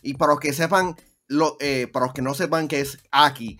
Y 0.00 0.14
para 0.14 0.32
los 0.32 0.40
que 0.40 0.54
sepan, 0.54 0.96
eh, 1.60 1.86
para 1.92 2.06
los 2.06 2.14
que 2.14 2.22
no 2.22 2.32
sepan 2.32 2.66
qué 2.66 2.80
es 2.80 2.98
Aki, 3.10 3.58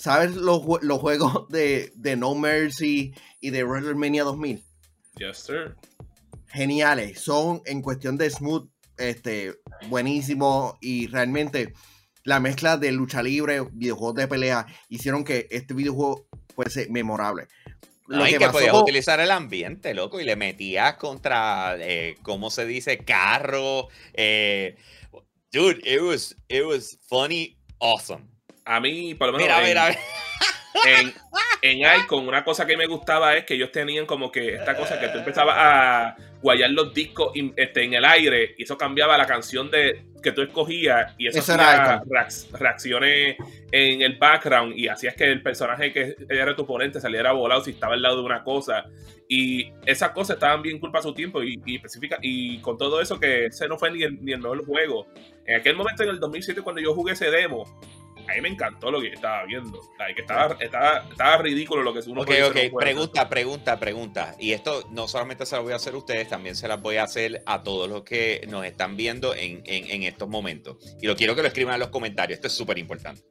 ¿sabes 0.00 0.34
los, 0.34 0.62
los 0.82 0.98
juegos 0.98 1.46
de, 1.50 1.92
de 1.94 2.16
No 2.16 2.34
Mercy 2.34 3.12
y 3.40 3.50
de 3.50 3.64
WrestleMania 3.64 4.24
2000? 4.24 4.62
Yes, 5.18 5.38
sir. 5.38 5.76
geniales. 6.46 7.20
Son 7.20 7.60
en 7.66 7.82
cuestión 7.82 8.16
de 8.16 8.30
smooth, 8.30 8.68
este, 8.96 9.54
buenísimo 9.88 10.78
y 10.80 11.06
realmente 11.08 11.72
la 12.24 12.40
mezcla 12.40 12.76
de 12.76 12.92
lucha 12.92 13.22
libre, 13.22 13.62
videojuegos 13.72 14.14
de 14.16 14.28
pelea, 14.28 14.66
hicieron 14.88 15.24
que 15.24 15.46
este 15.50 15.74
videojuego 15.74 16.26
fuese 16.54 16.88
memorable. 16.90 17.48
No, 18.08 18.26
y 18.26 18.30
que 18.32 18.40
pasó 18.40 18.52
podías 18.52 18.72
con- 18.72 18.82
utilizar 18.82 19.20
el 19.20 19.30
ambiente, 19.30 19.94
loco, 19.94 20.20
y 20.20 20.24
le 20.24 20.34
metías 20.36 20.96
contra, 20.96 21.76
eh, 21.78 22.16
¿cómo 22.22 22.50
se 22.50 22.66
dice? 22.66 22.98
Carro. 22.98 23.88
Eh, 24.14 24.76
dude, 25.52 25.80
it 25.84 26.00
was, 26.00 26.36
it 26.48 26.64
was 26.64 26.98
funny, 27.08 27.56
awesome. 27.78 28.24
A 28.64 28.80
mí, 28.80 29.14
por 29.14 29.28
lo 29.32 29.38
menos. 29.38 29.46
Mira, 29.48 29.58
en, 29.60 29.68
mira, 29.68 29.88
mira. 30.84 31.00
en, 31.62 31.78
en 31.82 32.00
Icon, 32.02 32.26
una 32.28 32.44
cosa 32.44 32.66
que 32.66 32.76
me 32.76 32.86
gustaba 32.86 33.36
es 33.36 33.44
que 33.44 33.54
ellos 33.54 33.72
tenían 33.72 34.06
como 34.06 34.30
que 34.30 34.54
esta 34.54 34.76
cosa 34.76 34.98
que 35.00 35.08
tú 35.08 35.18
empezabas 35.18 35.56
a 35.58 36.16
guayar 36.42 36.70
los 36.70 36.94
discos 36.94 37.32
in- 37.36 37.52
este, 37.56 37.82
en 37.84 37.94
el 37.94 38.04
aire 38.04 38.54
y 38.56 38.62
eso 38.62 38.78
cambiaba 38.78 39.18
la 39.18 39.26
canción 39.26 39.70
de 39.70 40.04
que 40.22 40.32
tú 40.32 40.40
escogías 40.42 41.14
y 41.18 41.26
eso, 41.26 41.38
Eso 41.40 41.54
era 41.54 41.94
hacía 42.00 42.48
reacciones 42.58 43.36
en 43.72 44.00
el 44.02 44.16
background 44.16 44.74
y 44.76 44.88
hacías 44.88 45.14
que 45.14 45.24
el 45.24 45.42
personaje 45.42 45.92
que 45.92 46.16
era 46.30 46.54
tu 46.56 46.62
oponente 46.62 47.00
saliera 47.00 47.32
volado 47.32 47.62
si 47.64 47.72
estaba 47.72 47.92
al 47.94 48.00
lado 48.02 48.16
de 48.18 48.22
una 48.22 48.42
cosa 48.42 48.86
y 49.28 49.70
esas 49.84 50.10
cosas 50.12 50.36
estaban 50.36 50.62
bien 50.62 50.78
culpa 50.78 51.00
a 51.00 51.02
su 51.02 51.12
tiempo 51.12 51.42
y, 51.42 51.60
y 51.66 51.76
específica 51.76 52.18
y 52.22 52.58
con 52.60 52.78
todo 52.78 53.00
eso 53.02 53.20
que 53.20 53.46
ese 53.46 53.68
no 53.68 53.76
fue 53.78 53.90
ni 53.90 54.02
el, 54.02 54.22
ni 54.24 54.32
el 54.32 54.40
mejor 54.40 54.64
juego 54.64 55.08
en 55.46 55.56
aquel 55.60 55.76
momento 55.76 56.02
en 56.04 56.08
el 56.10 56.20
2007 56.20 56.62
cuando 56.62 56.80
yo 56.80 56.94
jugué 56.94 57.12
ese 57.12 57.30
demo 57.30 57.64
a 58.28 58.34
mí 58.34 58.40
me 58.42 58.48
encantó 58.48 58.90
lo 58.90 59.00
que 59.00 59.08
estaba 59.08 59.44
viendo. 59.44 59.80
Like, 59.98 60.20
estaba, 60.20 60.56
estaba, 60.60 61.06
estaba 61.10 61.36
ridículo 61.38 61.82
lo 61.82 61.92
que 61.92 62.00
uno 62.08 62.20
Ok, 62.22 62.26
puede 62.28 62.44
ok, 62.44 62.52
juego. 62.52 62.78
pregunta, 62.78 63.28
pregunta, 63.28 63.80
pregunta. 63.80 64.36
Y 64.38 64.52
esto 64.52 64.86
no 64.90 65.08
solamente 65.08 65.46
se 65.46 65.56
lo 65.56 65.62
voy 65.62 65.72
a 65.72 65.76
hacer 65.76 65.94
a 65.94 65.98
ustedes, 65.98 66.28
también 66.28 66.54
se 66.56 66.68
las 66.68 66.80
voy 66.80 66.96
a 66.96 67.04
hacer 67.04 67.42
a 67.46 67.62
todos 67.62 67.88
los 67.88 68.02
que 68.04 68.44
nos 68.48 68.64
están 68.64 68.96
viendo 68.96 69.34
en, 69.34 69.62
en- 69.64 69.90
en 69.90 70.02
estos 70.04 70.28
momentos. 70.28 70.76
Y 71.00 71.06
lo 71.06 71.16
quiero 71.16 71.34
que 71.34 71.42
lo 71.42 71.48
escriban 71.48 71.74
en 71.74 71.80
los 71.80 71.88
comentarios, 71.90 72.36
esto 72.36 72.46
es 72.48 72.54
súper 72.54 72.78
importante. 72.78 73.22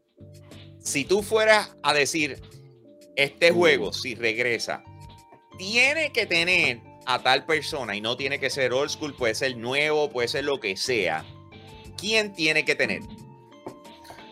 Si 0.81 1.05
tú 1.05 1.21
fueras 1.23 1.75
a 1.83 1.93
decir, 1.93 2.41
este 3.15 3.51
juego, 3.51 3.91
si 3.93 4.15
regresa, 4.15 4.83
tiene 5.57 6.11
que 6.11 6.25
tener 6.25 6.79
a 7.05 7.21
tal 7.21 7.45
persona 7.45 7.95
y 7.95 8.01
no 8.01 8.15
tiene 8.15 8.39
que 8.39 8.49
ser 8.49 8.71
old 8.71 8.89
school, 8.89 9.15
puede 9.15 9.35
ser 9.35 9.57
nuevo, 9.57 10.09
puede 10.09 10.27
ser 10.27 10.45
lo 10.45 10.59
que 10.59 10.77
sea. 10.77 11.25
¿Quién 11.97 12.33
tiene 12.33 12.63
que 12.65 12.75
tener? 12.75 13.01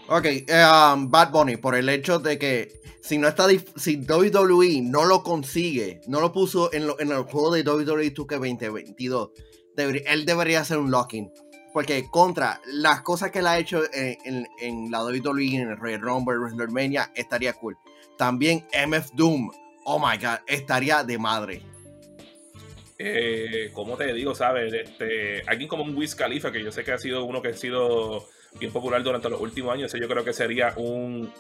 Ok, 0.09 0.25
um, 0.49 1.09
Bad 1.11 1.31
Bunny, 1.31 1.57
por 1.57 1.75
el 1.75 1.89
hecho 1.89 2.19
de 2.19 2.37
que 2.39 2.79
si 3.01 3.17
no 3.17 3.27
está 3.27 3.47
si 3.75 3.97
WWE 3.97 4.81
no 4.83 5.05
lo 5.05 5.21
consigue, 5.23 6.01
no 6.07 6.21
lo 6.21 6.31
puso 6.31 6.71
en, 6.73 6.87
lo- 6.87 6.99
en 6.99 7.11
el 7.11 7.23
juego 7.23 7.51
de 7.53 7.63
WWE 7.63 8.13
2K 8.13 8.35
2022, 8.39 9.31
debería- 9.75 10.03
él 10.11 10.25
debería 10.25 10.61
hacer 10.61 10.77
un 10.77 10.91
locking. 10.91 11.29
Porque 11.73 12.05
contra 12.09 12.59
las 12.65 13.01
cosas 13.01 13.31
que 13.31 13.39
él 13.39 13.47
ha 13.47 13.59
hecho 13.59 13.83
en, 13.93 14.17
en- 14.25 14.47
en 14.61 14.91
la 14.91 15.03
WWE, 15.03 15.55
en 15.55 15.69
el 15.71 15.77
Royal 15.77 16.01
Rumble, 16.01 16.37
WrestleMania, 16.39 17.11
estaría 17.13 17.53
cool. 17.53 17.77
También 18.17 18.65
MF 18.87 19.11
Doom, 19.13 19.51
oh 19.83 19.99
my 19.99 20.17
god, 20.17 20.39
estaría 20.47 21.03
de 21.03 21.17
madre. 21.19 21.61
Eh, 22.97 23.69
como 23.73 23.95
te 23.95 24.11
digo, 24.13 24.33
¿sabes? 24.33 24.73
Este, 24.73 25.43
alguien 25.47 25.67
como 25.67 25.83
un 25.83 25.95
Wiz 25.95 26.15
Khalifa, 26.15 26.51
que 26.51 26.63
yo 26.63 26.71
sé 26.71 26.83
que 26.83 26.93
ha 26.93 26.97
sido 26.97 27.25
uno 27.25 27.41
que 27.43 27.49
ha 27.49 27.53
sido 27.53 28.25
bien 28.59 28.71
popular 28.71 29.03
durante 29.03 29.29
los 29.29 29.39
últimos 29.39 29.73
años, 29.73 29.93
yo 29.93 30.07
creo 30.07 30.23
que 30.23 30.33
sería 30.33 30.73
un 30.75 31.31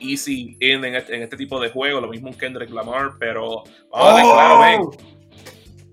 easy 0.00 0.56
in 0.60 0.84
en 0.84 0.94
este, 0.94 1.14
en 1.14 1.22
este 1.22 1.36
tipo 1.36 1.60
de 1.60 1.70
juego, 1.70 2.00
lo 2.00 2.08
mismo 2.08 2.28
un 2.28 2.34
Kendrick 2.34 2.70
Lamar, 2.70 3.12
pero 3.18 3.62
vamos 3.90 4.08
a 4.08 4.14
ver, 4.14 4.24
claro, 4.24 4.60
ven. 4.60 5.10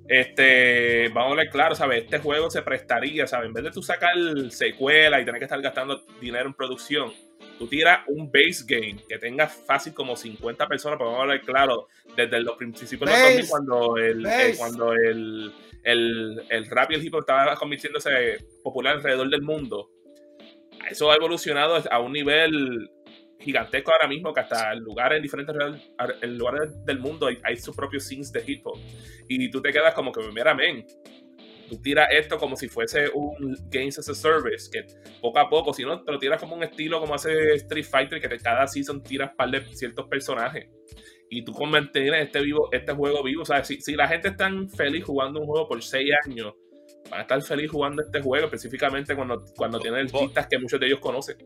Este, 0.10 1.10
vamos 1.10 1.34
a 1.34 1.36
ver 1.36 1.50
claro, 1.50 1.76
¿sabes? 1.76 2.04
Este 2.04 2.20
juego 2.20 2.50
se 2.50 2.62
prestaría, 2.62 3.28
¿sabes? 3.28 3.48
En 3.48 3.54
vez 3.54 3.66
de 3.66 3.72
tú 3.72 3.82
sacar 3.82 4.14
secuela 4.50 5.20
y 5.20 5.26
tener 5.26 5.40
que 5.40 5.46
estar 5.46 5.62
gastando 5.62 6.02
dinero 6.22 6.48
en 6.48 6.54
producción, 6.54 7.12
tú 7.60 7.68
tiras 7.68 8.00
un 8.08 8.32
base 8.32 8.64
game 8.66 9.04
que 9.08 9.18
tenga 9.18 9.48
fácil 9.48 9.94
como 9.94 10.16
50 10.16 10.68
personas, 10.68 10.98
pero 10.98 11.10
vamos 11.10 11.20
a 11.20 11.24
hablar 11.24 11.42
claro, 11.42 11.88
desde 12.16 12.40
los 12.40 12.56
principios 12.56 13.10
de 13.10 13.18
los 13.18 13.22
Base. 13.22 13.36
2000, 13.42 13.50
cuando 13.50 13.98
el, 13.98 14.26
eh, 14.26 14.56
cuando 14.58 14.94
el, 14.94 15.54
el, 15.84 16.44
el 16.50 16.66
rap 16.68 16.92
y 16.92 16.96
el 16.96 17.06
hip 17.06 17.14
hop 17.14 17.22
estaba 17.22 17.56
convirtiéndose 17.58 18.46
popular 18.64 18.96
alrededor 18.96 19.30
del 19.30 19.42
mundo, 19.42 19.90
eso 20.90 21.12
ha 21.12 21.16
evolucionado 21.16 21.82
a 21.90 22.00
un 22.00 22.14
nivel 22.14 22.90
gigantesco 23.40 23.92
ahora 23.92 24.08
mismo 24.08 24.34
que 24.34 24.40
hasta 24.42 24.74
en 24.74 24.80
lugares 24.80 25.18
en 25.18 25.24
diferentes 25.24 25.56
lugares 26.24 26.86
del 26.86 27.00
mundo 27.00 27.28
hay, 27.28 27.38
hay 27.44 27.58
sus 27.58 27.76
propios 27.76 28.04
scenes 28.04 28.32
de 28.32 28.44
hip 28.46 28.66
hop. 28.66 28.78
Y 29.28 29.50
tú 29.52 29.62
te 29.62 29.72
quedas 29.72 29.94
como 29.94 30.12
que 30.12 30.22
mira 30.34 30.54
men 30.54 30.86
tú 31.70 31.82
tiras 31.82 32.08
esto 32.12 32.38
como 32.38 32.56
si 32.56 32.70
fuese 32.70 33.10
un 33.14 33.56
Games 33.70 34.00
as 34.00 34.08
a 34.10 34.16
Service 34.16 34.70
que 34.72 34.86
poco 35.22 35.38
a 35.40 35.50
poco 35.50 35.74
si 35.74 35.84
no 35.84 36.02
te 36.02 36.12
lo 36.12 36.18
tiras 36.18 36.40
como 36.40 36.56
un 36.56 36.64
estilo 36.64 37.00
como 37.00 37.14
hace 37.14 37.56
Street 37.56 37.84
Fighter 37.86 38.22
que 38.22 38.30
te- 38.30 38.38
cada 38.40 38.66
season 38.68 39.04
tiras 39.04 39.32
par 39.36 39.52
de 39.52 39.62
ciertos 39.76 40.08
personajes. 40.08 40.70
Y 41.30 41.44
tú 41.44 41.52
mantienes 41.66 42.26
este 42.28 42.40
vivo 42.42 42.70
este 42.72 42.94
juego 42.94 43.22
vivo. 43.22 43.42
O 43.42 43.46
sea 43.46 43.64
si, 43.64 43.82
si 43.82 43.94
la 43.96 44.08
gente 44.08 44.30
está 44.30 44.50
feliz 44.76 45.04
jugando 45.04 45.42
un 45.42 45.46
juego 45.46 45.68
por 45.68 45.84
6 45.84 46.10
años 46.26 46.54
van 47.10 47.20
a 47.20 47.22
estar 47.24 47.42
feliz 47.42 47.70
jugando 47.72 48.02
este 48.02 48.22
juego 48.22 48.46
específicamente 48.46 49.16
cuando, 49.16 49.44
cuando 49.56 49.80
tienen 49.80 50.08
artistas 50.08 50.48
que 50.48 50.58
muchos 50.60 50.80
de 50.80 50.88
ellos 50.88 51.00
conocen 51.00 51.38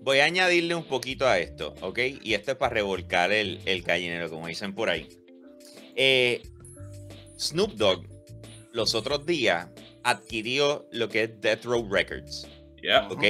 Voy 0.00 0.18
a 0.18 0.24
añadirle 0.24 0.74
un 0.74 0.82
poquito 0.84 1.28
a 1.28 1.38
esto, 1.38 1.74
¿ok? 1.80 1.98
Y 2.22 2.34
esto 2.34 2.50
es 2.50 2.56
para 2.56 2.74
revolcar 2.74 3.30
el, 3.30 3.60
el 3.66 3.82
gallinero, 3.82 4.28
como 4.30 4.48
dicen 4.48 4.74
por 4.74 4.90
ahí. 4.90 5.08
Eh, 5.94 6.42
Snoop 7.38 7.74
Dogg, 7.74 8.04
los 8.72 8.96
otros 8.96 9.24
días, 9.26 9.68
adquirió 10.02 10.88
lo 10.90 11.08
que 11.08 11.22
es 11.24 11.40
Death 11.40 11.64
Row 11.66 11.88
Records. 11.88 12.48
Yeah. 12.82 13.06
¿Ok? 13.10 13.22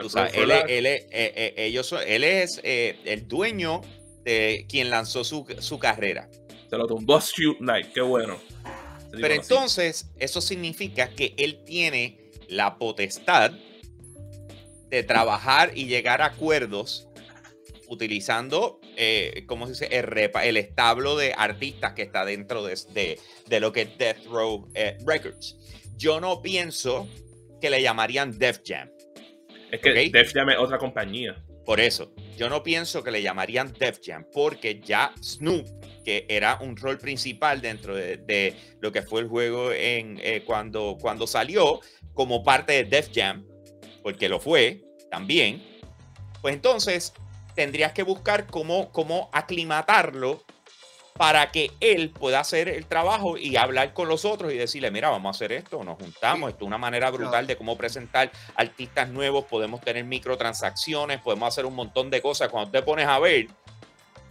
Tú 0.00 0.08
sabes, 0.08 0.32
él, 0.34 0.50
es- 0.50 0.64
él 0.68 0.86
es- 0.86 1.02
eh, 1.10 1.32
eh, 1.34 1.54
ellos 1.56 1.86
son- 1.86 2.00
él 2.06 2.24
es 2.24 2.58
eh, 2.64 2.96
el 3.04 3.28
dueño 3.28 3.82
de 4.24 4.64
quien 4.68 4.88
lanzó 4.88 5.24
su, 5.24 5.46
su 5.60 5.78
carrera. 5.78 6.30
Se 6.70 6.76
lo 6.78 6.86
tumbó 6.86 7.20
Shoot 7.20 7.58
Knight, 7.58 7.92
qué 7.92 8.00
bueno. 8.00 8.38
Pero 9.20 9.34
entonces, 9.34 10.10
eso 10.18 10.40
significa 10.40 11.10
que 11.10 11.34
él 11.36 11.62
tiene 11.64 12.18
la 12.48 12.78
potestad 12.78 13.52
de 14.90 15.02
trabajar 15.02 15.72
y 15.76 15.86
llegar 15.86 16.22
a 16.22 16.26
acuerdos 16.26 17.08
utilizando, 17.88 18.80
eh, 18.96 19.44
¿cómo 19.46 19.66
se 19.66 19.72
dice? 19.72 19.88
El, 19.98 20.04
repa- 20.06 20.44
el 20.44 20.56
establo 20.56 21.16
de 21.16 21.32
artistas 21.36 21.92
que 21.94 22.02
está 22.02 22.24
dentro 22.24 22.62
de, 22.64 22.78
de- 22.92 23.18
de 23.46 23.60
lo 23.60 23.72
que 23.72 23.82
es 23.82 23.98
Death 23.98 24.24
Row 24.26 24.68
eh, 24.74 24.96
Records. 25.06 25.56
Yo 25.96 26.20
no 26.20 26.42
pienso 26.42 27.08
que 27.60 27.70
le 27.70 27.82
llamarían 27.82 28.38
Def 28.38 28.60
Jam. 28.64 28.90
Es 29.70 29.80
que. 29.80 30.10
Def 30.10 30.32
Jam 30.32 30.50
es 30.50 30.58
otra 30.58 30.78
compañía. 30.78 31.42
Por 31.64 31.80
eso, 31.80 32.14
yo 32.36 32.48
no 32.48 32.62
pienso 32.62 33.02
que 33.02 33.10
le 33.10 33.20
llamarían 33.20 33.72
Def 33.78 34.00
Jam, 34.04 34.24
porque 34.32 34.80
ya 34.82 35.12
Snoop, 35.22 35.66
que 36.08 36.24
era 36.26 36.56
un 36.62 36.74
rol 36.74 36.96
principal 36.96 37.60
dentro 37.60 37.94
de, 37.94 38.16
de 38.16 38.56
lo 38.80 38.90
que 38.90 39.02
fue 39.02 39.20
el 39.20 39.28
juego 39.28 39.72
en, 39.72 40.18
eh, 40.22 40.42
cuando, 40.46 40.96
cuando 40.98 41.26
salió, 41.26 41.80
como 42.14 42.42
parte 42.42 42.72
de 42.72 42.84
Def 42.84 43.10
Jam, 43.14 43.46
porque 44.02 44.26
lo 44.26 44.40
fue 44.40 44.80
también, 45.10 45.62
pues 46.40 46.54
entonces 46.54 47.12
tendrías 47.54 47.92
que 47.92 48.04
buscar 48.04 48.46
cómo, 48.46 48.90
cómo 48.90 49.28
aclimatarlo 49.34 50.42
para 51.18 51.50
que 51.50 51.72
él 51.80 52.08
pueda 52.08 52.40
hacer 52.40 52.70
el 52.70 52.86
trabajo 52.86 53.36
y 53.36 53.56
hablar 53.56 53.92
con 53.92 54.08
los 54.08 54.24
otros 54.24 54.50
y 54.52 54.56
decirle, 54.56 54.90
mira, 54.90 55.10
vamos 55.10 55.26
a 55.26 55.36
hacer 55.36 55.52
esto, 55.52 55.84
nos 55.84 55.98
juntamos, 55.98 56.48
esto 56.48 56.64
es 56.64 56.68
una 56.68 56.78
manera 56.78 57.10
brutal 57.10 57.46
de 57.46 57.56
cómo 57.56 57.76
presentar 57.76 58.30
artistas 58.54 59.10
nuevos, 59.10 59.44
podemos 59.44 59.82
tener 59.82 60.04
microtransacciones, 60.04 61.20
podemos 61.20 61.48
hacer 61.48 61.66
un 61.66 61.74
montón 61.74 62.08
de 62.08 62.22
cosas. 62.22 62.48
Cuando 62.48 62.70
te 62.70 62.80
pones 62.82 63.06
a 63.06 63.18
ver, 63.18 63.48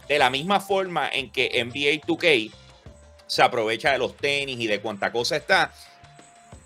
de 0.08 0.18
la 0.18 0.30
misma 0.30 0.60
forma 0.60 1.08
en 1.12 1.30
que 1.30 1.62
NBA 1.64 2.00
2K 2.06 2.50
se 3.26 3.42
aprovecha 3.42 3.92
de 3.92 3.98
los 3.98 4.16
tenis 4.16 4.58
y 4.58 4.66
de 4.66 4.80
cuánta 4.80 5.12
cosa 5.12 5.36
está, 5.36 5.70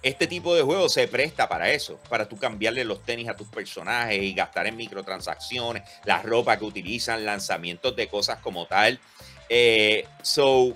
este 0.03 0.26
tipo 0.26 0.55
de 0.55 0.62
juego 0.62 0.88
se 0.88 1.07
presta 1.09 1.49
para 1.49 1.70
eso, 1.70 1.99
para 2.09 2.28
tú 2.28 2.36
cambiarle 2.36 2.84
los 2.84 3.03
tenis 3.05 3.28
a 3.28 3.36
tus 3.36 3.49
personajes 3.49 4.20
y 4.22 4.32
gastar 4.32 4.66
en 4.66 4.76
microtransacciones, 4.76 5.82
la 6.05 6.22
ropa 6.22 6.57
que 6.59 6.64
utilizan, 6.64 7.24
lanzamientos 7.24 7.95
de 7.97 8.09
cosas 8.09 8.38
como 8.38 8.66
tal. 8.66 8.99
Eh, 9.49 10.07
so, 10.22 10.74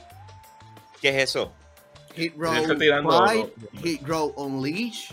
¿qué 1.01 1.09
es 1.11 1.17
eso? 1.31 1.53
Hit 2.15 2.35
tirando- 2.79 3.27
Fight, 3.27 3.49
Hit 3.83 4.03
Row 4.07 4.33
Unleash. 4.37 5.11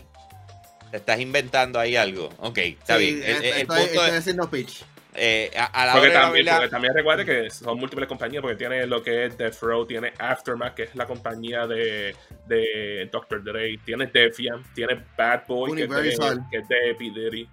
¿Te 0.91 0.97
estás 0.97 1.20
inventando 1.20 1.80
ahí 1.80 1.95
algo? 1.95 2.30
Ok, 2.38 2.58
está 2.60 2.97
Sí, 2.99 3.16
bien. 3.16 3.24
El, 3.24 3.36
el- 3.38 3.43
el 3.45 3.62
estoy, 3.62 3.66
punto 3.66 3.82
estoy 3.93 4.10
es, 4.10 4.16
haciendo 4.16 4.49
pitch. 4.49 4.86
Eh, 5.16 5.51
a, 5.55 5.66
a 5.66 5.86
la 5.86 5.93
Porque 5.93 6.09
hora 6.09 6.14
de 6.14 6.14
la 6.14 6.22
también, 6.22 6.45
porque 6.47 6.70
también 6.70 6.93
recuerde 6.93 7.26
que 7.26 7.49
son 7.49 7.78
múltiples 7.78 8.07
compañías, 8.07 8.41
porque 8.41 8.55
tiene 8.55 8.88
lo 8.88 9.03
que 9.03 9.26
es 9.26 9.38
Death 9.38 9.61
Row, 9.61 9.86
tiene 9.86 10.14
Aftermath, 10.18 10.74
que 10.74 10.84
es 10.84 10.95
la 10.95 11.05
compañía 11.05 11.68
de, 11.68 12.16
de 12.47 13.09
Dr. 13.11 13.43
Dre, 13.43 13.78
tiene 13.86 14.07
Def 14.07 14.38
Jam, 14.39 14.64
tiene 14.74 15.03
Bad 15.18 15.43
Boy, 15.47 15.76
que 15.76 15.84
es, 15.84 15.89
de, 15.89 15.95
Universal. 15.95 16.45
que 16.49 16.57
es 16.57 16.68
de. 16.68 17.47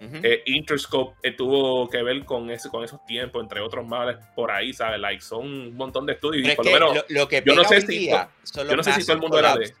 Eh, 0.00 0.42
Interscope 0.46 1.16
eh, 1.22 1.32
tuvo 1.32 1.88
que 1.88 2.02
ver 2.02 2.24
con, 2.24 2.50
ese, 2.50 2.68
con 2.68 2.84
esos 2.84 3.04
tiempos, 3.06 3.42
entre 3.42 3.60
otros 3.60 3.86
males 3.86 4.16
por 4.34 4.50
ahí, 4.50 4.72
¿sabes? 4.72 5.00
Like, 5.00 5.22
son 5.22 5.46
un 5.46 5.76
montón 5.76 6.04
de 6.04 6.12
estudios. 6.14 6.42
Pero 6.42 6.48
y 6.48 6.50
es 6.50 6.56
por 6.56 6.64
que 6.66 6.72
lo 6.72 6.78
menos, 6.78 7.04
lo, 7.08 7.20
lo 7.20 7.28
que 7.28 7.42
yo 7.44 7.54
no 7.54 7.64
sé 7.64 7.80
si 7.80 7.98
día 7.98 8.28
yo 8.54 8.76
no 8.76 8.82
sé 8.82 8.92
si 8.92 9.04
todo 9.04 9.14
el 9.14 9.22
mundo 9.22 9.38
era 9.38 9.56
de. 9.56 9.72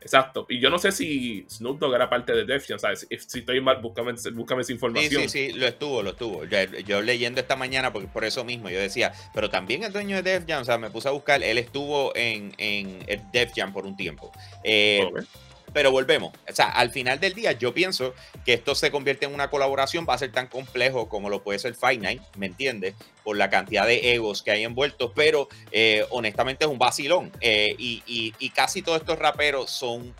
Exacto. 0.00 0.46
Y 0.48 0.60
yo 0.60 0.70
no 0.70 0.78
sé 0.78 0.92
si 0.92 1.44
Snoop 1.50 1.78
Dogg 1.78 1.94
era 1.94 2.08
parte 2.08 2.32
de 2.32 2.44
Def 2.44 2.66
Jam, 2.66 2.78
¿sabes? 2.78 3.00
Si, 3.08 3.18
si 3.18 3.38
estoy 3.40 3.60
mal, 3.60 3.80
búscame, 3.82 4.12
búscame 4.32 4.62
esa 4.62 4.68
Sí, 4.68 4.72
información. 4.72 5.28
sí, 5.28 5.50
sí, 5.50 5.52
lo 5.52 5.66
estuvo, 5.66 6.02
lo 6.02 6.10
estuvo. 6.10 6.44
Yo, 6.44 6.58
yo 6.86 7.02
leyendo 7.02 7.40
esta 7.40 7.56
mañana, 7.56 7.92
porque 7.92 8.08
por 8.08 8.24
eso 8.24 8.42
mismo 8.44 8.70
yo 8.70 8.80
decía, 8.80 9.12
pero 9.34 9.50
también 9.50 9.82
el 9.84 9.92
dueño 9.92 10.16
de 10.22 10.22
Def 10.22 10.44
Jam, 10.48 10.62
o 10.62 10.64
sea, 10.64 10.78
me 10.78 10.90
puse 10.90 11.08
a 11.08 11.10
buscar, 11.10 11.42
él 11.42 11.58
estuvo 11.58 12.16
en, 12.16 12.54
en 12.56 13.04
Def 13.32 13.52
Jam 13.54 13.72
por 13.72 13.84
un 13.86 13.96
tiempo. 13.96 14.32
Eh, 14.64 15.04
Ok. 15.06 15.20
Pero 15.72 15.92
volvemos, 15.92 16.32
o 16.48 16.52
sea, 16.52 16.70
al 16.70 16.90
final 16.90 17.20
del 17.20 17.32
día 17.34 17.52
yo 17.52 17.72
pienso 17.72 18.12
que 18.44 18.54
esto 18.54 18.74
se 18.74 18.90
convierte 18.90 19.26
en 19.26 19.34
una 19.34 19.50
colaboración, 19.50 20.04
va 20.08 20.14
a 20.14 20.18
ser 20.18 20.32
tan 20.32 20.48
complejo 20.48 21.08
como 21.08 21.30
lo 21.30 21.42
puede 21.42 21.58
ser 21.60 21.76
Night, 21.98 22.20
¿me 22.36 22.46
entiendes? 22.46 22.94
Por 23.22 23.36
la 23.36 23.50
cantidad 23.50 23.86
de 23.86 24.12
egos 24.14 24.42
que 24.42 24.50
hay 24.50 24.64
envueltos, 24.64 25.12
pero 25.14 25.48
eh, 25.70 26.04
honestamente 26.10 26.64
es 26.64 26.70
un 26.70 26.78
vacilón. 26.78 27.30
Eh, 27.40 27.74
y, 27.78 28.02
y- 28.06 28.34
y 28.38 28.50
casi 28.50 28.82
todos 28.82 29.00
estos 29.00 29.18
raperos 29.18 29.70
son 29.70 30.12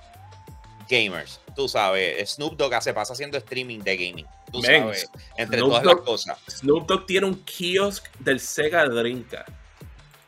gamers, 0.88 1.40
tú 1.56 1.68
sabes. 1.68 2.30
Snoop 2.30 2.56
Dogg 2.56 2.82
se 2.82 2.94
pasa 2.94 3.12
haciendo 3.12 3.38
streaming 3.38 3.80
de 3.80 3.96
gaming, 3.96 4.26
tú 4.52 4.60
sabes, 4.82 5.08
entre 5.36 5.58
Snoop 5.58 5.70
todas 5.70 5.84
las 5.84 5.96
cosas. 6.04 6.38
Snoop 6.48 6.86
Dogg 6.86 7.06
tiene 7.06 7.26
un 7.26 7.42
kiosk 7.44 8.06
del 8.18 8.40
Sega 8.40 8.84
Drinka. 8.86 9.44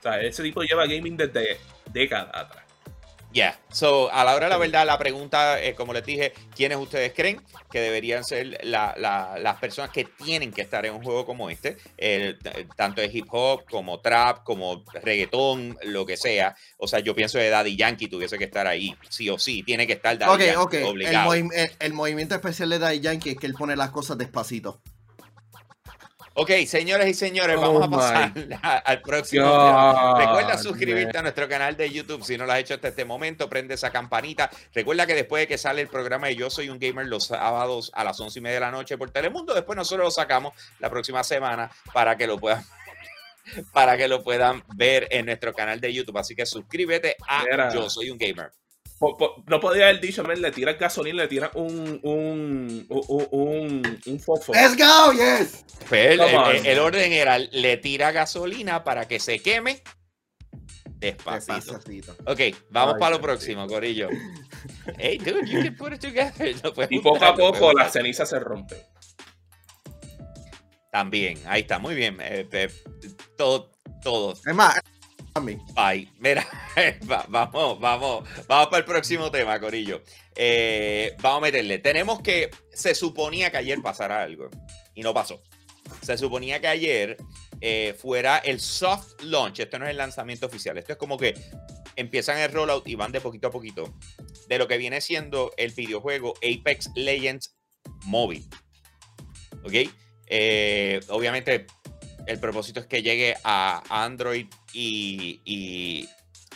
O 0.00 0.02
sea, 0.02 0.20
ese 0.20 0.42
tipo 0.42 0.62
lleva 0.62 0.84
gaming 0.86 1.16
desde 1.16 1.58
décadas 1.92 2.28
atrás. 2.34 2.61
Yeah. 3.32 3.58
So, 3.70 4.12
a 4.12 4.24
la 4.24 4.34
hora 4.34 4.46
de 4.46 4.50
la 4.50 4.58
verdad, 4.58 4.84
la 4.86 4.98
pregunta, 4.98 5.58
eh, 5.62 5.74
como 5.74 5.94
les 5.94 6.04
dije, 6.04 6.34
¿quiénes 6.54 6.76
ustedes 6.76 7.14
creen 7.14 7.40
que 7.70 7.80
deberían 7.80 8.24
ser 8.24 8.58
la- 8.62 8.94
la- 8.98 9.38
las 9.38 9.56
personas 9.58 9.90
que 9.90 10.04
tienen 10.04 10.52
que 10.52 10.60
estar 10.60 10.84
en 10.84 10.94
un 10.94 11.02
juego 11.02 11.24
como 11.24 11.48
este? 11.48 11.78
El- 11.96 12.38
tanto 12.76 13.00
de 13.00 13.06
hip 13.12 13.26
hop, 13.30 13.64
como 13.70 14.00
trap, 14.00 14.44
como 14.44 14.84
reggaetón, 14.92 15.78
lo 15.84 16.04
que 16.04 16.16
sea. 16.18 16.54
O 16.76 16.86
sea, 16.86 16.98
yo 17.00 17.14
pienso 17.14 17.38
que 17.38 17.48
Daddy 17.48 17.74
Yankee 17.76 18.08
tuviese 18.08 18.36
que 18.36 18.44
estar 18.44 18.66
ahí, 18.66 18.94
sí 19.08 19.30
o 19.30 19.38
sí. 19.38 19.62
Tiene 19.62 19.86
que 19.86 19.94
estar 19.94 20.18
Daddy 20.18 20.30
Yankee, 20.46 20.58
ok. 20.60 20.74
El, 20.74 20.84
obligado. 20.84 21.30
movi- 21.30 21.50
el- 21.54 21.70
el 21.78 21.92
movimiento 21.94 22.34
especial 22.34 22.68
de 22.68 22.78
Daddy 22.78 23.00
Yankee 23.00 23.30
es 23.30 23.36
que 23.38 23.46
él 23.46 23.54
pone 23.54 23.76
las 23.76 23.90
cosas 23.90 24.18
despacito. 24.18 24.80
Ok, 26.34 26.50
señoras 26.66 27.06
y 27.08 27.14
señores, 27.14 27.56
Oh 27.58 27.60
vamos 27.60 27.82
a 27.82 27.90
pasar 27.90 28.32
al 28.84 29.02
próximo 29.02 29.46
God. 29.46 30.18
Recuerda 30.18 30.58
suscribirte 30.58 31.12
man. 31.12 31.16
a 31.18 31.22
nuestro 31.22 31.48
canal 31.48 31.76
de 31.76 31.90
YouTube 31.90 32.24
si 32.24 32.38
no 32.38 32.46
lo 32.46 32.52
has 32.52 32.60
hecho 32.60 32.74
hasta 32.74 32.88
este 32.88 33.04
momento. 33.04 33.48
Prende 33.48 33.74
esa 33.74 33.90
campanita. 33.90 34.50
Recuerda 34.72 35.06
que 35.06 35.14
después 35.14 35.42
de 35.42 35.48
que 35.48 35.58
sale 35.58 35.82
el 35.82 35.88
programa 35.88 36.28
de 36.28 36.36
Yo 36.36 36.48
Soy 36.48 36.70
un 36.70 36.78
Gamer 36.78 37.06
los 37.06 37.26
sábados 37.26 37.90
a 37.94 38.04
las 38.04 38.18
once 38.20 38.38
y 38.38 38.42
media 38.42 38.54
de 38.54 38.60
la 38.60 38.70
noche 38.70 38.96
por 38.96 39.10
Telemundo, 39.10 39.54
después 39.54 39.76
nosotros 39.76 40.06
lo 40.06 40.10
sacamos 40.10 40.54
la 40.78 40.88
próxima 40.88 41.22
semana 41.22 41.70
para 41.92 42.16
que 42.16 42.26
lo 42.26 42.38
puedan 42.38 42.64
para 43.72 43.96
que 43.96 44.08
lo 44.08 44.22
puedan 44.22 44.62
ver 44.74 45.08
en 45.10 45.26
nuestro 45.26 45.52
canal 45.52 45.80
de 45.80 45.92
YouTube. 45.92 46.16
Así 46.18 46.34
que 46.34 46.46
suscríbete 46.46 47.16
a 47.28 47.44
Mira. 47.44 47.74
Yo 47.74 47.90
Soy 47.90 48.10
un 48.10 48.18
Gamer. 48.18 48.52
Po- 49.02 49.16
po- 49.16 49.42
no 49.48 49.58
podía 49.58 49.88
haber 49.88 50.00
dicho, 50.00 50.22
men, 50.22 50.40
le 50.40 50.52
tiras 50.52 50.78
gasolina, 50.78 51.22
le 51.24 51.28
tiras 51.28 51.50
un, 51.54 51.98
un, 52.04 52.86
un, 52.88 53.28
un, 53.32 54.00
un 54.06 54.20
fósforo. 54.20 54.56
¡Let's 54.56 54.76
go! 54.76 55.12
¡Yes! 55.12 55.64
Pues 55.88 56.20
el, 56.64 56.78
orden 56.78 57.12
era, 57.12 57.36
le 57.36 57.78
tira 57.78 58.12
gasolina 58.12 58.84
para 58.84 59.08
que 59.08 59.18
se 59.18 59.40
queme 59.40 59.82
despacito. 60.98 61.54
Despacito. 61.78 62.12
Ok, 62.26 62.40
vamos 62.70 62.94
Ay, 62.94 63.00
para 63.00 63.10
lo 63.10 63.16
sí. 63.16 63.22
próximo, 63.22 63.66
Corillo. 63.66 64.08
Hey, 64.98 65.18
dude, 65.18 65.46
you 65.50 65.62
can 65.64 65.74
put 65.76 65.92
it 65.94 66.00
together. 66.00 66.54
Y 66.90 67.00
poco 67.00 67.24
a 67.24 67.34
poco 67.34 67.72
la 67.72 67.90
ceniza 67.90 68.24
se 68.24 68.38
rompe. 68.38 68.76
También, 70.92 71.40
ahí 71.46 71.62
está, 71.62 71.80
muy 71.80 71.96
bien. 71.96 72.18
eh, 72.20 72.46
eh, 72.52 72.68
todo, 73.36 73.72
todo. 74.00 74.34
Es 74.46 74.54
más. 74.54 74.78
Bye. 75.34 76.08
Mira, 76.18 76.46
va- 77.10 77.24
vamos, 77.28 77.80
vamos, 77.80 78.28
vamos 78.46 78.66
para 78.68 78.78
el 78.78 78.84
próximo 78.84 79.30
tema, 79.30 79.58
Corillo. 79.58 80.02
Eh, 80.36 81.16
vamos 81.20 81.38
a 81.38 81.40
meterle. 81.42 81.78
Tenemos 81.78 82.20
que, 82.20 82.50
se 82.72 82.94
suponía 82.94 83.50
que 83.50 83.56
ayer 83.56 83.80
pasara 83.80 84.22
algo 84.22 84.50
y 84.94 85.02
no 85.02 85.14
pasó. 85.14 85.42
Se 86.02 86.16
suponía 86.18 86.60
que 86.60 86.68
ayer 86.68 87.16
eh, 87.60 87.94
fuera 87.98 88.38
el 88.38 88.60
soft 88.60 89.22
launch. 89.22 89.60
Esto 89.60 89.78
no 89.78 89.86
es 89.86 89.92
el 89.92 89.96
lanzamiento 89.96 90.46
oficial. 90.46 90.76
Esto 90.78 90.92
es 90.92 90.98
como 90.98 91.16
que 91.18 91.34
empiezan 91.96 92.38
el 92.38 92.52
rollout 92.52 92.86
y 92.86 92.94
van 92.94 93.12
de 93.12 93.20
poquito 93.20 93.48
a 93.48 93.50
poquito 93.50 93.94
de 94.48 94.58
lo 94.58 94.68
que 94.68 94.76
viene 94.76 95.00
siendo 95.00 95.52
el 95.56 95.72
videojuego 95.72 96.34
Apex 96.38 96.90
Legends 96.94 97.56
móvil. 98.04 98.46
¿Ok? 99.64 99.72
Eh, 100.26 101.00
obviamente 101.08 101.66
el 102.26 102.38
propósito 102.38 102.80
es 102.80 102.86
que 102.86 103.02
llegue 103.02 103.34
a 103.44 103.82
Android 104.04 104.46
y, 104.72 105.40
y, 105.44 106.08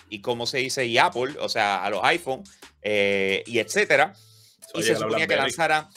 y 0.08 0.20
¿cómo 0.20 0.46
se 0.46 0.58
dice? 0.58 0.84
Y 0.86 0.98
Apple, 0.98 1.34
o 1.40 1.48
sea, 1.48 1.84
a 1.84 1.90
los 1.90 2.02
iPhone 2.04 2.42
eh, 2.82 3.42
y 3.46 3.58
etcétera. 3.58 4.14
Y 4.74 4.82
se 4.82 4.92
suponía 4.96 5.26
que 5.26 5.34
lanzara, 5.36 5.88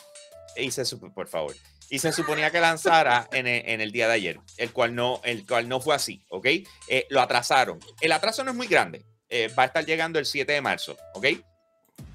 y 0.56 0.72
se 0.72 0.96
por 0.98 1.28
favor, 1.28 1.56
y 1.90 2.00
se 2.00 2.12
suponía 2.14 2.52
que 2.52 2.60
lanzara 2.60 3.28
en 3.34 3.48
el, 3.48 3.64
en 3.68 3.82
el 3.82 3.92
día 3.92 4.08
de 4.08 4.14
ayer, 4.14 4.40
el 4.58 4.72
cual 4.72 4.94
no, 4.96 5.22
el 5.24 5.46
cual 5.46 5.68
no 5.68 5.82
fue 5.82 5.96
así, 5.96 6.24
¿ok? 6.30 6.46
Eh, 6.88 7.06
lo 7.10 7.20
atrasaron. 7.22 7.80
El 8.00 8.12
atraso 8.12 8.44
no 8.44 8.52
es 8.52 8.58
muy 8.58 8.68
grande, 8.68 9.04
eh, 9.30 9.50
va 9.58 9.64
a 9.64 9.66
estar 9.66 9.86
llegando 9.86 10.18
el 10.20 10.26
7 10.26 10.52
de 10.54 10.62
marzo, 10.62 10.98
¿ok? 11.14 11.28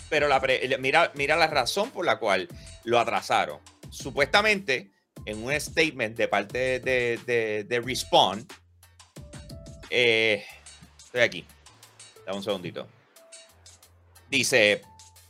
Pero 0.09 0.29
la 0.29 0.41
pre- 0.41 0.65
el- 0.65 0.79
mira, 0.81 1.11
mira 1.15 1.37
la 1.37 1.49
razón 1.49 1.91
por 1.91 2.05
la 2.07 2.19
cual 2.19 2.49
lo 2.85 2.99
atrasaron. 3.01 3.59
Supuestamente, 3.91 4.93
en 5.27 5.43
un 5.43 5.53
statement 5.61 6.17
de 6.17 6.29
parte 6.29 6.79
de, 6.81 7.19
de, 7.27 7.65
de 7.65 7.81
Respawn, 7.81 8.47
eh, 9.95 10.45
estoy 10.99 11.21
aquí, 11.21 11.45
dame 12.27 12.37
un 12.37 12.43
segundito. 12.43 12.87
Dice, 14.31 14.83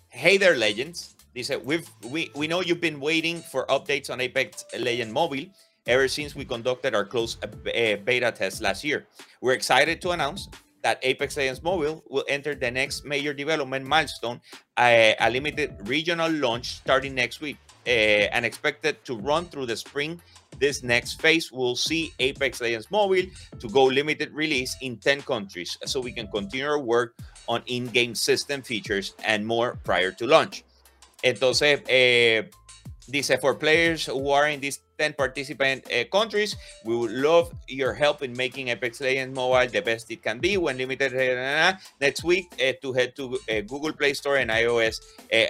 Hey 0.09 0.39
there, 0.39 0.57
Legends. 0.57 1.15
Dice, 1.35 1.57
We've, 1.63 1.89
we, 2.11 2.31
we 2.35 2.47
know 2.47 2.61
you've 2.61 2.81
been 2.81 3.01
waiting 3.01 3.43
for 3.43 3.67
updates 3.67 4.09
on 4.11 4.21
Apex 4.21 4.65
Legend 4.79 5.13
Mobile 5.13 5.47
ever 5.87 6.09
since 6.09 6.35
we 6.35 6.45
conducted 6.45 6.95
our 6.95 7.05
closed 7.05 7.45
uh, 7.45 7.97
beta 8.05 8.33
test 8.33 8.63
last 8.63 8.85
year. 8.85 9.07
We're 9.41 9.53
excited 9.53 10.01
to 10.03 10.11
announce 10.11 10.49
that 10.83 10.99
Apex 11.03 11.37
Legends 11.37 11.63
Mobile 11.63 12.03
will 12.09 12.25
enter 12.29 12.55
the 12.55 12.71
next 12.71 13.05
major 13.05 13.35
development 13.35 13.87
milestone, 13.87 14.41
uh, 14.77 15.13
a 15.19 15.31
limited 15.31 15.77
regional 15.89 16.31
launch 16.31 16.77
starting 16.77 17.15
next 17.15 17.41
week 17.41 17.57
uh, 17.87 17.91
and 18.33 18.45
expected 18.45 19.03
to 19.05 19.17
run 19.17 19.47
through 19.47 19.67
the 19.67 19.77
spring. 19.77 20.21
This 20.59 20.83
next 20.83 21.21
phase 21.21 21.51
will 21.51 21.77
see 21.77 22.13
Apex 22.19 22.61
Legends 22.61 22.91
Mobile 22.91 23.27
to 23.59 23.69
go 23.69 23.85
limited 23.85 24.33
release 24.33 24.77
in 24.81 24.97
10 24.99 25.23
countries 25.23 25.77
so 25.85 26.01
we 26.01 26.13
can 26.13 26.29
continue 26.29 26.67
our 26.67 26.79
work 26.79 27.15
on 27.49 27.63
in-game 27.67 28.15
system 28.15 28.63
features 28.63 29.15
and 29.25 29.47
more 29.47 29.79
prior 29.85 30.11
to 30.13 30.27
launch. 30.27 30.65
Entonces, 31.23 31.83
eh, 31.89 32.43
dice, 33.09 33.41
for 33.41 33.55
players 33.55 34.07
who 34.07 34.31
are 34.31 34.49
in 34.49 34.61
these 34.61 34.84
10 34.99 35.15
participant 35.15 35.85
uh, 35.91 36.05
countries. 36.11 36.57
We 36.85 36.97
would 36.97 37.13
love 37.13 37.53
your 37.69 37.95
help 37.95 38.23
in 38.23 38.33
making 38.37 38.69
Apex 38.69 39.01
Legends 39.01 39.35
Mobile 39.35 39.69
the 39.71 39.81
best 39.81 40.11
it 40.11 40.23
can 40.23 40.39
be 40.39 40.57
when 40.57 40.77
limited 40.79 41.13
next 42.01 42.25
week 42.25 42.47
uh, 42.61 42.73
to 42.83 42.93
head 42.93 43.15
to 43.17 43.39
uh, 43.49 43.61
Google 43.67 43.93
Play 43.93 44.15
Store 44.15 44.37
and 44.37 44.51
iOS 44.51 45.01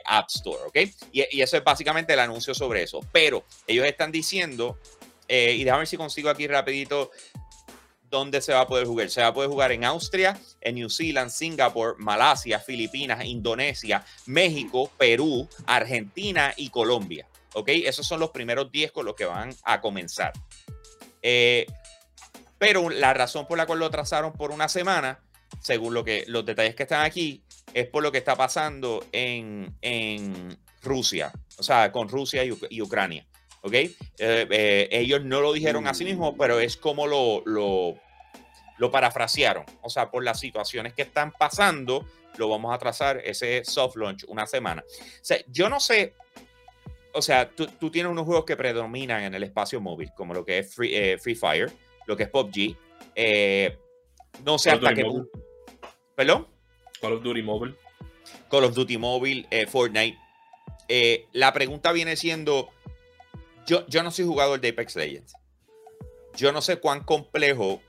App 0.07 0.31
Store, 0.31 0.67
¿ok? 0.67 0.77
Y, 1.13 1.27
y, 1.31 1.43
eso 1.43 1.57
es 1.57 1.65
básicamente 1.65 2.13
el 2.13 2.21
anuncio 2.21 2.55
sobre 2.55 2.83
eso. 2.83 3.01
Pero 3.13 3.45
ellos 3.67 3.87
están 3.87 4.11
diciendo, 4.11 4.79
y 5.29 5.65
déjame 5.65 5.81
ver 5.81 5.87
si 5.87 5.97
consigo 5.97 6.31
aquí 6.31 6.47
rapidito 6.47 7.11
dónde 8.15 8.41
se 8.41 8.53
va 8.53 8.61
a 8.61 8.67
poder 8.67 8.87
jugar. 8.87 9.11
Se 9.11 9.21
va 9.21 9.29
a 9.29 9.35
poder 9.35 9.51
jugar 9.51 9.73
en 9.73 9.85
Austria, 9.85 10.39
en 10.61 10.77
New 10.77 10.89
Zealand, 10.89 11.31
Singapur, 11.31 11.99
Malasia, 11.99 12.61
Filipinas, 12.61 13.25
Indonesia, 13.25 14.05
México, 14.27 14.91
Perú, 14.97 15.49
Argentina 15.67 16.55
y 16.57 16.71
Colombia. 16.71 17.27
¿Ok? 17.55 17.69
Esos 17.69 18.07
son 18.07 18.21
los 18.21 18.31
primeros 18.31 18.71
10 18.71 18.93
con 18.93 19.07
los 19.07 19.15
que 19.15 19.25
van 19.25 19.51
a 19.65 19.81
comenzar. 19.81 20.33
Eh, 21.23 21.67
pero 22.59 22.91
la 22.91 23.15
razón 23.15 23.47
por 23.47 23.59
la 23.59 23.67
cual 23.67 23.79
lo 23.79 23.91
trazaron 23.91 24.33
por 24.33 24.51
una 24.51 24.69
semana, 24.69 25.21
según 25.61 25.95
lo 25.95 26.05
que, 26.05 26.25
los 26.29 26.45
detalles 26.45 26.75
que 26.75 26.85
están 26.85 27.05
aquí, 27.05 27.43
es 27.73 27.87
por 27.89 28.03
lo 28.03 28.13
que 28.13 28.19
está 28.19 28.37
pasando 28.37 29.05
en, 29.13 29.75
Rusia, 30.83 31.33
o 31.59 31.63
sea, 31.63 31.91
con 31.91 32.09
Rusia 32.09 32.45
y, 32.45 32.83
Ucrania. 32.83 33.27
¿Ok? 33.63 33.73
Eh, 33.73 33.95
eh, 34.19 34.89
ellos 34.91 35.25
no 35.25 35.41
lo 35.41 35.55
dijeron 35.55 35.87
a 35.87 35.95
sí 35.95 36.05
mismos, 36.05 36.35
pero 36.39 36.61
es 36.61 36.77
como 36.77 37.07
lo, 37.07 37.43
lo, 37.47 37.95
lo 38.77 38.91
parafrasearon. 38.91 39.65
O 39.81 39.89
sea, 39.89 40.11
por 40.11 40.23
las 40.23 40.39
situaciones 40.41 40.93
que 40.93 41.03
están 41.03 41.33
pasando, 41.33 42.07
lo 42.37 42.49
vamos 42.49 42.75
a 42.75 42.79
trazar 42.79 43.19
ese 43.25 43.65
soft 43.65 43.97
launch 43.97 44.25
una 44.29 44.47
semana. 44.47 44.85
Yo 45.49 45.69
no 45.69 45.81
sé 45.81 46.15
o 47.15 47.23
sea, 47.23 47.49
tú, 47.49 47.91
tienes 47.91 48.11
unos 48.11 48.27
juegos 48.27 48.45
que 48.45 48.57
predominan 48.57 49.23
en 49.23 49.35
el 49.35 49.45
espacio 49.45 49.81
móvil, 49.81 50.11
como 50.17 50.35
lo 50.35 50.45
que 50.45 50.59
es 50.59 50.75
Free, 50.75 50.95
eh, 50.95 51.19
Fire, 51.19 51.71
lo 52.07 52.17
que 52.17 52.25
es 52.25 52.29
PUBG. 52.29 52.77
Eh, 53.15 53.79
no 54.45 54.59
sé 54.59 54.71
hasta 54.71 54.93
qué 54.93 55.05
punto. 55.05 55.31
¿Perdón? 56.17 56.49
Call 57.01 57.13
of 57.13 57.23
Duty 57.23 57.43
Mobile. 57.43 57.75
Call 58.51 58.65
of 58.65 58.75
Duty 58.75 58.99
Mobile, 58.99 59.47
eh, 59.51 59.67
Fortnite. 59.67 60.19
la 61.33 61.53
pregunta 61.53 61.93
viene 61.93 62.17
siendo: 62.17 62.69
yo, 63.67 63.87
yo 63.87 64.03
no 64.03 64.11
soy 64.11 64.25
jugador 64.25 64.61
de 64.61 64.71
Apex 64.71 64.97
Legends. 64.97 65.35
Yo 66.37 66.51
no 66.51 66.63
sé 66.63 66.79
cuán 66.79 67.05
complejo 67.05 67.81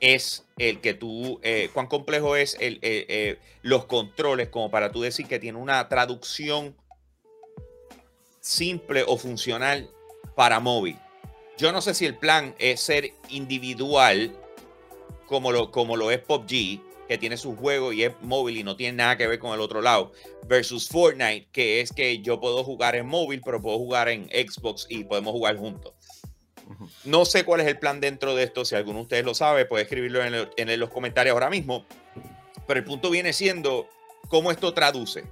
es 0.00 0.46
el 0.58 0.82
que 0.82 0.92
tú, 0.92 1.40
cuán 1.72 1.86
complejo 1.86 2.36
es 2.36 2.54
el, 2.60 3.38
los 3.62 3.86
controles 3.86 4.48
como 4.50 4.70
para 4.70 4.92
tú 4.92 5.00
decir 5.00 5.26
que 5.26 5.38
tiene 5.38 5.58
una 5.58 5.88
traducción 5.88 6.76
simple 8.44 9.04
o 9.06 9.16
funcional 9.16 9.90
para 10.34 10.60
móvil. 10.60 10.98
Yo 11.56 11.72
no 11.72 11.80
sé 11.80 11.94
si 11.94 12.04
el 12.04 12.16
plan 12.16 12.54
es 12.58 12.80
ser 12.80 13.12
individual 13.30 14.36
como 15.26 15.50
lo, 15.50 15.70
como 15.70 15.96
lo 15.96 16.10
es 16.10 16.18
PUBG, 16.18 16.80
que 17.08 17.18
tiene 17.18 17.38
su 17.38 17.56
juego 17.56 17.92
y 17.92 18.04
es 18.04 18.12
móvil 18.20 18.58
y 18.58 18.62
no 18.62 18.76
tiene 18.76 18.98
nada 18.98 19.16
que 19.16 19.26
ver 19.26 19.38
con 19.38 19.54
el 19.54 19.60
otro 19.60 19.80
lado, 19.80 20.12
versus 20.46 20.88
Fortnite, 20.88 21.48
que 21.52 21.80
es 21.80 21.92
que 21.92 22.20
yo 22.20 22.38
puedo 22.38 22.62
jugar 22.64 22.96
en 22.96 23.06
móvil, 23.06 23.40
pero 23.42 23.62
puedo 23.62 23.78
jugar 23.78 24.10
en 24.10 24.28
Xbox 24.28 24.86
y 24.90 25.04
podemos 25.04 25.32
jugar 25.32 25.56
juntos. 25.56 25.94
No 27.04 27.24
sé 27.24 27.44
cuál 27.44 27.60
es 27.60 27.66
el 27.66 27.78
plan 27.78 28.00
dentro 28.00 28.34
de 28.34 28.42
esto. 28.44 28.64
Si 28.64 28.74
alguno 28.74 28.98
de 28.98 29.02
ustedes 29.02 29.24
lo 29.24 29.34
sabe, 29.34 29.64
puede 29.64 29.84
escribirlo 29.84 30.22
en, 30.22 30.80
los 30.80 30.90
comentarios 30.90 31.34
ahora 31.34 31.50
mismo. 31.50 31.86
Pero 32.66 32.80
el 32.80 32.84
punto 32.84 33.10
viene 33.10 33.32
siendo 33.32 33.88
cómo 34.28 34.50
esto 34.50 34.72
traduce. 34.72 35.24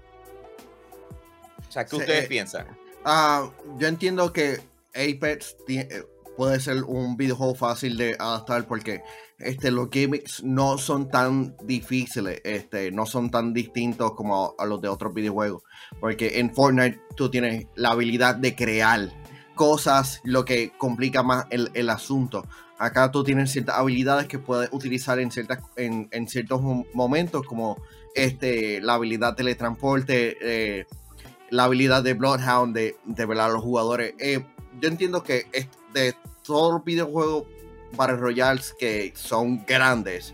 O 1.69 1.73
sea, 1.73 1.87
¿qué 1.87 1.97
ustedes 1.97 2.25
eh, 2.25 2.29
piensan? 2.29 2.82
Ah, 3.05 3.51
yo 3.79 3.89
entiendo 3.89 4.33
que 4.33 4.61
Apex 4.95 5.57
eh, 5.69 6.05
puede 6.37 6.61
ser 6.61 6.85
un 6.85 7.17
videojuego 7.17 7.55
fácil 7.55 7.97
de 7.97 8.17
adaptar 8.19 8.67
porque 8.67 9.03
este, 9.39 9.71
los 9.71 9.89
gimmicks 9.91 10.43
no 10.45 10.79
son 10.79 11.09
tan 11.09 11.57
difíciles, 11.65 12.41
este, 12.45 12.93
no 12.93 13.07
son 13.07 13.31
tan 13.31 13.53
distintos 13.53 14.15
como 14.15 14.55
a, 14.57 14.67
los 14.67 14.81
de 14.81 14.89
otros 14.89 15.13
videojuegos. 15.13 15.63
Porque 16.01 16.39
en 16.39 16.55
Fortnite 16.55 17.01
tú 17.17 17.29
tienes 17.29 17.67
la 17.75 17.91
habilidad 17.91 18.37
de 18.37 18.55
crear 18.55 19.11
cosas, 19.55 20.21
lo 20.25 20.45
que 20.45 20.73
complica 20.79 21.23
más 21.23 21.47
el, 21.51 21.91
asunto. 21.91 22.47
Acá 22.79 23.11
tú 23.11 23.25
tienes 23.25 23.51
ciertas 23.51 23.79
habilidades 23.79 24.27
que 24.27 24.39
puedes 24.39 24.69
utilizar 24.73 25.19
en, 25.19 25.31
ciertas, 25.31 25.59
en, 25.77 26.29
ciertos 26.29 26.63
momentos, 26.95 27.45
como 27.47 27.83
este, 28.15 28.81
la 28.81 28.95
habilidad 28.95 29.35
teletransporte. 29.35 30.37
Eh, 30.41 30.87
la 31.53 31.65
habilidad 31.65 32.03
de 32.03 32.15
Bloodhound 32.15 32.75
de, 32.75 32.97
de 33.05 33.27
velar 33.27 33.51
a 33.51 33.53
los 33.53 33.63
jugadores. 33.63 34.15
Eh, 34.19 34.43
yo 34.81 34.89
entiendo 34.89 35.23
que 35.23 35.45
de 35.93 36.15
todos 36.43 36.73
los 36.73 36.83
videojuegos 36.83 37.45
Battle 37.95 38.17
Royales 38.17 38.75
que 38.79 39.13
son 39.15 39.63
grandes, 39.67 40.33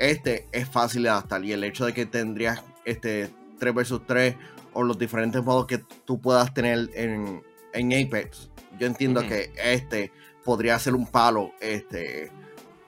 este 0.00 0.48
es 0.50 0.68
fácil 0.68 1.04
de 1.04 1.10
adaptar. 1.10 1.44
Y 1.44 1.52
el 1.52 1.62
hecho 1.62 1.86
de 1.86 1.94
que 1.94 2.04
tendrías 2.04 2.64
este 2.84 3.30
3 3.60 3.72
vs 3.72 4.00
3 4.08 4.34
o 4.72 4.82
los 4.82 4.98
diferentes 4.98 5.40
modos 5.44 5.66
que 5.66 5.78
tú 5.78 6.20
puedas 6.20 6.52
tener 6.52 6.90
en, 6.94 7.44
Apex, 7.72 8.50
yo 8.76 8.88
entiendo 8.88 9.24
que 9.24 9.52
este 9.56 10.10
podría 10.44 10.80
ser 10.80 10.96
un 10.96 11.06
palo. 11.06 11.52
Este, 11.60 12.32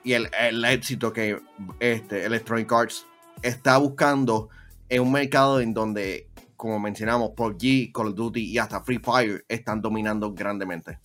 y 0.03 0.13
el, 0.13 0.29
el 0.37 0.65
éxito 0.65 1.13
que 1.13 1.39
este, 1.79 2.25
Electronic 2.25 2.69
Arts 2.73 3.05
está 3.41 3.77
buscando 3.77 4.49
en 4.89 5.01
un 5.01 5.13
mercado 5.13 5.61
en 5.61 5.73
donde 5.73 6.27
como 6.61 6.79
mencionamos, 6.79 7.31
PUBG, 7.31 7.91
Call 7.91 8.09
of 8.09 8.15
Duty 8.15 8.51
y 8.51 8.59
hasta 8.59 8.83
Free 8.83 8.99
Fire 8.99 9.43
están 9.47 9.81
dominando 9.81 10.31
grandemente. 10.31 10.99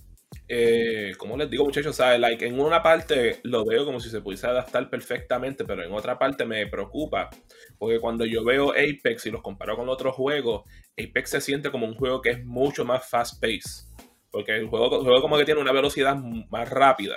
Eh, 0.47 1.13
como 1.17 1.35
les 1.39 1.49
digo, 1.49 1.65
muchachos, 1.65 1.97
¿sabes? 1.97 2.21
Like, 2.21 2.47
en 2.47 2.61
una 2.61 2.83
parte 2.83 3.41
lo 3.43 3.65
veo 3.65 3.87
como 3.87 3.99
si 3.99 4.11
se 4.11 4.21
pudiese 4.21 4.47
adaptar 4.47 4.91
perfectamente, 4.91 5.65
pero 5.65 5.83
en 5.83 5.95
otra 5.95 6.19
parte 6.19 6.45
me 6.45 6.67
preocupa, 6.67 7.31
porque 7.79 8.01
cuando 8.01 8.27
yo 8.27 8.45
veo 8.45 8.73
Apex 8.73 9.25
y 9.25 9.31
los 9.31 9.41
comparo 9.41 9.79
con 9.79 9.89
otros 9.89 10.15
juegos, 10.15 10.65
Apex 10.93 11.31
se 11.31 11.41
siente 11.41 11.71
como 11.71 11.87
un 11.87 11.95
juego 11.95 12.21
que 12.21 12.33
es 12.33 12.45
mucho 12.45 12.85
más 12.85 13.09
fast-paced. 13.09 13.87
Porque 14.31 14.55
el 14.55 14.67
juego, 14.67 14.99
el 14.99 15.05
juego, 15.05 15.23
como 15.23 15.39
que 15.39 15.47
tiene 15.47 15.63
una 15.63 15.73
velocidad 15.73 16.17
más 16.51 16.69
rápida. 16.69 17.15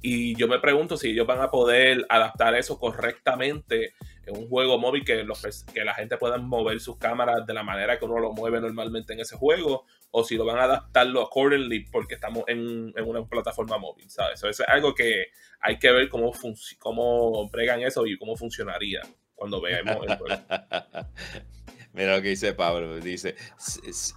Y 0.00 0.34
yo 0.36 0.48
me 0.48 0.60
pregunto 0.60 0.96
si 0.96 1.10
ellos 1.10 1.26
van 1.26 1.42
a 1.42 1.50
poder 1.50 2.06
adaptar 2.08 2.54
eso 2.54 2.78
correctamente 2.78 3.92
en 4.26 4.36
un 4.36 4.48
juego 4.48 4.78
móvil 4.78 5.04
que, 5.04 5.24
los, 5.24 5.64
que 5.72 5.84
la 5.84 5.94
gente 5.94 6.16
pueda 6.16 6.38
mover 6.38 6.80
sus 6.80 6.96
cámaras 6.96 7.46
de 7.46 7.54
la 7.54 7.62
manera 7.62 7.98
que 7.98 8.04
uno 8.04 8.18
lo 8.18 8.32
mueve 8.32 8.60
normalmente 8.60 9.12
en 9.12 9.20
ese 9.20 9.36
juego, 9.36 9.86
o 10.10 10.24
si 10.24 10.36
lo 10.36 10.44
van 10.44 10.58
a 10.58 10.64
adaptarlo 10.64 11.22
accordingly 11.22 11.86
porque 11.90 12.14
estamos 12.14 12.44
en, 12.46 12.92
una 13.04 13.24
plataforma 13.24 13.78
móvil, 13.78 14.10
¿sabes? 14.10 14.42
Eso 14.42 14.48
es 14.48 14.60
algo 14.68 14.94
que 14.94 15.26
hay 15.60 15.78
que 15.78 15.90
ver 15.90 16.08
cómo, 16.08 16.32
cómo 16.78 17.48
bregan 17.48 17.82
eso 17.82 18.06
y 18.06 18.18
cómo 18.18 18.36
funcionaría 18.36 19.00
cuando 19.34 19.60
veamos 19.60 20.06
el. 20.06 20.18
Mira 21.92 22.16
lo 22.16 22.22
que 22.22 22.28
dice 22.28 22.54
Pablo. 22.54 23.00
Dice, 23.00 23.36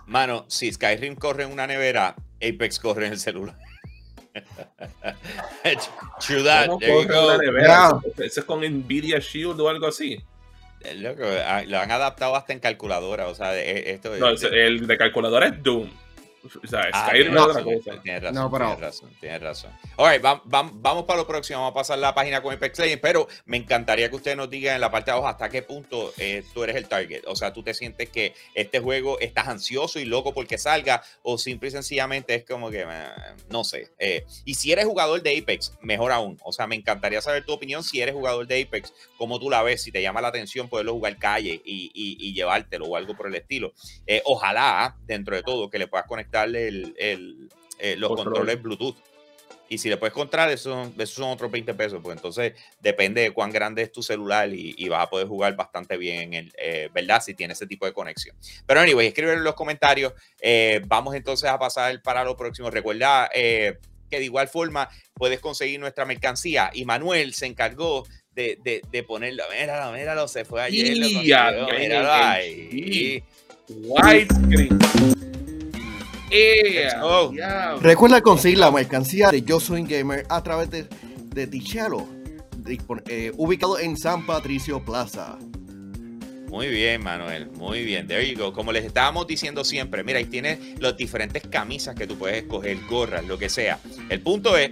mano, 0.05 0.45
si 0.47 0.71
Skyrim 0.71 1.15
corre 1.15 1.43
en 1.43 1.51
una 1.51 1.67
nevera, 1.67 2.15
Apex 2.37 2.79
corre 2.79 3.07
en 3.07 3.13
el 3.13 3.19
celular. 3.19 3.57
True 6.19 6.43
that. 6.43 6.69
Eso 8.17 8.39
es 8.39 8.45
con 8.45 8.61
Nvidia 8.61 9.19
Shield 9.19 9.59
o 9.59 9.69
algo 9.69 9.87
así. 9.87 10.23
Ah, 11.45 11.63
lo 11.65 11.79
han 11.79 11.91
adaptado 11.91 12.35
hasta 12.35 12.53
en 12.53 12.59
calculadora. 12.59 13.27
O 13.27 13.35
sea, 13.35 13.59
esto 13.59 14.15
no, 14.17 14.29
el 14.29 14.87
de 14.87 14.97
calculadora 14.97 15.47
es 15.47 15.63
Doom. 15.63 15.89
O 16.63 16.67
sea, 16.67 16.89
Ah, 16.93 17.07
Skyrim 17.07 17.23
tienes 17.33 17.41
es 17.41 17.41
otra 17.49 17.59
razón, 17.61 17.73
cosa. 17.79 18.01
Tienes 18.01 18.21
razón, 18.23 18.35
No, 18.35 18.51
pero- 18.51 18.65
tienes 18.65 18.81
razón, 18.81 19.09
tienes 19.19 19.41
razón. 19.41 19.71
All 19.97 20.11
right, 20.11 20.23
va- 20.25 20.41
va- 20.53 20.69
vamos 20.73 21.03
para 21.05 21.17
lo 21.19 21.27
próximo. 21.27 21.59
Vamos 21.59 21.71
a 21.71 21.73
pasar 21.73 21.99
la 21.99 22.13
página 22.13 22.41
con 22.41 22.53
Apex 22.53 22.79
Legends, 22.79 23.01
pero 23.01 23.27
me 23.45 23.57
encantaría 23.57 24.09
que 24.09 24.15
ustedes 24.15 24.37
nos 24.37 24.49
digan 24.49 24.75
en 24.75 24.81
la 24.81 24.91
parte 24.91 25.11
de 25.11 25.17
abajo 25.17 25.27
hasta 25.27 25.49
qué 25.49 25.61
punto 25.61 26.13
eh, 26.17 26.43
tú 26.53 26.63
eres 26.63 26.75
el 26.75 26.87
target. 26.87 27.23
O 27.27 27.35
sea, 27.35 27.53
tú 27.53 27.63
te 27.63 27.73
sientes 27.73 28.09
que 28.09 28.33
este 28.53 28.79
juego 28.79 29.19
estás 29.19 29.47
ansioso 29.47 29.99
y 29.99 30.05
loco 30.05 30.33
porque 30.33 30.57
salga, 30.57 31.03
o 31.23 31.37
simple 31.37 31.69
y 31.69 31.71
sencillamente 31.71 32.35
es 32.35 32.45
como 32.45 32.69
que 32.69 32.85
no 33.49 33.63
sé. 33.63 33.89
Eh, 33.99 34.25
y 34.45 34.53
si 34.55 34.71
eres 34.71 34.85
jugador 34.85 35.21
de 35.21 35.37
Apex, 35.37 35.73
mejor 35.81 36.11
aún. 36.11 36.37
O 36.43 36.51
sea, 36.51 36.67
me 36.67 36.75
encantaría 36.75 37.21
saber 37.21 37.45
tu 37.45 37.53
opinión 37.53 37.83
si 37.83 38.01
eres 38.01 38.13
jugador 38.13 38.45
de 38.47 38.61
Apex, 38.63 38.93
cómo 39.17 39.39
tú 39.39 39.49
la 39.49 39.63
ves, 39.63 39.81
si 39.81 39.91
te 39.91 40.01
llama 40.01 40.21
la 40.21 40.27
atención 40.29 40.69
poderlo 40.69 40.93
jugar 40.93 41.17
calle 41.17 41.61
y, 41.65 41.91
y- 41.93 42.17
y 42.19 42.33
llevártelo 42.33 42.85
o 42.85 42.95
algo 42.95 43.15
por 43.15 43.27
el 43.27 43.35
estilo. 43.35 43.73
Eh, 44.07 44.21
ojalá, 44.25 44.95
dentro 45.05 45.35
de 45.35 45.43
todo, 45.43 45.69
que 45.69 45.79
le 45.79 45.87
puedas 45.87 46.05
conectarle 46.35 46.67
el, 46.67 46.95
el, 46.97 47.49
eh, 47.79 47.95
los 47.97 48.09
Control. 48.09 48.25
controles 48.25 48.61
Bluetooth. 48.61 48.95
Y 49.67 49.79
si 49.79 49.89
le 49.89 49.97
puedes 49.97 50.13
encontrar, 50.13 50.51
esos 50.51 50.73
son, 50.73 50.93
esos 50.99 51.15
son 51.15 51.31
otros 51.31 51.49
20 51.49 51.73
pesos. 51.73 51.99
Pues 52.03 52.15
entonces 52.15 52.53
depende 52.81 53.21
de 53.21 53.31
cuán 53.31 53.51
grande 53.51 53.81
es 53.81 53.91
tu 53.91 54.03
celular 54.03 54.47
y, 54.53 54.75
y 54.77 54.89
vas 54.89 55.03
a 55.03 55.09
poder 55.09 55.27
jugar 55.27 55.55
bastante 55.55 55.97
bien, 55.97 56.21
en 56.21 56.33
el, 56.35 56.53
eh, 56.59 56.89
¿verdad? 56.93 57.21
Si 57.23 57.33
tiene 57.33 57.53
ese 57.53 57.65
tipo 57.65 57.85
de 57.87 57.93
conexión. 57.93 58.35
Pero 58.67 58.79
anyway, 58.79 59.07
escriben 59.07 59.39
en 59.39 59.43
los 59.43 59.55
comentarios. 59.55 60.13
Eh, 60.39 60.81
vamos 60.85 61.15
entonces 61.15 61.49
a 61.49 61.57
pasar 61.57 61.99
para 62.03 62.23
lo 62.23 62.37
próximo. 62.37 62.69
Recuerda 62.69 63.27
eh, 63.33 63.79
que 64.09 64.19
de 64.19 64.25
igual 64.25 64.47
forma 64.49 64.87
puedes 65.15 65.39
conseguir 65.39 65.79
nuestra 65.79 66.05
mercancía. 66.05 66.69
Y 66.71 66.85
Manuel 66.85 67.33
se 67.33 67.47
encargó 67.47 68.05
de, 68.33 68.59
de, 68.63 68.83
de 68.91 69.03
ponerlo. 69.03 69.45
Míralo, 69.51 69.97
míralo, 69.97 70.27
se 70.27 70.45
fue 70.45 70.61
ayer. 70.61 70.95
Y 70.95 70.99
míralo 70.99 71.23
ya, 71.23 72.31
ahí. 72.33 73.23
Widescreen. 73.67 74.77
¡Eh! 76.31 76.89
Diablo! 77.31 77.79
Recuerda 77.81 78.21
conseguir 78.21 78.57
la 78.57 78.71
mercancía 78.71 79.29
de 79.29 79.41
Yo 79.41 79.59
Soy 79.59 79.83
Gamer 79.83 80.25
a 80.29 80.41
través 80.43 80.69
de, 80.71 80.87
de 81.33 81.47
Tichelo, 81.47 82.07
eh, 83.07 83.31
ubicado 83.37 83.79
en 83.79 83.95
San 83.97 84.25
Patricio 84.25 84.83
Plaza. 84.83 85.37
Muy 86.47 86.67
bien, 86.69 87.03
Manuel. 87.03 87.49
Muy 87.57 87.83
bien. 87.83 88.07
There 88.07 88.25
you 88.25 88.37
go. 88.37 88.53
Como 88.53 88.71
les 88.71 88.85
estábamos 88.85 89.27
diciendo 89.27 89.63
siempre, 89.63 90.03
mira, 90.03 90.19
ahí 90.19 90.25
tienes 90.25 90.79
las 90.79 90.95
diferentes 90.95 91.43
camisas 91.47 91.95
que 91.95 92.07
tú 92.07 92.17
puedes 92.17 92.43
escoger, 92.43 92.77
gorras, 92.89 93.25
lo 93.25 93.37
que 93.37 93.49
sea. 93.49 93.79
El 94.09 94.21
punto 94.21 94.57
es, 94.57 94.71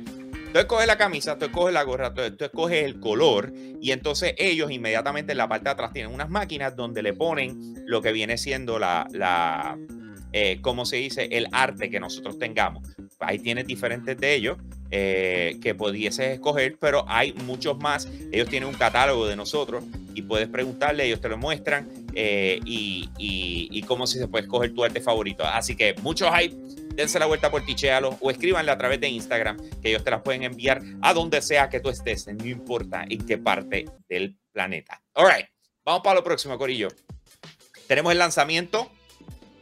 tú 0.54 0.60
escoges 0.60 0.88
la 0.88 0.98
camisa, 0.98 1.38
tú 1.38 1.46
escoges 1.46 1.74
la 1.74 1.84
gorra, 1.84 2.14
tú, 2.14 2.22
tú 2.38 2.46
escoges 2.46 2.86
el 2.86 3.02
color 3.02 3.52
y 3.82 3.92
entonces 3.92 4.34
ellos 4.38 4.72
inmediatamente 4.72 5.34
en 5.34 5.40
la 5.40 5.50
parte 5.50 5.66
de 5.66 5.72
atrás 5.72 5.92
tienen 5.92 6.14
unas 6.14 6.30
máquinas 6.30 6.76
donde 6.76 7.04
le 7.04 7.14
ponen 7.14 7.76
lo 7.86 8.02
que 8.02 8.14
viene 8.14 8.38
siendo 8.38 8.80
la, 8.80 9.06
la 9.12 9.78
eh, 10.34 10.58
¿cómo 10.62 10.86
se 10.86 10.98
dice? 10.98 11.30
El 11.32 11.48
arte 11.52 11.92
que 11.92 12.00
nosotros 12.00 12.40
tengamos. 12.40 12.90
Ahí 13.20 13.38
tienes 13.38 13.68
diferentes 13.68 14.18
de 14.18 14.34
ellos 14.34 14.58
eh, 14.90 15.60
que 15.62 15.76
pudieses 15.76 16.34
escoger, 16.34 16.78
pero 16.80 17.06
hay 17.08 17.34
muchos 17.34 17.78
más. 17.78 18.10
Ellos 18.32 18.50
tienen 18.50 18.68
un 18.68 18.76
catálogo 18.76 19.28
de 19.28 19.36
nosotros 19.36 19.84
y 20.16 20.24
puedes 20.24 20.48
preguntarle, 20.48 21.06
ellos 21.06 21.22
te 21.22 21.30
lo 21.30 21.38
muestran 21.38 21.88
eh, 22.16 22.60
y, 22.66 23.10
y, 23.18 23.82
cómo 23.84 24.08
se 24.08 24.28
puede 24.28 24.46
escoger 24.46 24.74
tu 24.74 24.84
arte 24.84 25.02
favorito. 25.02 25.44
Así 25.44 25.76
que 25.76 25.96
muchos 26.02 26.30
hay, 26.32 26.56
dense 26.96 27.20
la 27.20 27.28
vuelta 27.28 27.52
por 27.52 27.64
Tichealo 27.64 28.18
o 28.20 28.32
escríbanle 28.32 28.72
a 28.72 28.78
través 28.78 29.00
de 29.00 29.10
Instagram 29.10 29.58
que 29.82 29.90
ellos 29.90 30.04
te 30.04 30.12
las 30.12 30.22
pueden 30.22 30.44
enviar 30.44 30.82
a 31.02 31.14
donde 31.14 31.42
sea 31.42 31.70
que 31.70 31.80
tú 31.80 31.90
estés, 31.90 32.28
no 32.28 32.46
importa 32.46 33.06
en 33.08 33.26
qué 33.26 33.38
parte 33.38 33.86
del 34.10 34.36
planeta. 34.52 35.02
All 35.14 35.28
right, 35.28 35.48
vamos 35.86 36.02
para 36.04 36.16
lo 36.16 36.24
próximo, 36.24 36.58
Corillo. 36.58 36.90
Tenemos 37.88 38.12
el 38.12 38.20
lanzamiento 38.20 38.92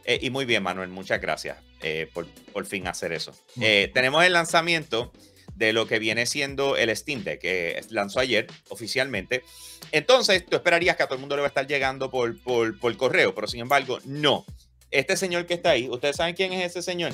eh, 0.04 0.18
y 0.22 0.30
muy 0.30 0.44
bien, 0.44 0.62
Manuel, 0.62 0.88
muchas 0.88 1.20
gracias 1.20 1.58
eh, 1.80 2.08
por, 2.12 2.26
por 2.52 2.66
fin 2.66 2.86
hacer 2.86 3.12
eso. 3.12 3.34
Eh, 3.60 3.90
tenemos 3.92 4.24
el 4.24 4.32
lanzamiento 4.32 5.12
de 5.54 5.72
lo 5.72 5.86
que 5.86 5.98
viene 5.98 6.26
siendo 6.26 6.76
el 6.76 6.94
Steam 6.96 7.24
Deck, 7.24 7.40
que 7.40 7.80
lanzó 7.90 8.20
ayer 8.20 8.46
oficialmente. 8.68 9.44
Entonces, 9.92 10.44
tú 10.46 10.56
esperarías 10.56 10.96
que 10.96 11.02
a 11.02 11.06
todo 11.06 11.16
el 11.16 11.20
mundo 11.20 11.36
le 11.36 11.42
va 11.42 11.46
a 11.46 11.48
estar 11.48 11.66
llegando 11.66 12.10
por, 12.10 12.40
por, 12.42 12.78
por 12.78 12.96
correo, 12.96 13.34
pero 13.34 13.46
sin 13.46 13.60
embargo, 13.60 13.98
no. 14.04 14.44
Este 14.90 15.16
señor 15.16 15.46
que 15.46 15.54
está 15.54 15.70
ahí, 15.70 15.88
¿ustedes 15.88 16.16
saben 16.16 16.34
quién 16.34 16.52
es 16.52 16.70
ese 16.70 16.82
señor? 16.82 17.12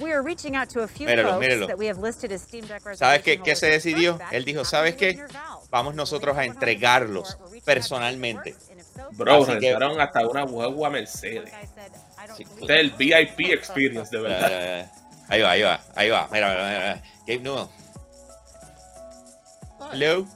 we 0.00 0.12
are 0.12 0.22
reaching 0.22 0.56
out 0.56 0.68
to 0.70 0.82
a 0.82 0.88
few 0.88 1.06
Míralo, 1.06 1.32
folks 1.32 1.46
míralo. 1.46 1.66
that 1.66 1.78
we 1.78 1.86
have 1.86 1.98
listed 1.98 2.32
as 2.32 2.42
Steam 2.42 2.66
Deck 2.66 2.82
¿Sabes 2.94 3.22
qué- 3.22 3.40
qué 3.42 3.54
se 3.54 3.66
decidió? 3.66 4.18
Él 4.32 4.44
dijo, 4.44 4.64
¿sabes 4.64 4.96
qué? 4.96 5.22
Vamos 5.70 5.94
nosotros 5.94 6.36
a 6.36 6.44
entregarlos 6.44 7.36
personalmente. 7.64 8.56
Bro, 9.12 9.42
Así 9.42 9.58
que- 9.58 9.70
rentaron 9.72 10.00
hasta 10.00 10.26
una 10.26 10.42
guagua 10.44 10.90
Mercedes. 10.90 11.44
Like 11.44 11.56
I 11.56 11.66
said, 11.66 11.92
I 12.18 12.26
don't 12.26 12.36
Sí, 12.36 12.44
Este 12.44 12.64
es 12.64 12.80
el. 12.80 12.90
VIP 12.92 13.52
experience, 13.52 14.10
de 14.10 14.22
verdad. 14.22 14.48
Eh, 14.80 14.88
ahí 15.28 15.40
va, 15.42 15.50
ahí 15.52 15.62
va, 15.62 15.80
ahí 15.96 16.10
va. 16.10 16.28
Mira, 16.32 16.48
mira, 16.48 16.64
mira. 16.68 17.02
Gabe 17.26 17.40
Newell. 17.40 17.68
Hello. 19.92 20.26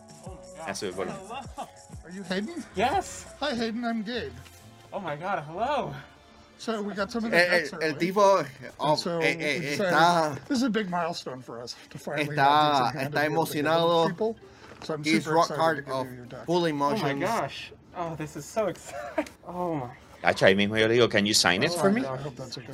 Eso 0.69 0.87
es 0.89 0.97
bueno. 0.97 1.13
Are 2.05 2.13
you 2.13 2.23
Hayden? 2.25 2.65
Yes. 2.75 3.27
Hi, 3.41 3.51
Hayden. 3.55 3.85
I'm 3.85 4.03
Gabe. 4.03 4.33
Oh 4.93 5.01
my 5.01 5.17
God. 5.17 5.45
Hello. 5.47 5.95
So 6.59 6.81
we 6.83 6.95
got 6.95 7.11
some 7.11 7.25
of 7.25 7.31
the 7.31 7.37
El, 7.37 7.51
decks 7.51 7.73
el- 7.75 7.83
el 7.83 7.95
tipo 7.97 8.43
oh, 8.79 8.95
so 8.97 9.19
eh, 9.21 9.37
eh, 9.39 9.61
decided 9.61 9.93
está, 9.93 10.39
This 10.49 10.59
is 10.59 10.63
a 10.65 10.71
big 10.71 10.89
milestone 10.89 11.43
for 11.43 11.61
us 11.61 11.75
to 11.91 11.99
finally 11.99 12.29
Está- 12.29 12.45
have 12.45 12.93
these 12.95 12.95
in 12.95 12.99
hand 13.01 13.15
está 13.15 13.21
and 13.25 13.29
be 13.29 13.35
able 13.35 13.45
to 13.47 13.53
give 13.53 13.65
them 13.65 13.73
to 13.75 13.79
emocionado. 13.81 14.09
people. 14.09 14.37
So 14.85 14.95
I'm 14.95 15.05
he's 15.05 15.25
super 15.25 15.35
rock 15.37 15.51
excited 15.51 15.61
hard 15.61 15.77
to 15.77 15.83
give 15.83 15.95
of 15.95 16.11
you 16.11 16.17
your 16.17 16.27
deck. 16.27 16.45
Oh 16.49 16.61
my 16.97 17.15
gosh. 17.15 17.73
Oh, 17.97 18.15
this 18.17 18.37
is 18.37 18.45
so 18.45 18.67
exciting. 18.67 19.27
Oh 19.47 19.75
my. 19.77 19.91
Hacho, 20.23 20.47
ahí 20.47 20.55
mismo 20.57 20.77
yo 20.79 20.89
le 20.89 20.95
digo, 20.95 21.09
can 21.09 21.27
you 21.27 21.35
sign 21.35 21.63
it 21.63 21.71
Oh, 21.75 21.79
for 21.81 21.91
me? 21.91 22.01
I 22.01 22.17
hope 22.17 22.35
that's 22.37 22.57
okay. 22.57 22.73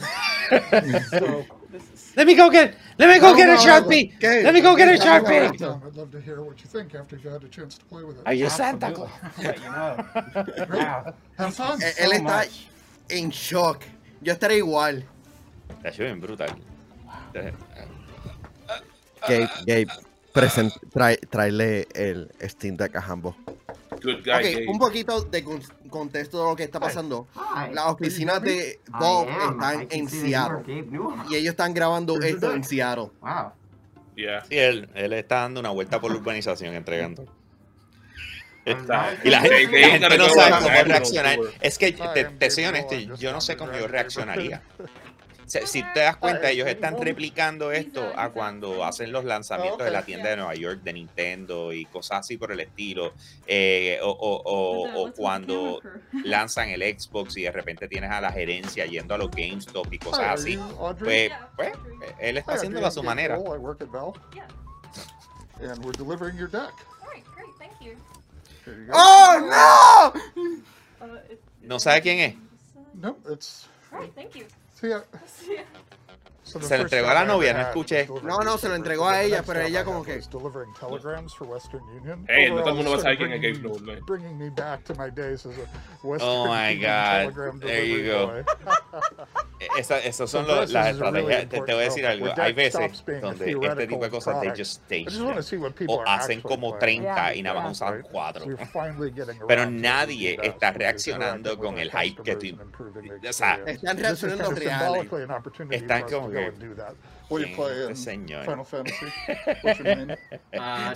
So 1.11 1.45
is. 1.75 2.13
Let 2.17 2.27
me 2.27 2.35
go 2.35 2.49
get, 2.51 2.75
let 2.99 3.09
me 3.09 3.19
go 3.19 3.31
No, 3.33 3.37
get 3.37 3.49
a 3.49 3.55
no, 3.55 3.59
Sharpie. 3.61 4.13
¿qué? 4.21 4.43
Let 4.45 4.55
me 4.55 4.61
go 4.61 4.77
get 4.77 4.89
a 4.89 4.93
¿Qué? 4.93 5.03
Sharpie. 5.03 5.63
Um, 5.63 5.83
I'd 5.85 5.97
love 5.97 6.11
to 6.13 6.21
hear 6.21 6.41
what 6.43 6.61
you 6.61 6.67
think 6.69 6.95
after 6.95 7.17
you've 7.17 7.33
had 7.33 7.43
a 7.45 7.49
chance 7.49 7.77
to 7.79 7.85
play 7.87 8.05
with 8.05 8.19
it. 8.19 8.23
Are 8.27 8.35
you 8.35 8.49
Santa 8.49 8.93
Claus? 8.93 9.11
Absolutely. 9.23 9.63
You 9.65 9.71
know. 9.71 10.79
wow. 10.79 11.15
Have 11.39 11.55
fun. 11.55 11.81
So 11.81 11.87
Él 11.99 12.13
está 12.13 12.23
much. 12.23 12.69
en 13.11 13.31
shock. 13.31 13.83
Yo 14.23 14.33
estaré 14.33 14.57
igual. 14.59 15.05
Hacho, 15.85 16.05
bien 16.05 16.21
brutal. 16.21 16.51
Gabe, 19.29 19.49
Gabe, 19.67 19.87
present, 20.33 20.73
trae, 20.93 21.17
tráele 21.29 21.87
el 21.95 22.31
Steam 22.49 22.77
Deck 22.77 22.97
a 22.97 23.01
ambos. 23.01 23.35
Good 24.03 24.25
guy, 24.25 24.67
un 24.67 24.79
poquito 24.79 25.23
de 25.23 25.45
con- 25.45 25.63
contexto 25.89 26.39
de 26.43 26.51
lo 26.51 26.57
que 26.57 26.65
está 26.65 26.79
pasando. 26.81 27.27
Las 27.73 27.87
oficinas 27.87 28.43
de 28.43 28.81
Bob 28.99 29.29
están 29.29 29.87
en 29.91 30.09
Seattle. 30.09 30.85
Y 31.31 31.35
ellos 31.37 31.51
están 31.51 31.75
grabando 31.75 32.21
esto 32.21 32.53
en 32.53 32.65
Seattle. 32.65 33.11
Wow. 33.21 33.53
Yeah. 34.17 34.45
Sí, 34.45 34.59
él, 34.59 34.89
él 34.95 35.13
está 35.15 35.37
dando 35.43 35.61
una 35.61 35.71
vuelta 35.71 36.01
por 36.01 36.11
la 36.11 36.19
urbanización 36.19 36.75
entregando. 36.75 37.25
Está- 38.65 39.15
Y 39.25 39.31
la 39.31 39.41
gente, 39.41 39.99
la 39.99 40.17
no 40.17 40.29
sabe 40.29 40.51
cómo 40.57 40.69
reaccionar. 40.85 41.39
Es 41.61 41.79
que 41.79 41.93
te, 41.93 42.25
te 42.25 42.51
soy 42.51 42.65
honesto, 42.67 42.95
yo 42.95 43.33
no 43.33 43.41
sé 43.41 43.57
cómo 43.57 43.73
yo 43.73 43.87
reaccionaría. 43.89 44.63
Si, 45.51 45.67
si 45.67 45.83
te 45.93 45.99
das 46.01 46.17
cuenta, 46.17 46.49
ellos 46.49 46.69
están 46.69 46.95
replicando 47.01 47.73
esto 47.73 48.09
a 48.17 48.29
cuando 48.29 48.85
hacen 48.85 49.11
los 49.11 49.25
lanzamientos 49.25 49.85
de 49.85 49.91
la 49.91 50.05
tienda 50.05 50.31
de 50.31 50.37
Nueva 50.37 50.55
York 50.55 50.81
de 50.85 50.93
Nintendo 50.93 51.73
y 51.73 51.87
cosas 51.87 52.21
así 52.21 52.37
por 52.37 52.53
el 52.53 52.61
estilo. 52.61 53.13
eh, 53.49 53.99
o, 54.01 54.09
o- 54.11 54.43
o- 54.45 55.03
o 55.09 55.13
cuando 55.13 55.81
lanzan 56.25 56.69
el 56.69 56.83
Xbox 56.83 57.37
y 57.37 57.43
de 57.43 57.51
repente 57.51 57.89
tienes 57.89 58.11
a 58.13 58.21
la 58.21 58.31
gerencia 58.31 58.87
yendo 58.87 59.13
a 59.15 59.19
los 59.19 59.29
GameStop 59.33 59.93
y 59.93 59.99
cosas 59.99 60.41
así. 60.41 60.57
Pues, 61.01 61.33
pues, 61.57 61.73
él 62.21 62.37
está 62.37 62.53
haciéndolo 62.55 62.87
a 62.87 62.91
su 62.93 63.03
manera. 63.03 63.37
Newell. 63.37 63.57
I 63.57 63.59
work 63.59 63.83
at 63.83 63.89
Valve. 63.89 64.21
And 65.61 65.85
we're 65.85 65.93
delivering 65.93 66.37
your 66.39 66.49
deck. 66.49 66.71
Alright, 67.03 67.25
great, 67.35 67.51
thank 67.59 67.73
you. 67.81 67.97
Here 68.65 68.79
you 68.79 68.87
go. 68.87 68.93
¡Oh, 68.95 70.13
no! 70.37 71.07
Uh, 71.07 71.19
¿No 71.63 71.79
sabe 71.81 72.01
quién 72.03 72.19
es? 72.21 72.35
No, 72.95 73.17
it's. 73.29 73.67
Alright, 73.93 74.15
thank 74.15 74.35
you. 74.37 74.47
See 74.81 74.89
ya. 74.89 75.03
See 75.27 75.57
ya. 75.57 75.90
Se 76.61 76.77
lo 76.77 76.83
entregó 76.85 77.09
a 77.09 77.15
la 77.15 77.25
novia, 77.25 77.53
no 77.55 77.61
escuché. 77.61 78.09
No, 78.23 78.39
no, 78.41 78.59
se 78.59 78.69
lo 78.69 78.75
entregó 78.75 79.09
a 79.09 79.23
ella, 79.23 79.43
pero 79.47 79.61
ella 79.61 79.85
como 79.85 80.03
que-. 80.03 80.21
Hey, 82.29 82.51
no 82.51 82.61
todo 82.61 82.69
el 82.71 82.75
mundo 82.75 82.91
va 82.93 82.97
a 82.97 83.01
saber 83.01 83.19
quién 83.19 83.33
es 83.33 83.41
Gabe 83.43 83.59
Newell, 83.59 83.83
man. 83.83 84.01
Oh 86.23 86.47
my 86.47 86.75
God. 86.77 87.61
There 87.61 87.87
you 87.89 88.11
go. 88.13 88.33
Esa- 89.77 89.99
esas 89.99 90.31
son 90.31 90.47
So 90.47 90.55
lo- 90.55 90.61
this 90.63 90.73
las 90.73 90.89
estrategias. 90.89 91.49
Te, 91.49 91.61
te 91.61 91.73
voy 91.75 91.83
a 91.83 91.85
decir 91.85 92.07
algo. 92.07 92.27
Hay 92.37 92.53
veces 92.55 93.05
donde 93.21 93.51
este 93.51 93.87
tipo 93.87 94.05
de 94.05 94.11
cosas 94.11 94.41
they 94.41 94.51
just 94.51 94.81
I 94.91 95.03
stage 95.05 95.05
just 95.05 95.21
want 95.21 95.37
to 95.37 95.43
them. 95.43 95.43
see 95.43 95.57
what 95.59 95.73
people 95.75 95.95
o 95.97 96.01
are 96.01 96.11
hacen 96.11 96.41
como 96.41 96.79
playing. 96.79 97.03
30 97.03 97.35
y 97.35 97.43
nada 97.43 97.61
más 97.61 97.73
usan 97.73 97.95
Right? 97.97 98.05
So 98.07 98.11
4. 98.13 98.45
you're 98.47 98.67
finally 98.67 99.13
getting 99.13 99.39
Pero 99.47 99.67
nadie 99.71 100.39
está 100.43 100.71
reaccionando 100.73 101.59
con 101.59 101.79
el 101.79 101.91
hype 101.91 102.23
que 102.23 102.37
tú- 102.37 102.59
o 103.29 103.33
sea. 103.33 103.61
Están 103.67 103.99
reaccionando 103.99 104.51
reales. 104.53 105.07
Están 105.71 106.03
como 106.09 106.31
go 106.45 106.51
que- 106.51 106.53
and 106.53 106.59
do 106.61 106.75
that. 106.75 106.95
What 107.29 107.43
do 107.43 107.47
you 107.47 107.55
¿Quién 107.55 107.57
play 107.57 107.93
este 107.93 107.95
señor? 107.95 108.45
Final 108.45 108.65
Fantasy? 108.65 109.07
What's 109.63 109.79
your 109.79 109.97
name? 109.97 110.17
Uh, 110.53 110.95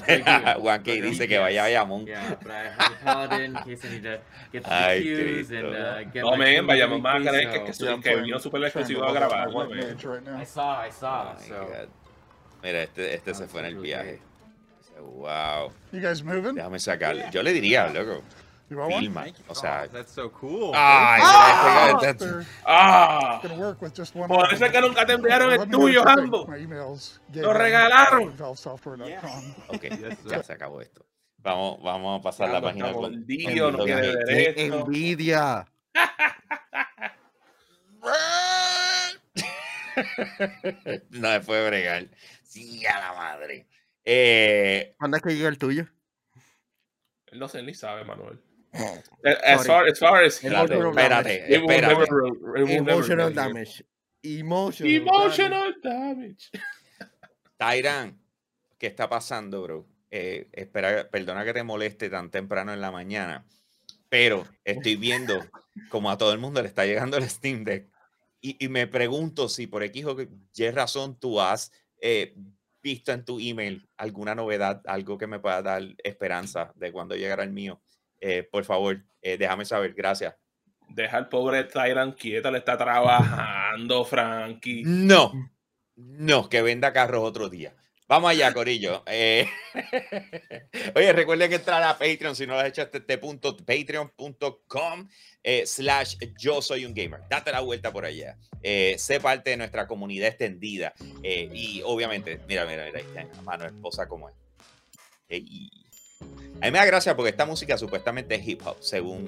um, 0.58 0.82
dice 0.82 1.28
que 1.28 1.38
vaya 1.38 1.62
a. 1.62 1.68
Bayamón. 1.68 2.06
Yeah, 2.06 2.34
but 2.42 2.50
I 2.50 2.64
have 2.76 2.92
a 2.92 3.04
paladin 3.04 3.56
in 3.56 3.62
case 3.62 3.84
I 3.84 3.88
need 3.90 4.02
to 4.02 4.18
get 4.52 4.64
the 4.64 4.72
Ay, 4.72 5.00
queues 5.02 5.50
and 5.52 5.66
uh, 5.68 6.02
get 6.12 6.24
No, 6.24 6.30
food 6.32 6.66
vayamos 6.66 7.00
más 7.00 7.14
a 7.14 7.30
creer 7.30 7.52
que, 7.52 7.72
que, 7.72 7.84
Yeah, 7.84 8.00
que 8.02 8.16
vino 8.22 8.36
exclusivo 8.36 9.04
a 9.04 9.12
grabar. 9.12 9.48
I 10.40 10.44
saw, 10.44 10.82
I 10.82 10.90
saw. 10.90 11.36
Oh 11.36 11.40
so. 11.48 11.88
Mira, 12.64 12.82
este, 12.82 13.14
este 13.14 13.34
se 13.34 13.46
fue 13.46 13.60
en 13.60 13.66
el 13.66 13.76
viaje. 13.76 14.18
Dice, 14.80 15.00
Wow. 15.00 15.72
You 15.92 16.00
guys 16.00 16.22
moving? 16.24 16.56
Déjame 16.56 16.80
sacarlo. 16.80 17.30
Yo 17.30 17.42
le 17.42 17.52
diría, 17.52 17.88
loco. 17.92 18.22
You 18.70 18.78
want 18.78 18.92
one? 19.14 19.34
O 19.48 19.54
sea. 19.54 19.86
that's 19.88 20.10
so 20.12 20.30
cool. 20.30 20.72
Ay, 20.74 21.20
Ah! 21.22 22.00
¡Ah! 22.64 23.40
gonna 23.42 23.54
work 23.56 23.82
with 23.82 23.92
just 23.94 24.16
one. 24.16 24.26
Por 24.26 24.52
eso 24.52 24.64
es 24.64 24.72
que 24.72 24.80
nunca 24.80 25.04
te 25.04 25.12
enviaron 25.12 25.52
el 25.52 25.68
tuyo. 25.68 26.02
Hambo. 26.08 26.46
¡Lo 27.34 27.52
regalaron! 27.52 28.34
Valvesoftware.com. 28.36 29.54
Ok, 29.68 29.84
ya 30.30 30.42
se 30.42 30.52
acabó 30.54 30.80
esto. 30.80 31.04
Vamos, 31.38 31.82
vamos 31.82 32.20
a 32.20 32.22
pasar 32.22 32.48
la 32.50 32.62
página 32.62 32.90
con. 32.92 33.02
mordido, 33.20 33.70
no 33.70 33.78
con- 33.78 33.86
quiere 33.86 34.14
con- 34.14 34.24
ver 34.24 34.54
¡Qué 34.54 34.64
esto. 34.64 34.78
envidia! 34.80 35.66
no 41.10 41.28
me 41.30 41.40
puede 41.40 41.66
bregar. 41.68 42.08
Sí, 42.42 42.84
a 42.86 42.98
la 42.98 43.12
madre. 43.14 43.66
Eh, 44.04 44.94
¿Cuándo 44.98 45.16
es 45.16 45.22
que 45.22 45.34
llega 45.36 45.48
el 45.48 45.58
tuyo? 45.58 45.86
Él 47.26 47.38
no 47.38 47.48
sé 47.48 47.62
ni 47.62 47.74
sabe, 47.74 48.04
Manuel. 48.04 48.40
Eh, 49.22 49.36
As 49.44 49.66
far, 49.66 49.86
as 49.88 49.98
far 49.98 50.24
as 50.24 50.42
he 50.42 50.48
espérate, 50.48 50.74
Emotional 50.74 50.90
espérate, 50.90 51.44
It 51.48 51.60
will 51.62 51.70
espérate. 51.70 51.88
never 51.88 52.06
grow- 52.06 52.28
it 52.34 52.42
will 52.42 52.66
never 52.66 52.78
Emotional 52.92 53.32
damage. 53.34 53.84
Emotional. 54.22 54.92
Emotional 54.94 55.74
damage. 55.82 56.50
Tyran, 57.56 58.18
¿qué 58.78 58.86
está 58.88 59.08
pasando, 59.08 59.62
bro? 59.62 59.86
Eh, 60.10 60.48
espera, 60.52 61.08
perdona 61.10 61.44
que 61.44 61.52
te 61.52 61.62
moleste 61.62 62.08
tan 62.10 62.30
temprano 62.30 62.72
en 62.72 62.80
la 62.80 62.90
mañana, 62.90 63.44
pero 64.08 64.44
estoy 64.64 64.96
viendo 64.96 65.44
como 65.88 66.10
a 66.10 66.18
todo 66.18 66.32
el 66.32 66.38
mundo 66.38 66.62
le 66.62 66.68
está 66.68 66.84
llegando 66.86 67.16
el 67.16 67.28
Steam 67.28 67.64
Deck 67.64 67.88
y, 68.40 68.56
y 68.64 68.68
me 68.68 68.86
pregunto 68.86 69.48
si 69.48 69.66
por 69.66 69.82
X 69.82 70.04
o 70.06 70.16
Y 70.20 70.70
razón 70.70 71.18
tú 71.18 71.40
has 71.40 71.72
eh, 72.00 72.34
visto 72.82 73.10
en 73.12 73.24
tu 73.24 73.40
email 73.40 73.88
alguna 73.96 74.34
novedad, 74.34 74.82
algo 74.86 75.16
que 75.18 75.26
me 75.26 75.40
pueda 75.40 75.62
dar 75.62 75.82
esperanza 76.04 76.72
de 76.76 76.92
cuando 76.92 77.16
llegará 77.16 77.42
el 77.42 77.50
mío. 77.50 77.80
Eh, 78.26 78.42
por 78.42 78.64
favor, 78.64 79.04
eh, 79.20 79.36
déjame 79.36 79.66
saber. 79.66 79.92
Gracias. 79.92 80.34
Deja 80.88 81.18
al 81.18 81.28
pobre 81.28 81.64
Tyrant 81.64 82.16
quieto, 82.16 82.50
le 82.50 82.58
está 82.58 82.78
trabajando, 82.78 84.02
Frankie. 84.06 84.82
No, 84.86 85.30
no, 85.96 86.48
que 86.48 86.62
venda 86.62 86.94
carros 86.94 87.22
otro 87.22 87.50
día. 87.50 87.74
Vamos 88.08 88.30
allá, 88.30 88.52
Corillo. 88.54 89.02
Eh, 89.12 89.46
Oye, 90.94 91.12
recuerden 91.12 91.50
que 91.50 91.56
entrar 91.56 91.82
a 91.82 91.98
Patreon 91.98 92.34
si 92.34 92.46
no 92.46 92.54
lo 92.54 92.60
has 92.60 92.68
hecho 92.68 92.80
hasta 92.80 92.96
este 92.96 93.18
punto, 93.18 93.56
patreon.com 93.58 95.08
eh, 95.42 95.66
slash 95.66 96.16
yo 96.38 96.62
soy 96.62 96.86
un 96.86 96.94
gamer. 96.94 97.20
Date 97.28 97.52
la 97.52 97.60
vuelta 97.60 97.92
por 97.92 98.06
allá. 98.06 98.38
Eh, 98.62 98.94
sé 98.98 99.20
parte 99.20 99.50
de 99.50 99.58
nuestra 99.58 99.86
comunidad 99.86 100.28
extendida. 100.28 100.94
y 101.22 101.82
obviamente, 101.84 102.40
mira, 102.48 102.64
mira, 102.64 102.86
mira, 102.86 102.98
ahí 102.98 103.04
está, 103.06 103.42
mano 103.42 103.66
esposa 103.66 104.08
como 104.08 104.30
es. 104.30 104.34
Ey. 105.28 105.83
A 106.60 106.66
mí 106.66 106.70
me 106.70 106.78
da 106.78 106.84
gracia 106.84 107.14
porque 107.14 107.30
esta 107.30 107.46
música 107.46 107.76
supuestamente 107.76 108.34
es 108.34 108.46
hip 108.46 108.62
hop, 108.64 108.76
según 108.80 109.24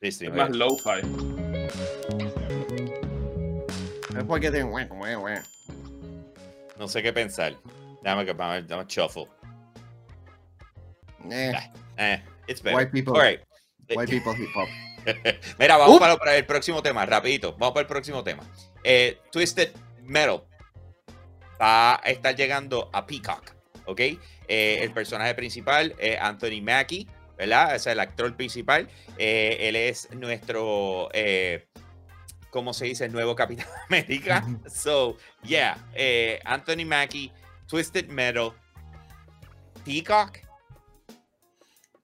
Es 0.00 0.22
más 0.32 0.50
lo-fi. 0.50 1.00
Es 4.16 4.24
porque 4.26 4.50
te... 4.50 4.64
No 6.78 6.88
sé 6.88 7.02
qué 7.02 7.12
pensar. 7.12 7.54
Déjame 8.02 8.24
que 8.24 8.32
vamos 8.32 8.70
a 8.70 8.84
shuffle. 8.88 9.28
Eh, 11.30 11.52
Eh, 11.98 12.22
it's 12.48 12.62
better. 12.62 12.78
white 12.78 12.90
people. 12.90 13.14
All 13.14 13.22
right. 13.22 13.40
White 13.94 14.10
people 14.10 14.34
hip 14.34 14.48
hop. 14.54 14.68
Mira, 15.58 15.76
vamos 15.76 15.98
para 15.98 16.36
el 16.36 16.46
próximo 16.46 16.82
tema, 16.82 17.04
rapidito. 17.04 17.52
Vamos 17.58 17.74
para 17.74 17.82
el 17.82 17.86
próximo 17.86 18.24
tema. 18.24 18.42
Eh, 18.82 19.18
Twisted 19.30 19.72
Metal 20.02 20.42
va 21.60 21.96
a 21.96 22.10
estar 22.10 22.34
llegando 22.34 22.88
a 22.92 23.06
Peacock, 23.06 23.52
¿ok? 23.84 24.00
Eh, 24.52 24.82
el 24.82 24.90
personaje 24.92 25.32
principal 25.36 25.94
es 25.98 26.18
Anthony 26.20 26.60
Mackie, 26.60 27.08
¿verdad? 27.38 27.76
Es 27.76 27.86
el 27.86 28.00
actor 28.00 28.36
principal. 28.36 28.88
Eh, 29.16 29.58
él 29.60 29.76
es 29.76 30.10
nuestro, 30.10 31.08
eh, 31.12 31.68
¿cómo 32.50 32.74
se 32.74 32.86
dice? 32.86 33.04
El 33.04 33.12
nuevo 33.12 33.36
Capitán 33.36 33.68
América. 33.88 34.44
So, 34.68 35.16
yeah, 35.44 35.78
eh, 35.94 36.40
Anthony 36.44 36.84
Mackie, 36.84 37.32
Twisted 37.68 38.08
Metal, 38.08 38.50
Peacock. 39.84 40.38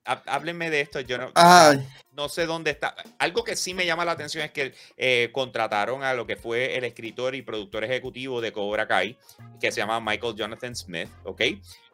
Há- 0.05 0.23
Háblenme 0.27 0.71
de 0.71 0.83
esto, 0.83 1.01
yo 1.01 1.19
no 1.19 1.33
Ay, 1.35 1.85
no 2.17 2.29
sé 2.29 2.47
dónde 2.47 2.71
está. 2.71 2.95
Algo 3.19 3.45
que 3.45 3.55
sí 3.55 3.75
me 3.75 3.85
llama 3.85 4.05
la 4.05 4.13
atención 4.13 4.45
es 4.45 4.51
que 4.51 4.75
eh, 4.97 5.29
contrataron 5.33 6.03
a 6.03 6.15
lo 6.15 6.27
que 6.27 6.37
fue 6.37 6.77
el 6.77 6.85
escritor 6.85 7.35
y 7.35 7.43
productor 7.43 7.85
ejecutivo 7.85 8.41
de 8.41 8.53
Cobra 8.53 8.89
Kai, 8.89 9.19
que 9.61 9.71
se 9.71 9.81
llama 9.81 10.01
Michael 10.01 10.35
Jonathan 10.35 10.75
Smith, 10.75 11.09
¿ok? 11.25 11.43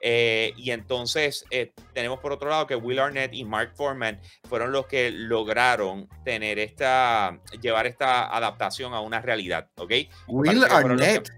Eh, 0.01 0.55
y 0.57 0.70
entonces 0.70 1.45
eh, 1.51 1.73
tenemos 1.93 2.20
por 2.20 2.33
otro 2.33 2.49
lado 2.49 2.66
que 2.66 2.77
Will 2.77 3.01
Arnett 3.01 3.35
y 3.35 3.45
Mark 3.45 3.73
Foreman 3.75 4.20
fueron 4.49 4.73
los 4.73 4.87
que 4.87 5.11
lograron 5.11 6.09
tener 6.25 6.59
esta, 6.59 7.39
llevar 7.61 7.87
esta 7.87 8.35
adaptación 8.35 8.95
a 8.95 9.01
una 9.01 9.20
realidad, 9.20 9.68
¿ok? 9.77 9.93
Will 10.29 10.61
que 10.61 10.73
Arnett. 10.73 11.31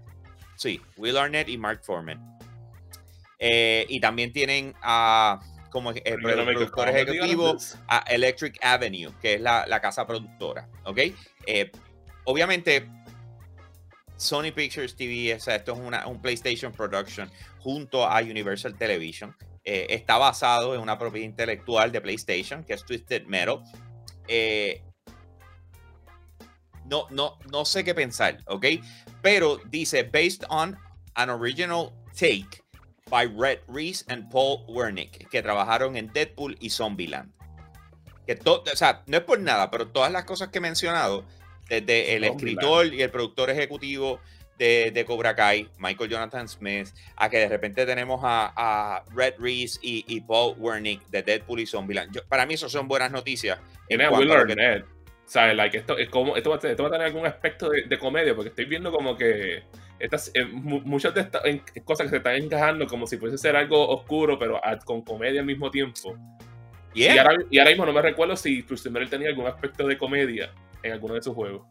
Sí, 0.55 0.79
Will 0.97 1.17
Arnett 1.17 1.49
y 1.49 1.57
Mark 1.57 1.81
Foreman. 1.83 2.37
Y 3.39 3.99
también 3.99 4.31
tienen 4.31 4.73
a 4.81 5.39
como 5.75 5.91
eh, 5.91 6.01
productor 6.21 6.87
ejecutivo 6.87 7.57
a 7.89 7.97
Electric 8.07 8.57
Avenue, 8.63 9.11
que 9.21 9.33
es 9.33 9.41
la, 9.41 9.65
la 9.67 9.81
casa 9.81 10.07
productora, 10.07 10.69
¿ok? 10.85 10.99
Eh, 11.45 11.69
obviamente, 12.23 12.87
Sony 14.15 14.53
Pictures 14.55 14.95
TV, 14.95 15.35
o 15.35 15.39
sea, 15.41 15.55
esto 15.55 15.73
es 15.73 15.79
una, 15.79 16.07
un 16.07 16.21
PlayStation 16.21 16.71
Production 16.71 17.29
junto 17.59 18.05
a 18.05 18.21
Universal 18.21 18.77
Television. 18.77 19.35
Eh, 19.65 19.87
está 19.89 20.17
basado 20.17 20.75
en 20.75 20.79
una 20.79 20.97
propiedad 20.97 21.25
intelectual 21.25 21.91
de 21.91 21.99
PlayStation, 21.99 22.63
que 22.63 22.75
es 22.75 22.85
Twisted 22.85 23.25
Metal. 23.25 23.61
Eh, 24.29 24.81
no, 26.85 27.07
no, 27.09 27.37
no 27.51 27.65
sé 27.65 27.83
qué 27.83 27.93
pensar, 27.93 28.37
¿ok? 28.45 28.65
Pero 29.21 29.59
dice, 29.65 30.03
based 30.03 30.45
on 30.47 30.77
an 31.15 31.29
original 31.29 31.91
take 32.17 32.63
by 33.09 33.25
Red 33.27 33.59
Reese 33.67 34.03
and 34.09 34.29
Paul 34.31 34.65
Wernick, 34.67 35.29
que 35.29 35.41
trabajaron 35.43 35.95
en 35.95 36.11
Deadpool 36.11 36.57
y 36.59 36.71
Zombieland. 36.71 37.31
Que 38.25 38.35
to- 38.35 38.63
o 38.63 38.75
sea, 38.75 39.03
no 39.05 39.17
es 39.17 39.23
por 39.23 39.39
nada, 39.39 39.69
pero 39.69 39.87
todas 39.87 40.11
las 40.11 40.25
cosas 40.25 40.49
que 40.49 40.57
he 40.57 40.61
mencionado, 40.61 41.23
desde 41.69 42.15
el 42.15 42.23
escritor 42.23 42.87
y 42.93 43.01
el 43.03 43.11
productor 43.11 43.51
ejecutivo 43.51 44.19
de, 44.57 44.89
de 44.91 45.05
Cobra 45.05 45.35
Kai, 45.35 45.69
Michael 45.77 46.09
Jonathan 46.09 46.47
Smith, 46.47 46.87
a 47.15 47.29
que 47.29 47.37
de 47.39 47.47
repente 47.47 47.85
tenemos 47.85 48.21
a, 48.23 48.51
a 48.55 49.03
Red 49.13 49.35
Reese 49.37 49.79
y, 49.83 50.03
y 50.07 50.21
Paul 50.21 50.55
Wernick 50.57 51.05
de 51.09 51.21
Deadpool 51.21 51.59
y 51.59 51.67
Zombieland. 51.67 52.11
Yo- 52.11 52.25
para 52.27 52.47
mí 52.47 52.55
eso 52.55 52.69
son 52.69 52.87
buenas 52.87 53.11
noticias. 53.11 53.59
en 53.89 54.01
a 54.01 54.09
Will 54.09 54.27
que- 54.29 54.33
Arnett. 54.35 54.85
¿Sabes? 55.27 55.55
Like, 55.55 55.77
esto, 55.77 55.97
es 55.97 56.07
como, 56.09 56.37
esto, 56.37 56.51
va 56.51 56.55
a 56.57 56.59
tener, 56.59 56.71
esto 56.73 56.83
va 56.83 56.89
a 56.89 56.91
tener 56.91 57.07
algún 57.07 57.25
aspecto 57.25 57.69
de, 57.69 57.83
de 57.83 57.97
comedia, 57.99 58.35
porque 58.35 58.49
estoy 58.49 58.65
viendo 58.65 58.91
como 58.91 59.17
que 59.17 59.63
estas, 59.99 60.31
eh, 60.33 60.45
mu- 60.45 60.81
muchas 60.81 61.13
de 61.13 61.21
estas 61.21 61.45
en- 61.45 61.63
cosas 61.83 62.05
que 62.05 62.09
se 62.11 62.17
están 62.17 62.35
encajando 62.35 62.85
como 62.87 63.07
si 63.07 63.17
fuese 63.17 63.37
ser 63.37 63.55
algo 63.55 63.87
oscuro, 63.89 64.37
pero 64.37 64.63
a- 64.63 64.77
con 64.79 65.01
comedia 65.01 65.39
al 65.41 65.45
mismo 65.45 65.69
tiempo. 65.71 66.15
Yeah. 66.93 67.15
Y, 67.15 67.17
ahora, 67.17 67.35
y 67.49 67.59
ahora 67.59 67.71
mismo 67.71 67.85
no 67.85 67.93
me 67.93 68.01
recuerdo 68.01 68.35
si 68.35 68.63
Metal 68.89 69.09
tenía 69.09 69.29
algún 69.29 69.47
aspecto 69.47 69.85
de 69.85 69.97
comedia 69.97 70.53
en 70.81 70.93
alguno 70.93 71.13
de 71.15 71.21
sus 71.21 71.33
juegos. 71.35 71.67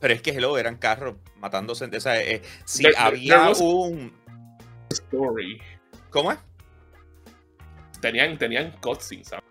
Pero 0.00 0.14
es 0.14 0.22
que 0.22 0.30
hello, 0.30 0.56
eran 0.56 0.76
carros 0.76 1.16
matándose. 1.36 1.84
O 1.84 2.00
sea, 2.00 2.22
eh, 2.22 2.40
si 2.64 2.84
There- 2.84 2.94
había 2.96 3.52
there 3.52 3.64
un. 3.64 4.12
Story. 4.90 5.60
¿Cómo 6.10 6.32
es? 6.32 6.38
Tenían, 8.00 8.38
tenían 8.38 8.72
cutscenes, 8.80 9.28
¿sabes? 9.28 9.44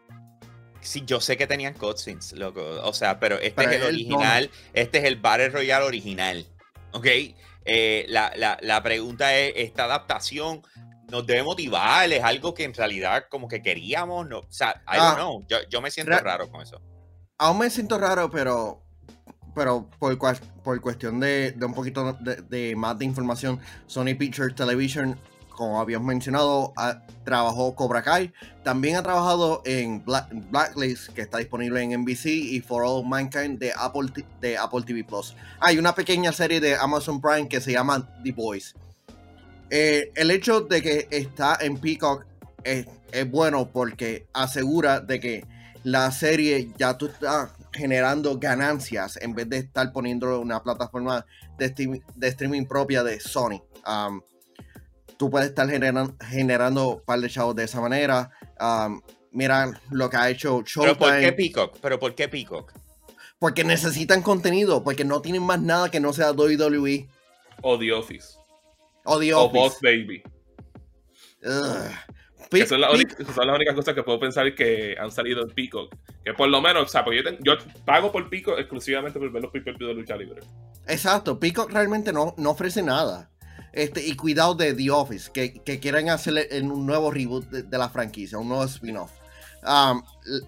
Sí, 0.79 1.03
yo 1.05 1.19
sé 1.19 1.35
que 1.35 1.47
tenían 1.47 1.73
cutscenes, 1.73 2.31
loco. 2.33 2.61
O 2.83 2.93
sea, 2.93 3.19
pero 3.19 3.35
este 3.35 3.51
Pero 3.63 3.71
es 3.71 3.77
el 3.81 3.83
original. 3.87 4.49
Este 4.73 4.99
es 4.99 5.03
el 5.03 5.17
Battle 5.17 5.49
Royale 5.49 5.85
original. 5.85 6.45
¿Ok? 6.93 7.05
Eh, 7.67 8.05
la, 8.07 8.31
la- 8.37 8.57
la 8.61 8.81
pregunta 8.81 9.35
es: 9.35 9.53
¿esta 9.57 9.83
adaptación 9.83 10.61
nos 11.11 11.27
debe 11.27 11.43
motivar? 11.43 12.11
¿Es 12.11 12.23
algo 12.23 12.53
que 12.53 12.63
en 12.63 12.73
realidad 12.73 13.25
como 13.29 13.47
que 13.47 13.61
queríamos? 13.61 14.27
No, 14.27 14.39
o 14.39 14.45
sea, 14.51 14.81
I 14.87 14.97
don't 14.97 15.11
Ah. 15.11 15.15
know. 15.15 15.45
Yo, 15.47 15.57
yo 15.69 15.81
me 15.81 15.91
siento 15.91 16.11
Ra- 16.13 16.19
raro 16.21 16.49
con 16.49 16.61
eso. 16.61 16.81
Aún 17.37 17.59
me 17.59 17.69
siento 17.69 17.97
raro, 17.97 18.29
pero 18.31 18.81
pero 19.53 19.89
por, 19.99 20.15
cua- 20.19 20.39
por 20.63 20.79
cuestión 20.81 21.19
de, 21.19 21.51
de 21.51 21.65
un 21.65 21.73
poquito 21.73 22.13
de, 22.19 22.35
de 22.43 22.75
más 22.75 22.97
de 22.99 23.05
información, 23.05 23.59
Sony 23.87 24.13
Pictures 24.17 24.53
Television 24.55 25.19
como 25.57 25.81
habíamos 25.81 26.05
mencionado, 26.07 26.71
ha- 26.77 27.01
trabajó 27.25 27.73
Cobra 27.75 28.03
Kai. 28.03 28.31
También 28.63 28.95
ha 28.95 29.01
trabajado 29.03 29.63
en 29.65 30.05
Black- 30.05 30.29
Blacklist, 30.51 31.09
que 31.09 31.21
está 31.21 31.39
disponible 31.39 31.81
en 31.81 31.91
NBC, 31.93 32.27
y 32.29 32.61
For 32.61 32.83
All 32.85 33.03
Mankind 33.05 33.57
de 33.57 33.73
Apple, 33.75 34.11
de 34.39 34.55
Apple 34.57 34.83
TV 34.85 35.03
Plus. 35.03 35.35
Hay 35.59 35.79
una 35.79 35.95
pequeña 35.95 36.31
serie 36.31 36.59
de 36.61 36.75
Amazon 36.75 37.19
Prime 37.19 37.49
que 37.49 37.59
se 37.59 37.71
llama 37.71 38.07
The 38.23 38.31
Boys. 38.33 38.75
Eh, 39.71 40.11
el 40.15 40.29
hecho 40.31 40.61
de 40.61 40.81
que 40.81 41.07
está 41.09 41.57
en 41.59 41.77
Peacock 41.77 42.25
es, 42.63 42.85
es 43.11 43.29
bueno 43.29 43.67
porque 43.67 44.27
asegura 44.33 44.99
de 45.01 45.19
que 45.19 45.45
la 45.83 46.11
serie 46.11 46.71
ya 46.77 46.97
tú 46.97 47.07
estás 47.07 47.49
generando 47.73 48.37
ganancias 48.39 49.17
en 49.21 49.33
vez 49.33 49.49
de 49.49 49.57
estar 49.57 49.91
poniéndolo 49.91 50.35
en 50.37 50.41
una 50.43 50.61
plataforma 50.63 51.25
de 51.57 51.65
streaming 52.21 52.65
propia 52.65 53.03
de 53.03 53.19
Sony. 53.19 53.61
Um, 53.87 54.21
tú 55.17 55.29
puedes 55.29 55.49
estar 55.49 55.67
generan- 55.69 56.15
generando 56.29 56.89
un 56.95 57.01
par 57.01 57.19
de 57.19 57.29
chavos 57.29 57.55
de 57.55 57.63
esa 57.65 57.81
manera. 57.81 58.29
Um, 58.59 59.01
mira 59.31 59.79
lo 59.91 60.09
que 60.09 60.17
ha 60.17 60.29
hecho 60.29 60.63
¿Pero 60.75 60.97
por 60.97 61.09
qué 61.09 61.21
Showtime. 61.21 61.31
Peacock? 61.33 61.77
¿Pero 61.81 61.99
por 61.99 62.15
qué 62.15 62.27
Peacock? 62.27 62.71
Porque 63.39 63.63
necesitan 63.63 64.21
contenido, 64.23 64.83
porque 64.83 65.05
no 65.05 65.21
tienen 65.21 65.43
más 65.43 65.61
nada 65.61 65.91
que 65.91 65.99
no 65.99 66.11
sea 66.13 66.31
WWE 66.31 67.07
O 67.61 67.77
The 67.77 67.93
Office. 67.93 68.37
o 69.03 69.19
The 69.19 69.33
O 69.33 69.41
Office. 69.43 69.59
Boss 69.59 69.77
Baby. 69.81 70.23
Pe- 72.49 72.65
son, 72.65 72.79
las 72.79 72.93
únicas, 72.93 73.17
son 73.35 73.45
las 73.47 73.55
únicas 73.57 73.75
cosas 73.75 73.93
que 73.93 74.03
puedo 74.03 74.19
pensar 74.19 74.55
que 74.55 74.95
han 74.97 75.11
salido 75.11 75.41
en 75.43 75.49
Peacock. 75.49 75.93
Que 76.23 76.33
por 76.33 76.47
lo 76.47 76.61
menos, 76.61 76.83
o 76.83 76.87
sea, 76.87 77.03
porque 77.03 77.17
yo, 77.17 77.23
ten- 77.23 77.37
yo 77.43 77.53
pago 77.85 78.11
por 78.11 78.29
Peacock 78.29 78.57
exclusivamente 78.59 79.19
por 79.19 79.29
ver 79.31 79.41
los 79.43 79.51
pay 79.51 79.61
de 79.61 79.93
lucha 79.93 80.15
libre. 80.15 80.41
Exacto, 80.87 81.37
Peacock 81.39 81.69
realmente 81.71 82.13
no, 82.13 82.33
no 82.37 82.51
ofrece 82.51 82.81
nada. 82.81 83.29
Este, 83.77 84.05
y 84.05 84.15
cuidado 84.15 84.55
de 84.55 84.73
The 84.73 84.89
Office, 84.91 85.29
que, 85.31 85.53
que 85.63 85.79
quieren 85.79 86.09
hacer 86.09 86.47
en 86.51 86.71
un 86.71 86.85
nuevo 86.85 87.11
reboot 87.11 87.45
de, 87.49 87.63
de 87.63 87.77
la 87.77 87.89
franquicia, 87.89 88.37
un 88.39 88.49
nuevo 88.49 88.63
spin-off. 88.63 89.11
Um, 89.63 90.01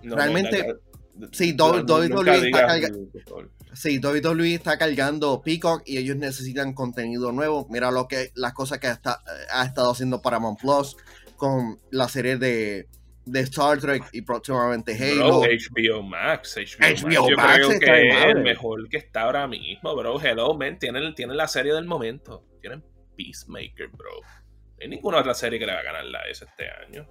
No, 0.04 0.16
realmente, 0.16 0.66
no, 0.68 0.74
no, 1.16 1.28
sí, 1.32 1.56
WWE 1.58 2.22
está 2.22 2.34
digas, 2.42 2.62
carga- 2.62 3.12
por 3.12 3.24
favor. 3.24 3.52
sí, 3.74 4.00
WWE 4.00 4.54
está 4.56 4.78
cargando 4.78 5.42
Peacock 5.44 5.84
y 5.86 5.98
ellos 5.98 6.16
necesitan 6.18 6.74
contenido 6.74 7.32
nuevo. 7.32 7.68
Mira 7.70 7.92
lo 7.92 8.08
que 8.08 8.32
las 8.36 8.54
cosas 8.54 8.80
que 8.80 8.88
está- 8.88 9.22
ha 9.54 9.64
estado 9.66 9.92
haciendo 9.92 10.22
Paramount 10.22 10.60
Plus 10.60 10.96
con 11.36 11.80
la 11.92 12.08
serie 12.10 12.38
de, 12.38 12.88
de 13.26 13.40
Star 13.42 13.80
Trek 13.80 14.04
y 14.12 14.22
próximamente 14.24 14.94
Halo. 14.96 15.42
Bro, 15.42 15.50
HBO 15.52 16.02
Max. 16.04 16.56
HBO, 16.58 17.30
Max, 17.36 17.60
yo 17.62 17.70
creo 17.70 17.80
que 17.80 18.10
es 18.10 18.26
el 18.26 18.42
mejor 18.42 18.90
que 18.90 18.98
está 18.98 19.22
ahora 19.24 19.48
mismo, 19.48 19.96
bro. 19.96 20.20
Hello, 20.20 20.54
man. 20.56 20.80
Tienen, 20.80 21.14
tienen 21.14 21.38
la 21.38 21.48
serie 21.48 21.74
del 21.74 21.86
momento. 21.86 22.44
Tienen 22.62 22.84
Peacemaker, 23.20 23.90
bro. 23.90 24.22
No 24.22 24.78
hay 24.80 24.88
ninguna 24.88 25.20
otra 25.20 25.34
serie 25.34 25.60
que 25.60 25.66
le 25.66 25.74
va 25.74 25.80
a 25.80 25.84
ganar 25.84 26.06
la 26.06 26.22
S 26.30 26.46
este 26.46 26.70
año. 26.70 27.06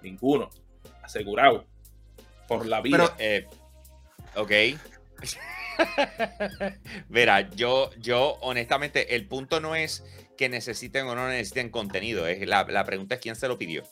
Ninguno. 0.00 0.48
Asegurado. 1.02 1.66
Por 2.48 2.66
la 2.66 2.80
vida. 2.80 3.14
Eh, 3.18 3.46
ok. 4.36 4.50
Mira, 7.10 7.50
yo, 7.50 7.90
yo 7.98 8.38
honestamente, 8.40 9.16
el 9.16 9.26
punto 9.26 9.60
no 9.60 9.76
es 9.76 10.02
que 10.38 10.48
necesiten 10.48 11.06
o 11.06 11.14
no 11.14 11.28
necesiten 11.28 11.68
contenido. 11.68 12.26
Es 12.26 12.48
la, 12.48 12.64
la 12.64 12.84
pregunta 12.84 13.16
es 13.16 13.20
quién 13.20 13.36
se 13.36 13.46
lo 13.46 13.58
pidió. 13.58 13.82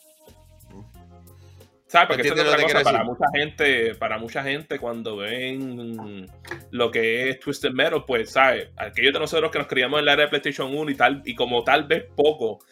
¿Sabes? 1.93 2.07
Porque 2.07 2.21
esa 2.23 2.33
es 2.33 2.39
¿Entiendes 2.39 2.59
lo 2.59 2.65
otra 2.65 2.81
cosa 2.81 2.91
para 2.91 3.03
mucha 3.03 3.25
gente, 3.35 3.95
para 3.95 4.17
mucha 4.17 4.43
gente 4.43 4.79
cuando 4.79 5.17
ven 5.17 6.27
lo 6.71 6.89
que 6.89 7.29
es 7.29 7.39
Twisted 7.39 7.69
Metal, 7.69 8.03
pues, 8.03 8.31
¿sabes? 8.31 8.69
Aquellos 8.77 9.13
de 9.13 9.19
nosotros 9.19 9.51
que 9.51 9.59
nos 9.59 9.67
criamos 9.67 9.99
en 9.99 10.05
la 10.05 10.13
era 10.13 10.23
de 10.23 10.29
PlayStation 10.29 10.75
1 10.75 10.89
y 10.89 10.95
tal, 10.95 11.21
y 11.23 11.35
como 11.35 11.63
tal 11.63 11.83
vez 11.83 12.05
poco, 12.15 12.65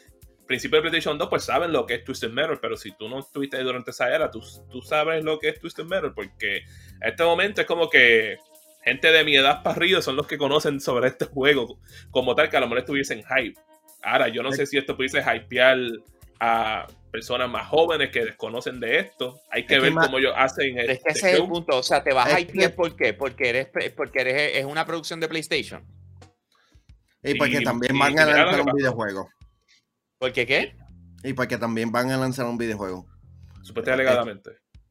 principio 0.47 0.77
de 0.77 0.89
PlayStation 0.89 1.19
2, 1.19 1.29
pues 1.29 1.43
saben 1.43 1.71
lo 1.71 1.85
que 1.85 1.93
es 1.93 2.03
Twisted 2.03 2.31
Metal, 2.31 2.57
pero 2.59 2.75
si 2.75 2.93
tú 2.93 3.07
no 3.09 3.19
estuviste 3.19 3.61
durante 3.61 3.91
esa 3.91 4.09
era, 4.09 4.31
tú, 4.31 4.41
tú 4.71 4.81
sabes 4.81 5.23
lo 5.23 5.37
que 5.37 5.49
es 5.49 5.59
Twisted 5.59 5.85
Metal, 5.85 6.13
porque 6.15 6.57
en 6.57 6.65
este 7.03 7.23
momento 7.23 7.61
es 7.61 7.67
como 7.67 7.91
que 7.91 8.37
gente 8.83 9.11
de 9.11 9.23
mi 9.23 9.35
edad 9.35 9.61
para 9.61 9.75
arriba 9.75 10.01
son 10.01 10.15
los 10.15 10.25
que 10.25 10.39
conocen 10.39 10.79
sobre 10.79 11.09
este 11.09 11.25
juego, 11.25 11.77
como 12.09 12.33
tal, 12.33 12.49
que 12.49 12.57
a 12.57 12.59
lo 12.59 12.65
mejor 12.65 12.79
estuviesen 12.79 13.21
hype. 13.21 13.61
Ahora, 14.01 14.29
yo 14.29 14.41
no 14.41 14.51
sé 14.51 14.65
si 14.65 14.79
esto 14.79 14.97
pudiese 14.97 15.21
hypear 15.21 15.77
a 16.39 16.87
personas 17.11 17.49
más 17.49 17.67
jóvenes 17.67 18.09
que 18.11 18.23
desconocen 18.25 18.79
de 18.79 18.99
esto. 18.99 19.39
Hay 19.51 19.65
que 19.65 19.75
Es 19.75 19.79
que 19.79 19.83
ver 19.85 19.93
ma- 19.93 20.05
cómo 20.05 20.17
ellos 20.19 20.33
hacen 20.35 20.77
Es 20.79 20.85
que 20.85 20.91
este 20.93 21.09
ese 21.11 21.31
es 21.33 21.39
el 21.39 21.47
punto. 21.47 21.77
O 21.77 21.83
sea, 21.83 22.03
te 22.03 22.13
vas 22.13 22.31
a 22.33 22.39
hypear 22.39 22.71
que- 22.71 22.75
¿por 22.75 22.95
qué? 22.95 23.13
Porque 23.13 23.49
eres, 23.49 23.67
porque 23.95 24.21
eres 24.21 24.57
es 24.57 24.65
una 24.65 24.85
producción 24.85 25.19
de 25.19 25.27
PlayStation. 25.27 25.85
Y 27.23 27.35
porque 27.35 27.59
Y- 27.59 27.63
también 27.63 27.95
y- 27.95 27.99
van 27.99 28.13
y 28.13 28.17
a 28.17 28.25
lanzar 28.25 28.55
que 28.55 28.61
un 28.61 28.75
videojuego. 28.77 29.29
¿Por 30.17 30.31
qué 30.31 30.45
qué? 30.47 30.75
Y 31.23 31.33
porque 31.33 31.57
también 31.57 31.91
van 31.91 32.09
a 32.11 32.17
lanzar 32.17 32.45
un 32.45 32.57
videojuego. 32.57 33.05
Supuestamente 33.61 33.91
alegadamente. 34.09 34.49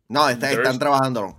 No, 0.08 0.28
está- 0.28 0.48
There's- 0.50 0.58
están 0.58 0.78
trabajándolo. 0.78 1.38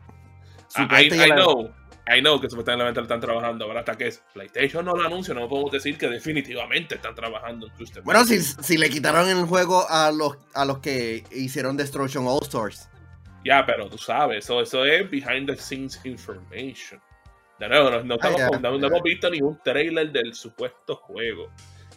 Ah, 0.76 0.84
I, 1.02 1.08
Supuestamente 1.08 1.28
I 1.28 1.32
know. 1.32 1.74
I 2.14 2.20
know 2.22 2.40
que 2.42 2.50
supuestamente 2.50 3.00
lo 3.00 3.04
están 3.04 3.20
trabajando. 3.22 3.66
Ahora 3.66 3.80
hasta 3.82 3.98
que 3.98 4.12
PlayStation 4.34 4.84
no 4.86 4.96
lo 4.96 5.06
anuncia, 5.06 5.34
no 5.34 5.48
podemos 5.48 5.72
decir 5.72 5.98
que 5.98 6.08
definitivamente 6.10 6.96
están 6.96 7.16
trabajando 7.16 7.68
en 7.68 7.74
Twisted 7.76 8.04
Bueno, 8.04 8.26
si, 8.26 8.40
si 8.42 8.78
le 8.78 8.90
quitaron 8.90 9.30
el 9.30 9.46
juego 9.46 9.86
a 9.90 10.12
los, 10.12 10.38
a 10.54 10.66
los 10.66 10.80
que 10.80 11.24
hicieron 11.32 11.78
Destruction 11.78 12.26
All 12.28 12.40
Stars. 12.44 12.90
Ya, 13.46 13.66
pero 13.66 13.90
tú 13.90 13.98
sabes, 13.98 14.44
eso, 14.46 14.62
eso 14.62 14.86
es 14.86 15.10
behind 15.10 15.48
the 15.48 15.56
scenes 15.58 16.00
information. 16.04 17.02
De 17.60 17.70
nuevo, 17.70 17.90
no, 17.92 18.04
no 18.04 18.16
estamos- 18.16 18.62
no- 18.62 18.88
hemos 18.88 19.04
visto 19.04 19.30
ningún 19.30 19.60
trailer 19.64 20.12
del 20.12 20.34
supuesto 20.34 20.96
juego. 20.96 21.50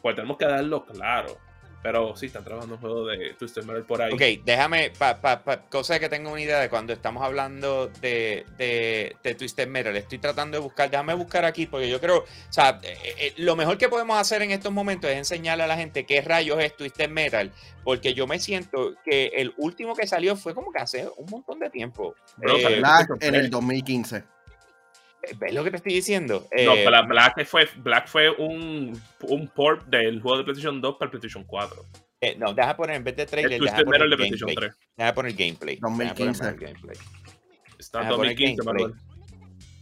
Pues 0.03 0.15
tenemos 0.15 0.37
que 0.37 0.45
darlo 0.47 0.85
claro. 0.85 1.39
Pero 1.85 2.17
sí, 2.17 2.27
están 2.27 2.43
trabajando 2.45 2.77
un 2.77 2.81
juego 2.81 3.05
de 3.07 3.35
Twisted 3.35 3.63
Metal 3.65 3.85
por 3.85 4.01
ahí. 4.01 4.11
Ok, 4.15 4.43
déjame, 4.43 4.91
pa, 4.99 5.21
pa, 5.21 5.45
pa- 5.45 5.61
cosa 5.69 6.01
que 6.01 6.09
tengo 6.09 6.33
una 6.33 6.41
idea 6.41 6.59
de 6.59 6.71
cuando 6.71 6.95
estamos 6.95 7.23
hablando 7.23 7.89
de, 8.01 8.47
de, 8.57 9.15
de 9.23 9.35
Twisted 9.35 9.69
Metal. 9.69 9.95
Estoy 9.95 10.17
tratando 10.19 10.57
de 10.57 10.63
buscar, 10.63 10.91
déjame 10.91 11.13
buscar 11.13 11.45
aquí, 11.45 11.67
porque 11.67 11.91
yo 11.91 12.01
creo, 12.01 12.21
o 12.21 12.27
sea, 12.49 12.81
eh, 12.83 12.97
eh, 13.19 13.35
lo 13.37 13.55
mejor 13.55 13.77
que 13.77 13.91
podemos 13.91 14.17
hacer 14.19 14.41
en 14.41 14.51
estos 14.51 14.73
momentos 14.73 15.11
es 15.11 15.19
enseñarle 15.19 15.65
a 15.65 15.67
la 15.67 15.77
gente 15.77 16.07
qué 16.07 16.23
rayos 16.23 16.59
es 16.59 16.75
Twisted 16.75 17.11
Metal, 17.11 17.53
porque 17.85 18.15
yo 18.15 18.27
me 18.27 18.39
siento 18.39 18.95
que 19.05 19.27
el 19.35 19.53
último 19.59 19.95
que 19.95 20.07
salió 20.07 20.37
fue 20.37 20.55
como 20.55 20.73
que 20.73 20.79
hace 20.79 21.07
un 21.19 21.27
montón 21.31 21.59
de 21.59 21.69
tiempo. 21.69 22.15
Bro, 22.39 22.57
Eh, 22.57 22.81
en 23.21 23.35
el 23.35 23.41
tres. 23.43 23.51
2015. 23.51 24.25
¿Ves 25.39 25.55
lo 25.55 25.65
que 25.65 25.71
te 25.71 25.77
estoy 25.79 25.95
diciendo? 25.95 26.47
No, 26.65 26.75
Eh, 26.75 26.85
Bla- 26.87 27.03
Black 27.07 27.45
fue, 27.47 27.69
Black 27.77 28.09
fue 28.09 28.31
un, 28.31 29.01
un 29.23 29.49
port 29.49 29.87
del 29.87 30.21
juego 30.21 30.39
de 30.39 30.45
PlayStation 30.45 30.81
2 30.81 30.97
para 30.99 31.07
el 31.07 31.11
PlayStation 31.11 31.45
4. 31.45 31.83
eh, 32.21 32.37
no, 32.39 32.55
deja 32.55 32.77
poner, 32.77 32.97
en 32.97 33.05
vez 33.05 33.17
de 33.17 33.23
El 33.23 33.29
trailer, 33.29 33.61
deja 33.61 33.77
poner 33.85 34.01
Metal 34.01 34.11
de 34.11 34.17
gameplay. 34.17 34.29
PlayStation 34.55 34.55
3. 34.55 34.75
Deja 34.97 35.15
poner 35.15 35.33
gameplay. 35.35 35.75
deja 35.77 35.89
poner 35.89 36.09
2015. 36.09 36.43
más 36.45 36.57
gameplay. 36.61 36.97
Está 37.79 37.99
en 37.99 38.05
Deja 38.07 38.17
poner 38.17 38.31
2015, 38.37 38.63
gameplay. 38.65 38.85
Manuel. 38.85 39.01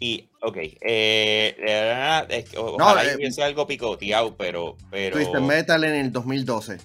Y, 0.00 0.28
ok, 0.40 0.56
eh, 0.80 1.54
de 1.58 1.64
verdad, 1.64 2.32
es 2.32 2.48
que 2.50 2.58
o- 2.58 2.74
ojalá 2.74 3.04
eh, 3.04 3.12
y 3.12 3.16
hubiese 3.16 3.42
algo 3.44 3.66
picoteado, 3.68 4.36
pero, 4.36 4.76
pero 4.90 5.14
Twisted 5.16 5.38
Metal 5.40 5.84
en 5.84 5.94
el 5.94 6.10
2012. 6.12 6.78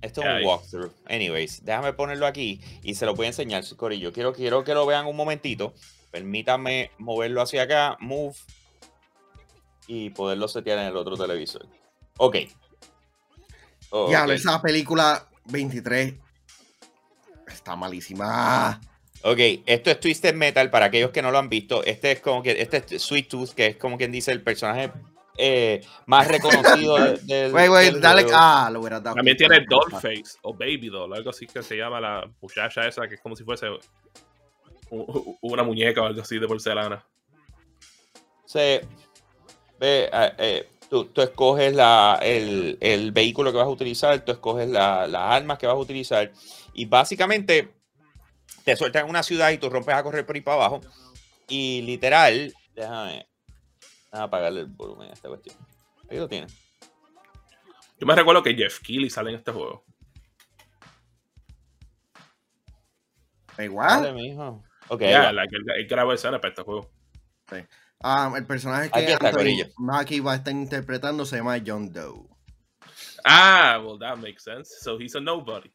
esto 0.00 0.22
es 0.22 0.26
un 0.42 0.44
walkthrough. 0.48 0.90
Anyways, 1.06 1.62
déjame 1.66 1.92
ponerlo 1.92 2.26
aquí 2.26 2.60
y 2.82 2.94
se 2.94 3.04
lo 3.04 3.14
voy 3.14 3.26
a 3.26 3.28
enseñar, 3.28 3.62
Corillo. 3.76 4.10
Quiero, 4.12 4.32
quiero 4.32 4.64
que 4.64 4.72
lo 4.72 4.86
vean 4.86 5.04
un 5.06 5.16
momentito. 5.16 5.74
Permítanme 6.12 6.92
moverlo 6.98 7.42
hacia 7.42 7.62
acá, 7.62 7.96
move, 7.98 8.36
y 9.88 10.10
poderlo 10.10 10.46
setear 10.46 10.78
en 10.78 10.86
el 10.86 10.96
otro 10.96 11.16
televisor. 11.16 11.66
Ok. 12.18 12.36
Oh, 13.90 14.10
Ya, 14.10 14.24
esa 14.26 14.62
película 14.62 15.28
23 15.46 16.14
está 17.48 17.74
malísima. 17.76 18.80
Ok, 19.24 19.38
esto 19.66 19.90
es 19.90 20.00
Twisted 20.00 20.34
Metal 20.34 20.70
para 20.70 20.86
aquellos 20.86 21.10
que 21.10 21.22
no 21.22 21.30
lo 21.30 21.38
han 21.38 21.48
visto. 21.48 21.84
Este 21.84 22.12
es 22.12 22.20
como 22.20 22.42
que 22.42 22.60
este 22.60 22.84
es 22.96 23.02
Sweet 23.02 23.28
Tooth, 23.28 23.50
que 23.50 23.66
es 23.68 23.76
como 23.76 23.96
quien 23.96 24.10
dice 24.12 24.32
el 24.32 24.42
personaje 24.42 24.92
eh, 25.38 25.80
más 26.06 26.28
reconocido 26.28 26.96
de- 26.98 27.18
del. 27.22 27.52
Wey, 27.54 27.68
wey, 27.68 27.90
del 27.92 28.00
dale. 28.00 28.22
juego. 28.24 28.38
Ah, 28.40 28.68
lo 28.72 28.80
hubiera 28.80 29.00
dado. 29.00 29.16
También 29.16 29.36
tiene 29.36 29.64
Dollface 29.68 30.38
o 30.42 30.52
Baby 30.54 30.88
Doll, 30.90 31.14
algo 31.14 31.30
así 31.30 31.46
que 31.46 31.62
se 31.62 31.76
llama 31.76 32.00
la 32.00 32.28
muchacha 32.40 32.86
esa, 32.86 33.06
que 33.08 33.14
es 33.14 33.20
como 33.20 33.34
si 33.36 33.44
fuese 33.44 33.66
una 35.40 35.62
muñeca 35.62 36.02
o 36.02 36.06
algo 36.06 36.20
así 36.22 36.38
de 36.38 36.46
porcelana. 36.46 37.04
Se- 38.44 38.86
ve, 39.78 40.10
eh, 40.12 40.32
eh, 40.38 40.68
tú, 40.90 41.06
tú 41.06 41.22
escoges 41.22 41.74
la, 41.74 42.18
el, 42.22 42.76
el 42.80 43.10
vehículo 43.12 43.50
que 43.50 43.58
vas 43.58 43.66
a 43.66 43.70
utilizar, 43.70 44.22
tú 44.24 44.32
escoges 44.32 44.68
la- 44.68 45.06
las 45.06 45.22
armas 45.32 45.58
que 45.58 45.66
vas 45.66 45.74
a 45.76 45.78
utilizar 45.78 46.30
y 46.74 46.84
básicamente 46.84 47.72
te 48.64 48.76
sueltan 48.76 49.04
en 49.04 49.10
una 49.10 49.22
ciudad 49.22 49.50
y 49.50 49.58
tú 49.58 49.70
rompes 49.70 49.94
a 49.94 50.02
correr 50.02 50.26
por 50.26 50.34
ahí 50.36 50.42
para 50.42 50.56
abajo 50.56 50.80
y 51.48 51.80
literal, 51.82 52.52
déjame, 52.74 53.26
déjame 54.06 54.24
apagarle 54.24 54.60
el 54.60 54.66
volumen 54.66 55.10
a 55.10 55.14
esta 55.14 55.28
cuestión. 55.28 55.56
Ahí 56.10 56.18
lo 56.18 56.28
tienes. 56.28 56.54
Yo 57.98 58.06
me 58.06 58.14
recuerdo 58.14 58.42
que 58.42 58.54
Jeff 58.54 58.80
Keighley 58.80 59.08
sale 59.08 59.30
en 59.30 59.36
este 59.36 59.52
juego. 59.52 59.84
Igual. 63.58 64.02
Dale, 64.02 64.12
mijo. 64.12 64.62
Ok, 64.92 65.00
Ya, 65.02 65.22
va. 65.22 65.32
la 65.32 65.46
que 65.48 65.56
él, 65.56 65.64
él 65.78 65.86
grabó 65.88 66.12
escena 66.12 66.38
para 66.38 66.50
este 66.50 66.62
juego. 66.62 66.90
Ah, 68.04 68.32
el 68.36 68.44
personaje 68.46 68.90
Aquí 68.92 69.06
que 69.06 69.12
Anthony. 69.14 69.72
Mackie 69.78 70.20
va 70.20 70.32
a 70.32 70.36
estar 70.36 70.52
interpretando 70.52 71.24
se 71.24 71.36
llama 71.36 71.56
John 71.64 71.90
Doe. 71.92 72.28
Ah, 73.24 73.80
well, 73.82 73.98
that 73.98 74.16
makes 74.18 74.42
sense. 74.42 74.70
So 74.82 74.98
he's 75.00 75.14
a 75.14 75.20
nobody. 75.20 75.70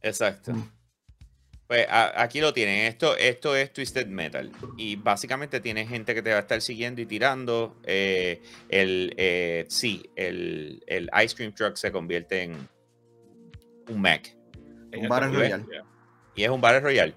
Exacto. 0.00 0.52
Mm. 0.52 0.70
Pues 1.66 1.86
a- 1.88 2.22
aquí 2.22 2.40
lo 2.40 2.52
tienen. 2.52 2.86
Esto, 2.86 3.16
esto 3.16 3.54
es 3.56 3.72
Twisted 3.72 4.06
Metal. 4.06 4.50
Y 4.76 4.96
básicamente 4.96 5.60
tiene 5.60 5.86
gente 5.86 6.14
que 6.14 6.22
te 6.22 6.30
va 6.30 6.36
a 6.36 6.40
estar 6.40 6.60
siguiendo 6.62 7.00
y 7.02 7.06
tirando. 7.06 7.76
Eh, 7.84 8.40
el, 8.68 9.12
eh, 9.18 9.64
sí, 9.68 10.08
el, 10.16 10.82
el 10.86 11.10
Ice 11.24 11.34
Cream 11.34 11.52
Truck 11.54 11.76
se 11.76 11.90
convierte 11.90 12.42
en 12.44 12.68
un 13.88 14.00
Mac. 14.00 14.34
En 14.92 15.02
Un 15.02 15.08
Battle 15.08 15.48
yeah. 15.48 15.84
Y 16.36 16.44
es 16.44 16.50
un 16.50 16.60
Battle 16.60 16.80
Royale. 16.80 17.14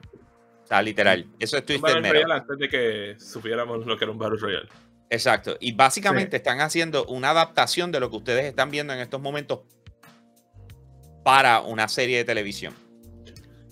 O 0.68 0.70
sea, 0.70 0.82
literal. 0.82 1.26
Eso 1.40 1.58
es 1.58 1.66
Twisted 1.66 2.02
Metal. 2.02 2.30
Antes 2.32 2.58
de 2.60 2.68
que 2.68 3.16
supiéramos 3.20 3.86
lo 3.86 3.98
que 3.98 4.04
era 4.04 4.12
un 4.12 4.18
Battle 4.20 4.38
Royale. 4.38 4.68
Exacto. 5.10 5.56
Y 5.62 5.72
básicamente 5.72 6.36
están 6.36 6.60
haciendo 6.60 7.06
una 7.06 7.30
adaptación 7.30 7.90
de 7.94 8.02
lo 8.02 8.10
que 8.10 8.18
ustedes 8.18 8.44
están 8.46 8.70
viendo 8.70 8.92
en 8.92 9.00
estos 9.00 9.22
momentos 9.22 9.62
para 11.24 11.62
una 11.62 11.88
serie 11.88 12.18
de 12.18 12.26
televisión. 12.26 12.74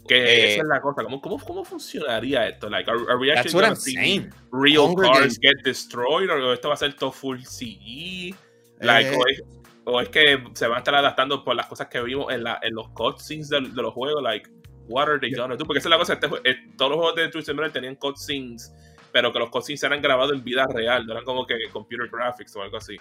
Que 0.08 0.24
Eh, 0.24 0.54
esa 0.54 0.62
es 0.62 0.68
la 0.68 0.82
cosa. 0.82 1.04
¿Cómo, 1.04 1.20
cómo, 1.20 1.40
cómo 1.40 1.66
funcionaría 1.66 2.48
esto? 2.48 2.70
Like, 2.70 2.90
are, 2.90 3.00
are 3.10 3.18
we 3.18 3.28
That's 3.28 3.40
actually 3.48 3.56
what 3.64 3.70
I'm 3.70 3.76
see 3.76 3.94
saying. 3.96 4.30
real 4.52 4.86
Hunger 4.88 5.06
cars 5.08 5.20
Games. 5.20 5.40
get 5.42 5.64
destroyed? 5.66 6.30
¿O 6.30 6.54
esto 6.54 6.68
va 6.70 6.76
a 6.76 6.78
ser 6.78 6.94
todo 6.94 7.12
full 7.12 7.40
CE? 7.42 8.34
Like, 8.80 9.10
Eh, 9.10 9.18
o, 9.18 9.28
es, 9.28 9.44
o 9.86 10.02
es 10.02 10.10
que 10.10 10.44
se 10.54 10.68
van 10.68 10.76
a 10.76 10.80
estar 10.80 10.96
adaptando 10.96 11.44
por 11.44 11.56
las 11.56 11.66
cosas 11.68 11.88
que 11.88 12.00
vimos 12.02 12.32
en, 12.32 12.44
la, 12.44 12.60
en 12.62 12.76
los 12.76 12.90
cutscenes 12.90 13.50
de, 13.50 13.62
de 13.62 13.82
los 13.82 13.94
juegos? 13.94 14.22
Like, 14.22 14.50
what 14.88 15.08
are 15.08 15.20
they 15.20 15.32
gonna 15.32 15.56
do? 15.56 15.66
Porque 15.66 15.80
esa 15.80 15.90
es 15.90 15.92
la 15.92 15.98
cosa. 15.98 16.14
Este, 16.14 16.28
eh, 16.44 16.56
todos 16.78 16.92
los 16.92 17.00
juegos 17.00 17.16
de 17.16 17.30
Twisted 17.30 17.54
Metal 17.54 17.72
tenían 17.72 17.96
cutscenes, 17.96 18.74
pero 19.12 19.32
que 19.32 19.40
los 19.40 19.50
cutscenes 19.50 19.84
eran 19.84 20.02
grabados 20.02 20.34
en 20.34 20.44
vida 20.44 20.66
real. 20.68 21.06
No 21.06 21.14
eran 21.14 21.26
como 21.26 21.46
que 21.46 21.56
computer 21.72 22.10
graphics 22.12 22.56
o 22.56 22.62
algo 22.62 22.78
así. 22.78 22.98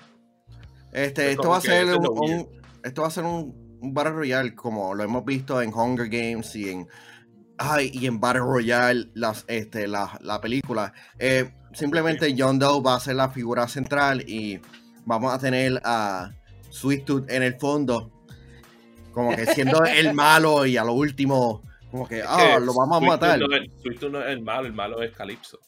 Este, 0.92 1.26
Es 1.26 1.30
esto 1.32 1.50
va 1.50 1.56
a 1.56 1.60
ser 1.60 1.86
un, 1.96 2.48
esto 2.82 3.02
va 3.02 3.08
a 3.08 3.10
ser 3.10 3.24
un, 3.24 3.78
un 3.80 3.94
Battle 3.94 4.12
Royale 4.12 4.54
como 4.54 4.94
lo 4.94 5.02
hemos 5.02 5.24
visto 5.24 5.60
en 5.60 5.74
Hunger 5.74 6.08
Games 6.08 6.54
y 6.54 6.70
en 6.70 6.88
ay, 7.58 7.90
y 7.92 8.06
en 8.06 8.20
Battle 8.20 8.42
Royale 8.42 9.10
las, 9.14 9.44
este, 9.48 9.86
la, 9.86 10.18
la 10.20 10.40
película. 10.40 10.92
Eh, 11.18 11.52
simplemente 11.72 12.34
John 12.36 12.58
Doe 12.58 12.82
va 12.82 12.96
a 12.96 13.00
ser 13.00 13.16
la 13.16 13.30
figura 13.30 13.68
central 13.68 14.28
y 14.28 14.60
vamos 15.04 15.32
a 15.32 15.38
tener 15.38 15.80
a 15.84 16.32
Sweet 16.70 17.04
Tooth 17.04 17.30
en 17.30 17.42
el 17.42 17.54
fondo. 17.58 18.10
Como 19.12 19.34
que 19.34 19.46
siendo 19.46 19.84
el 19.84 20.14
malo 20.14 20.66
y 20.66 20.76
a 20.76 20.84
lo 20.84 20.92
último, 20.92 21.62
como 21.94 22.08
que, 22.08 22.24
ah, 22.26 22.56
Que 22.58 22.66
lo 22.66 22.74
vamos 22.74 23.00
a 23.00 23.06
matar. 23.06 23.38
No 23.38 23.54
es, 23.54 23.70
Sweet 23.80 24.00
Tooth 24.00 24.10
no 24.10 24.20
es 24.20 24.26
el 24.26 24.42
malo, 24.42 24.66
el 24.66 24.72
malo 24.72 25.00
es 25.00 25.12
Calypso. 25.12 25.60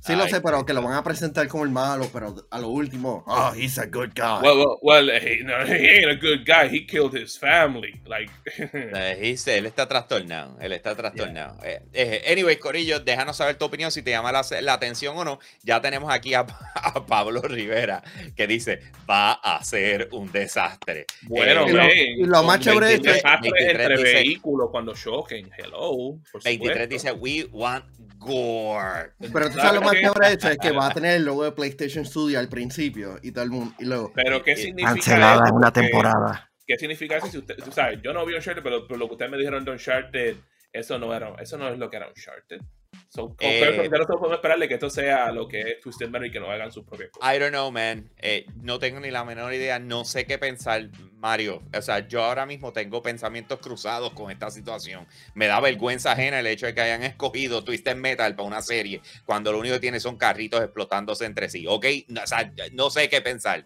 Sí 0.00 0.14
lo 0.14 0.24
Ay, 0.24 0.30
sé, 0.30 0.40
pero 0.40 0.64
que 0.64 0.72
lo 0.72 0.82
van 0.82 0.94
a 0.94 1.02
presentar 1.02 1.46
como 1.48 1.64
el 1.64 1.70
malo, 1.70 2.08
pero 2.12 2.34
a 2.50 2.58
lo 2.60 2.68
último, 2.68 3.24
oh, 3.26 3.52
he's 3.56 3.78
a 3.78 3.86
good 3.86 4.10
guy. 4.14 4.40
Well, 4.42 4.58
well, 4.58 4.78
well 4.82 5.10
he, 5.10 5.42
no, 5.44 5.54
he 5.66 5.98
ain't 5.98 6.10
a 6.10 6.14
good 6.16 6.44
guy. 6.46 6.68
He 6.68 6.86
killed 6.86 7.14
his 7.14 7.38
family. 7.38 8.00
Like, 8.06 8.30
Eh, 8.72 9.18
he's- 9.20 9.46
él 9.48 9.66
está 9.66 9.86
trastornado. 9.88 10.56
Él 10.60 10.72
está 10.72 10.94
trastornado. 10.94 11.56
Eh, 11.64 11.80
eh, 11.92 12.24
anyway, 12.30 12.56
Corillo, 12.56 13.00
déjanos 13.00 13.36
saber 13.36 13.56
tu 13.56 13.64
opinión 13.64 13.90
si 13.90 14.02
te 14.02 14.10
llama 14.10 14.32
la, 14.32 14.42
la 14.62 14.72
atención 14.74 15.16
o 15.16 15.24
no. 15.24 15.38
Ya 15.62 15.80
tenemos 15.80 16.12
aquí 16.12 16.34
a, 16.34 16.40
a 16.74 17.06
Pablo 17.06 17.40
Rivera 17.42 18.02
que 18.36 18.46
dice: 18.46 18.80
va 19.08 19.32
a 19.32 19.62
ser 19.64 20.08
un 20.12 20.30
desastre. 20.32 21.06
bueno, 21.22 21.62
Eh, 21.66 21.68
y 21.68 21.72
lo- 21.72 21.78
man, 21.82 21.90
y 21.96 22.24
lo 22.24 22.42
más 22.44 22.60
chévere 22.60 22.94
es 22.94 23.02
23 23.02 23.02
que- 23.02 23.12
desastres 23.22 23.52
23 23.52 23.80
entre 23.90 23.96
dice- 24.04 24.14
vehículos 24.14 24.68
cuando 24.70 24.94
choquen. 24.94 25.50
Hello. 25.58 26.18
Por 26.32 26.42
23 26.42 26.72
supuesto. 26.84 26.86
dice: 26.88 27.12
We 27.12 27.48
want 27.52 27.84
gore. 28.18 29.12
Pero 29.32 29.50
tú 29.50 29.58
sabes 29.58 29.77
lo 29.80 29.86
más 29.86 29.94
chévere 29.94 30.26
de 30.28 30.32
esto 30.34 30.48
es 30.48 30.58
que 30.58 30.70
va 30.72 30.86
a 30.86 30.90
tener 30.94 31.16
el 31.16 31.24
logo 31.24 31.44
de 31.44 31.52
PlayStation 31.52 32.04
Studio 32.04 32.38
al 32.38 32.48
principio 32.48 33.18
y 33.22 33.32
todo 33.32 33.44
el 33.44 33.50
mundo. 33.50 33.74
Y 33.78 33.84
luego, 33.84 34.12
Pero, 34.14 34.42
¿qué 34.42 34.52
Eh, 34.52 34.56
significa 34.56 34.92
cancelada 34.94 35.34
eso? 35.36 35.46
en 35.46 35.54
una 35.54 35.72
temporada. 35.72 36.50
¿Qué 36.66 36.76
significa 36.76 37.16
eso? 37.16 37.28
Si 37.28 37.38
usted, 37.38 37.56
tú 37.56 37.72
sabes, 37.72 38.00
yo 38.02 38.12
no 38.12 38.26
vi 38.26 38.34
Uncharted, 38.34 38.62
pero, 38.62 38.86
pero 38.86 38.98
lo 38.98 39.06
que 39.08 39.12
ustedes 39.14 39.30
me 39.30 39.38
dijeron 39.38 39.64
de 39.64 39.70
Uncharted, 39.70 40.36
eso 40.72 40.98
no, 40.98 41.14
era, 41.14 41.34
eso 41.40 41.56
no 41.56 41.68
es 41.68 41.78
lo 41.78 41.88
que 41.88 41.96
era 41.96 42.08
Uncharted. 42.08 42.60
So, 43.08 43.34
Eh, 43.38 43.88
pero 43.90 44.06
podemos 44.06 44.32
esperarle 44.32 44.68
que 44.68 44.74
esto 44.74 44.90
sea 44.90 45.30
lo 45.32 45.48
que 45.48 45.60
es 45.60 45.80
Twisted 45.80 46.08
Metal 46.08 46.26
y 46.26 46.30
que 46.30 46.40
no 46.40 46.50
hagan 46.50 46.70
sus 46.70 46.84
propias 46.84 47.10
cosas. 47.10 47.34
I 47.34 47.38
don't 47.38 47.52
know, 47.52 47.70
man. 47.70 48.10
Eh, 48.18 48.46
no 48.62 48.78
tengo 48.78 49.00
ni 49.00 49.10
la 49.10 49.24
menor 49.24 49.52
idea. 49.54 49.78
No 49.78 50.04
sé 50.04 50.26
qué 50.26 50.38
pensar, 50.38 50.88
Mario. 51.14 51.62
O 51.76 51.82
sea, 51.82 52.06
yo 52.06 52.22
ahora 52.22 52.46
mismo 52.46 52.72
tengo 52.72 53.02
pensamientos 53.02 53.58
cruzados 53.60 54.12
con 54.12 54.30
esta 54.30 54.50
situación. 54.50 55.06
Me 55.34 55.46
da 55.46 55.60
vergüenza 55.60 56.12
ajena 56.12 56.40
el 56.40 56.46
hecho 56.46 56.66
de 56.66 56.74
que 56.74 56.80
hayan 56.80 57.02
escogido 57.02 57.64
Twisted 57.64 57.96
Metal 57.96 58.34
para 58.34 58.46
una 58.46 58.62
serie 58.62 59.00
cuando 59.24 59.52
lo 59.52 59.58
único 59.58 59.74
que 59.74 59.80
tiene 59.80 60.00
son 60.00 60.16
carritos 60.16 60.60
explotándose 60.62 61.24
entre 61.24 61.48
sí. 61.48 61.66
¿Ok? 61.66 61.86
No, 62.08 62.22
o 62.22 62.26
sea, 62.26 62.52
no 62.72 62.90
sé 62.90 63.08
qué 63.08 63.20
pensar. 63.20 63.64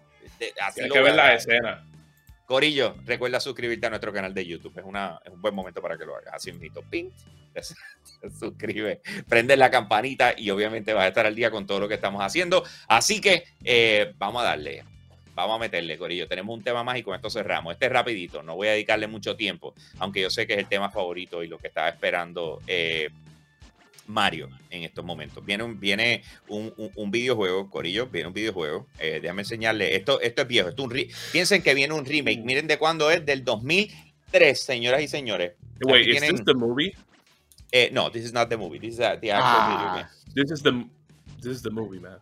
Así 0.60 0.74
Tienes 0.74 0.88
lo 0.88 0.94
que 0.94 1.00
ver 1.02 1.14
la 1.14 1.34
escena. 1.34 1.86
Corillo, 2.52 2.96
recuerda 3.06 3.40
suscribirte 3.40 3.86
a 3.86 3.88
nuestro 3.88 4.12
canal 4.12 4.34
de 4.34 4.44
YouTube. 4.44 4.76
Es, 4.76 4.84
un 4.84 5.40
buen 5.40 5.54
momento 5.54 5.80
para 5.80 5.96
que 5.96 6.04
lo 6.04 6.14
hagas. 6.14 6.34
Así 6.34 6.50
un 6.50 6.60
ping, 6.90 7.08
te 7.54 8.30
suscribe, 8.30 9.00
prende 9.26 9.56
la 9.56 9.70
campanita 9.70 10.34
y 10.36 10.50
obviamente 10.50 10.92
vas 10.92 11.04
a 11.04 11.08
estar 11.08 11.24
al 11.24 11.34
día 11.34 11.50
con 11.50 11.66
todo 11.66 11.80
lo 11.80 11.88
que 11.88 11.94
estamos 11.94 12.20
haciendo. 12.20 12.62
Así 12.88 13.22
que 13.22 13.44
eh, 13.64 14.12
vamos 14.18 14.42
a 14.42 14.44
darle, 14.44 14.84
vamos 15.34 15.56
a 15.56 15.60
meterle, 15.60 15.96
Corillo. 15.96 16.28
Tenemos 16.28 16.54
un 16.54 16.62
tema 16.62 16.84
más 16.84 16.98
y 16.98 17.02
con 17.02 17.14
esto 17.14 17.30
cerramos. 17.30 17.72
Este 17.72 17.86
es 17.86 17.92
rapidito, 17.92 18.42
no 18.42 18.54
voy 18.54 18.68
a 18.68 18.72
dedicarle 18.72 19.06
mucho 19.06 19.34
tiempo, 19.34 19.72
aunque 19.98 20.20
yo 20.20 20.28
sé 20.28 20.46
que 20.46 20.52
es 20.52 20.58
el 20.58 20.68
tema 20.68 20.90
favorito 20.90 21.42
y 21.42 21.48
lo 21.48 21.56
que 21.56 21.68
estaba 21.68 21.88
esperando 21.88 22.60
eh, 22.66 23.08
Mario 24.12 24.48
en 24.70 24.82
estos 24.84 25.04
momentos. 25.04 25.44
Viene 25.44 25.64
un, 25.64 25.80
viene 25.80 26.22
un, 26.48 26.72
un- 26.76 26.90
un 26.94 27.10
videojuego, 27.10 27.68
Corillo, 27.70 28.06
viene 28.06 28.28
un 28.28 28.34
videojuego. 28.34 28.86
Eh, 28.98 29.18
déjame 29.20 29.42
enseñarle. 29.42 29.96
Esto, 29.96 30.20
esto 30.20 30.42
es 30.42 30.48
viejo. 30.48 30.68
Esto 30.68 30.82
es 30.82 30.86
un 30.86 30.94
re- 30.94 31.08
Piensen 31.32 31.62
que 31.62 31.74
viene 31.74 31.94
un 31.94 32.04
remake. 32.04 32.42
Miren 32.44 32.66
de 32.66 32.78
cuándo 32.78 33.10
es, 33.10 33.24
del 33.26 33.44
2003, 33.44 34.60
señoras 34.60 35.02
y 35.02 35.08
señores. 35.08 35.52
Wait, 35.84 36.06
is 36.06 36.18
tienen- 36.20 36.36
this 36.36 36.44
the 36.44 36.54
movie? 36.54 36.94
eh, 37.72 37.88
no, 37.92 38.10
this 38.10 38.24
is 38.24 38.32
not 38.32 38.48
the 38.48 38.56
movie. 38.56 38.78
This 38.78 38.92
is 38.92 38.98
the 38.98 39.04
actual 39.32 39.32
Ah. 39.34 39.68
video 39.68 39.94
game. 39.96 40.08
This 40.34 40.50
is 40.52 40.62
the, 40.62 40.72
this 41.40 41.56
is 41.56 41.62
the 41.62 41.70
movie, 41.70 41.98
man. 41.98 42.18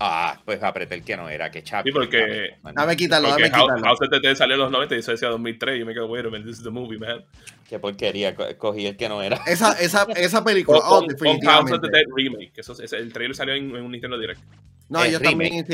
Ah, 0.00 0.40
pues 0.44 0.62
apreté 0.62 0.94
el 0.94 1.02
que 1.04 1.16
no 1.16 1.28
era, 1.28 1.50
que 1.50 1.62
chapi. 1.64 1.90
Sí, 1.90 1.92
porque- 1.92 2.54
Dame 2.72 2.96
quitarlo, 2.96 3.30
Porque 3.30 3.48
dame 3.48 3.62
quitarlo. 3.62 3.84
House 3.84 3.98
Dead 4.22 4.34
salió 4.36 4.54
en 4.54 4.60
los 4.60 4.70
90 4.70 4.94
y 4.94 4.98
eso 5.00 5.10
decía 5.10 5.28
2003 5.28 5.76
y 5.76 5.78
yo 5.80 5.86
me 5.86 5.92
quedo, 5.92 6.06
wait 6.06 6.24
a 6.24 6.30
minute, 6.30 6.48
this 6.48 6.58
is 6.58 6.62
the 6.64 6.70
movie, 6.70 6.98
man. 6.98 7.24
Qué 7.68 7.80
porquería, 7.80 8.34
co- 8.36 8.46
cogí 8.58 8.86
el 8.86 8.96
que 8.96 9.08
no 9.08 9.22
era. 9.22 9.40
Esa, 9.46 9.72
esa, 9.80 10.04
esa 10.16 10.44
película, 10.44 10.78
oh, 10.78 10.82
con 10.82 10.90
House 11.00 11.06
definitivamente. 11.08 11.88
Dead 11.90 12.04
Remake. 12.14 12.52
Eso, 12.56 12.80
es- 12.80 12.92
el 12.92 13.12
trailer 13.12 13.34
salió 13.34 13.54
en, 13.54 13.74
en 13.74 13.82
un 13.82 13.90
Nintendo 13.90 14.16
Direct. 14.18 14.40
No, 14.88 15.04
yo 15.04 15.18
remake. 15.18 15.24
también. 15.24 15.66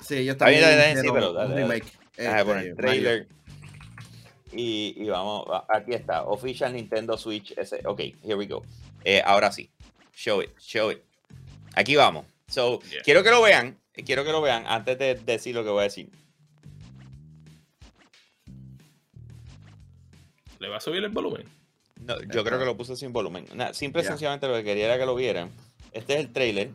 Sí, 0.00 0.14
bien, 0.22 0.36
también. 0.36 0.64
está 0.64 0.84
bien, 0.86 0.98
sí, 1.00 1.08
pero 1.12 1.48
remake. 1.54 1.84
Déjame 2.16 2.38
este, 2.40 2.44
poner 2.44 2.66
el 2.66 2.76
trailer. 2.76 3.28
Y, 4.52 4.94
y 4.96 5.08
vamos, 5.08 5.46
aquí 5.68 5.92
está, 5.94 6.24
Official 6.24 6.72
Nintendo 6.72 7.16
Switch. 7.16 7.52
Ese, 7.56 7.80
ok, 7.84 8.00
here 8.24 8.34
we 8.34 8.46
go. 8.46 8.62
Eh, 9.04 9.22
ahora 9.24 9.52
sí, 9.52 9.70
show 10.14 10.42
it, 10.42 10.50
show 10.58 10.90
it. 10.90 10.98
Aquí 11.74 11.96
vamos. 11.96 12.26
So, 12.50 12.80
Yeah. 12.90 13.02
quiero 13.02 13.22
que 13.22 13.30
lo 13.30 13.40
vean, 13.40 13.78
quiero 14.04 14.24
que 14.24 14.32
lo 14.32 14.42
vean 14.42 14.64
antes 14.66 14.98
de 14.98 15.14
decir 15.14 15.54
lo 15.54 15.62
que 15.64 15.70
voy 15.70 15.80
a 15.80 15.84
decir. 15.84 16.10
¿Le 20.58 20.68
va 20.68 20.76
a 20.76 20.80
subir 20.80 21.02
el 21.02 21.10
volumen? 21.10 21.46
No, 22.00 22.20
yo 22.22 22.44
creo 22.44 22.58
que 22.58 22.64
lo 22.64 22.76
puse 22.76 22.96
sin 22.96 23.12
volumen. 23.12 23.46
Nada, 23.54 23.72
simple 23.72 24.02
y 24.02 24.04
sencillamente 24.04 24.46
lo 24.48 24.54
que 24.54 24.64
quería 24.64 24.86
era 24.86 24.98
que 24.98 25.06
lo 25.06 25.14
vieran. 25.14 25.50
Este 25.92 26.14
es 26.14 26.20
el 26.20 26.32
trailer. 26.32 26.70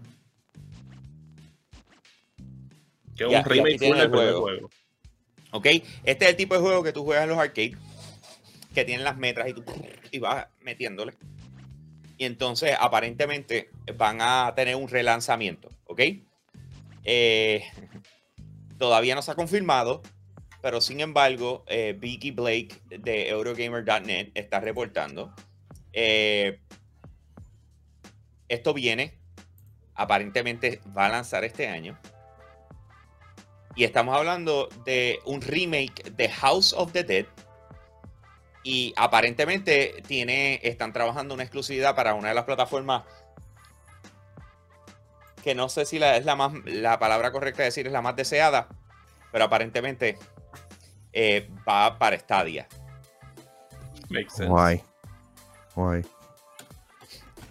Que 3.15 3.25
es 3.25 3.29
un 3.29 3.43
remake 3.45 3.77
del 3.79 3.91
el 3.93 4.09
primer 4.09 4.09
juego. 4.09 4.41
juego. 4.41 4.69
¿Ok? 5.51 5.65
Este 6.03 6.25
es 6.25 6.31
el 6.31 6.35
tipo 6.35 6.55
de 6.55 6.61
juego 6.61 6.83
que 6.83 6.93
tú 6.93 7.03
juegas 7.03 7.23
en 7.23 7.29
los 7.29 7.37
arcades, 7.37 7.73
que 8.73 8.85
tienen 8.85 9.03
las 9.03 9.17
metras 9.17 9.49
y 9.49 9.53
tú 9.53 9.63
y 10.11 10.19
vas 10.19 10.47
metiéndole. 10.61 11.13
Y 12.17 12.25
entonces, 12.25 12.75
aparentemente, 12.79 13.69
van 13.95 14.19
a 14.21 14.53
tener 14.55 14.75
un 14.75 14.87
relanzamiento, 14.87 15.69
¿ok? 15.85 16.01
Eh, 17.03 17.63
todavía 18.77 19.15
no 19.15 19.21
se 19.21 19.31
ha 19.31 19.35
confirmado, 19.35 20.01
pero 20.61 20.81
sin 20.81 20.99
embargo, 21.01 21.63
eh, 21.67 21.95
Vicky 21.97 22.31
Blake 22.31 22.81
de 22.87 23.29
Eurogamer.net 23.29 24.31
está 24.33 24.59
reportando. 24.59 25.33
eh, 25.93 26.59
esto 28.47 28.73
viene, 28.73 29.17
aparentemente 29.95 30.81
va 30.95 31.07
a 31.07 31.09
lanzar 31.09 31.43
este 31.43 31.67
año. 31.67 31.97
Y 33.75 33.83
estamos 33.83 34.15
hablando 34.15 34.69
de 34.85 35.19
un 35.25 35.41
remake 35.41 36.11
de 36.11 36.29
House 36.29 36.73
of 36.73 36.91
the 36.91 37.03
Dead. 37.03 37.25
Y 38.65 38.93
aparentemente 38.97 40.03
tiene, 40.07 40.59
están 40.63 40.91
trabajando 40.91 41.35
una 41.35 41.43
exclusividad 41.43 41.95
para 41.95 42.15
una 42.15 42.29
de 42.29 42.33
las 42.33 42.45
plataformas 42.45 43.03
que 45.43 45.53
no 45.53 45.69
sé 45.69 45.85
si 45.85 45.99
la, 45.99 46.17
es 46.17 46.25
la 46.25 46.35
más, 46.35 46.51
la 46.65 46.97
palabra 46.97 47.31
correcta 47.31 47.61
de 47.61 47.65
decir 47.65 47.85
es 47.85 47.93
la 47.93 48.01
más 48.01 48.15
deseada, 48.15 48.67
pero 49.31 49.45
aparentemente 49.45 50.17
eh, 51.13 51.47
va 51.69 51.99
para 51.99 52.17
Stadia. 52.17 52.67
Makes 54.09 54.31
sense. 54.31 54.49
Guay. 54.49 54.81
Guay. 55.75 56.01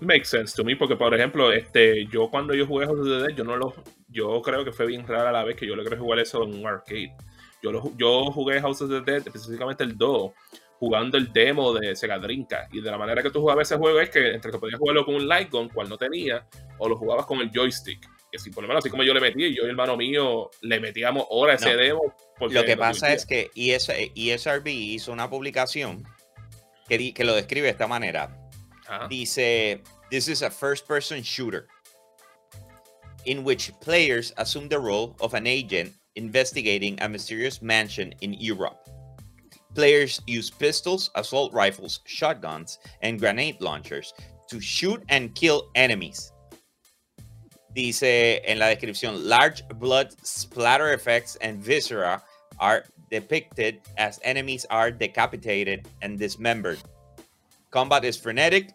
Makes 0.01 0.31
sense 0.31 0.57
to 0.57 0.65
me, 0.65 0.75
porque 0.75 0.97
por 0.97 1.15
ejemplo, 1.15 1.53
este, 1.53 2.07
yo 2.07 2.29
cuando 2.29 2.53
yo 2.53 2.67
jugué 2.67 2.87
House 2.87 2.99
of 2.99 3.07
the 3.07 3.29
Dead, 3.29 3.37
yo 3.37 3.45
no 3.45 3.57
lo, 3.57 3.73
yo 4.09 4.43
creo 4.43 4.65
que 4.65 4.73
fue 4.73 4.87
bien 4.87 5.07
rara 5.07 5.31
la 5.31 5.45
vez 5.45 5.55
que 5.55 5.69
yo 5.69 5.77
logré 5.77 5.97
jugar 5.97 6.19
eso 6.19 6.43
en 6.43 6.53
un 6.53 6.67
arcade. 6.67 7.15
Yo, 7.63 7.71
lo 7.71 7.97
yo 7.97 8.25
jugué 8.33 8.61
House 8.61 8.83
of 8.83 8.91
the 8.91 9.03
Dead, 9.03 9.23
específicamente 9.25 9.85
el 9.85 9.97
2, 9.97 10.33
jugando 10.85 11.17
el 11.17 11.33
demo 11.33 11.73
de 11.73 11.97
Sega 11.97 12.19
Drinka. 12.19 12.69
Y 12.73 12.81
de 12.83 12.91
la 12.91 12.99
manera 12.99 13.23
que 13.23 13.31
tú 13.31 13.41
jugabas 13.41 13.69
ese 13.71 13.79
juego 13.79 13.99
es 14.01 14.11
que 14.11 14.35
entre 14.35 14.51
que 14.53 14.59
podías 14.59 14.79
jugarlo 14.79 15.05
con 15.07 15.15
un 15.15 15.27
light 15.27 15.51
gun, 15.51 15.69
cual 15.71 15.89
no 15.89 15.97
tenía, 15.97 16.47
o 16.79 16.89
lo 16.89 16.97
jugabas 16.97 17.25
con 17.27 17.41
el 17.41 17.51
joystick. 17.51 18.07
Que 18.31 18.39
si 18.39 18.51
por 18.51 18.63
lo 18.65 18.69
menos 18.69 18.85
así 18.85 18.91
como 18.91 19.03
yo 19.03 19.15
le 19.15 19.21
metí, 19.21 19.55
yo 19.55 19.63
y 19.63 19.65
el 19.65 19.71
hermano 19.71 19.97
mío 19.97 20.51
le 20.61 20.79
metíamos 20.81 21.25
horas 21.31 21.63
a 21.63 21.69
ese 21.71 21.77
No. 21.77 21.83
demo. 21.83 22.15
Lo 22.51 22.65
que 22.65 22.77
pasa 22.77 23.13
es 23.15 23.25
que 23.25 23.51
ES 23.55 23.89
ESRB 24.15 24.67
hizo 24.69 25.13
una 25.13 25.31
publicación 25.31 26.05
que, 26.89 26.99
di- 26.99 27.13
que 27.15 27.25
lo 27.25 27.35
describe 27.35 27.65
de 27.67 27.71
esta 27.71 27.87
manera. 27.87 28.37
Ajá. 28.87 29.09
Dice, 29.09 29.83
this 30.11 30.29
is 30.29 30.43
a 30.43 30.51
first-person 30.51 31.23
shooter 31.23 31.67
in 33.25 33.43
which 33.45 33.73
players 33.81 34.35
assume 34.37 34.69
the 34.69 34.79
role 34.79 35.15
of 35.21 35.33
an 35.35 35.47
agent 35.47 35.95
investigating 36.17 37.01
a 37.01 37.09
mysterious 37.09 37.63
mansion 37.63 38.15
in 38.21 38.35
Europe. 38.35 38.79
Players 39.75 40.21
use 40.27 40.51
pistols, 40.51 41.11
assault 41.15 41.53
rifles, 41.53 42.01
shotguns, 42.05 42.79
and 43.03 43.19
grenade 43.19 43.61
launchers 43.61 44.15
to 44.49 44.61
shoot 44.61 45.03
and 45.09 45.35
kill 45.35 45.71
enemies. 45.75 46.33
Dice 47.75 48.41
en 48.45 48.61
la 48.61 48.67
descripción, 48.67 49.29
large 49.29 49.67
blood 49.81 50.15
splatter 50.23 50.93
effects 50.93 51.37
and 51.41 51.59
viscera 51.59 52.23
are 52.61 52.85
depicted 53.11 53.81
as 53.97 54.21
enemies 54.23 54.65
are 54.71 54.93
decapitated 54.93 55.89
and 56.03 56.19
dismembered. 56.19 56.79
Combat 57.71 58.05
is 58.05 58.17
frenetic, 58.17 58.71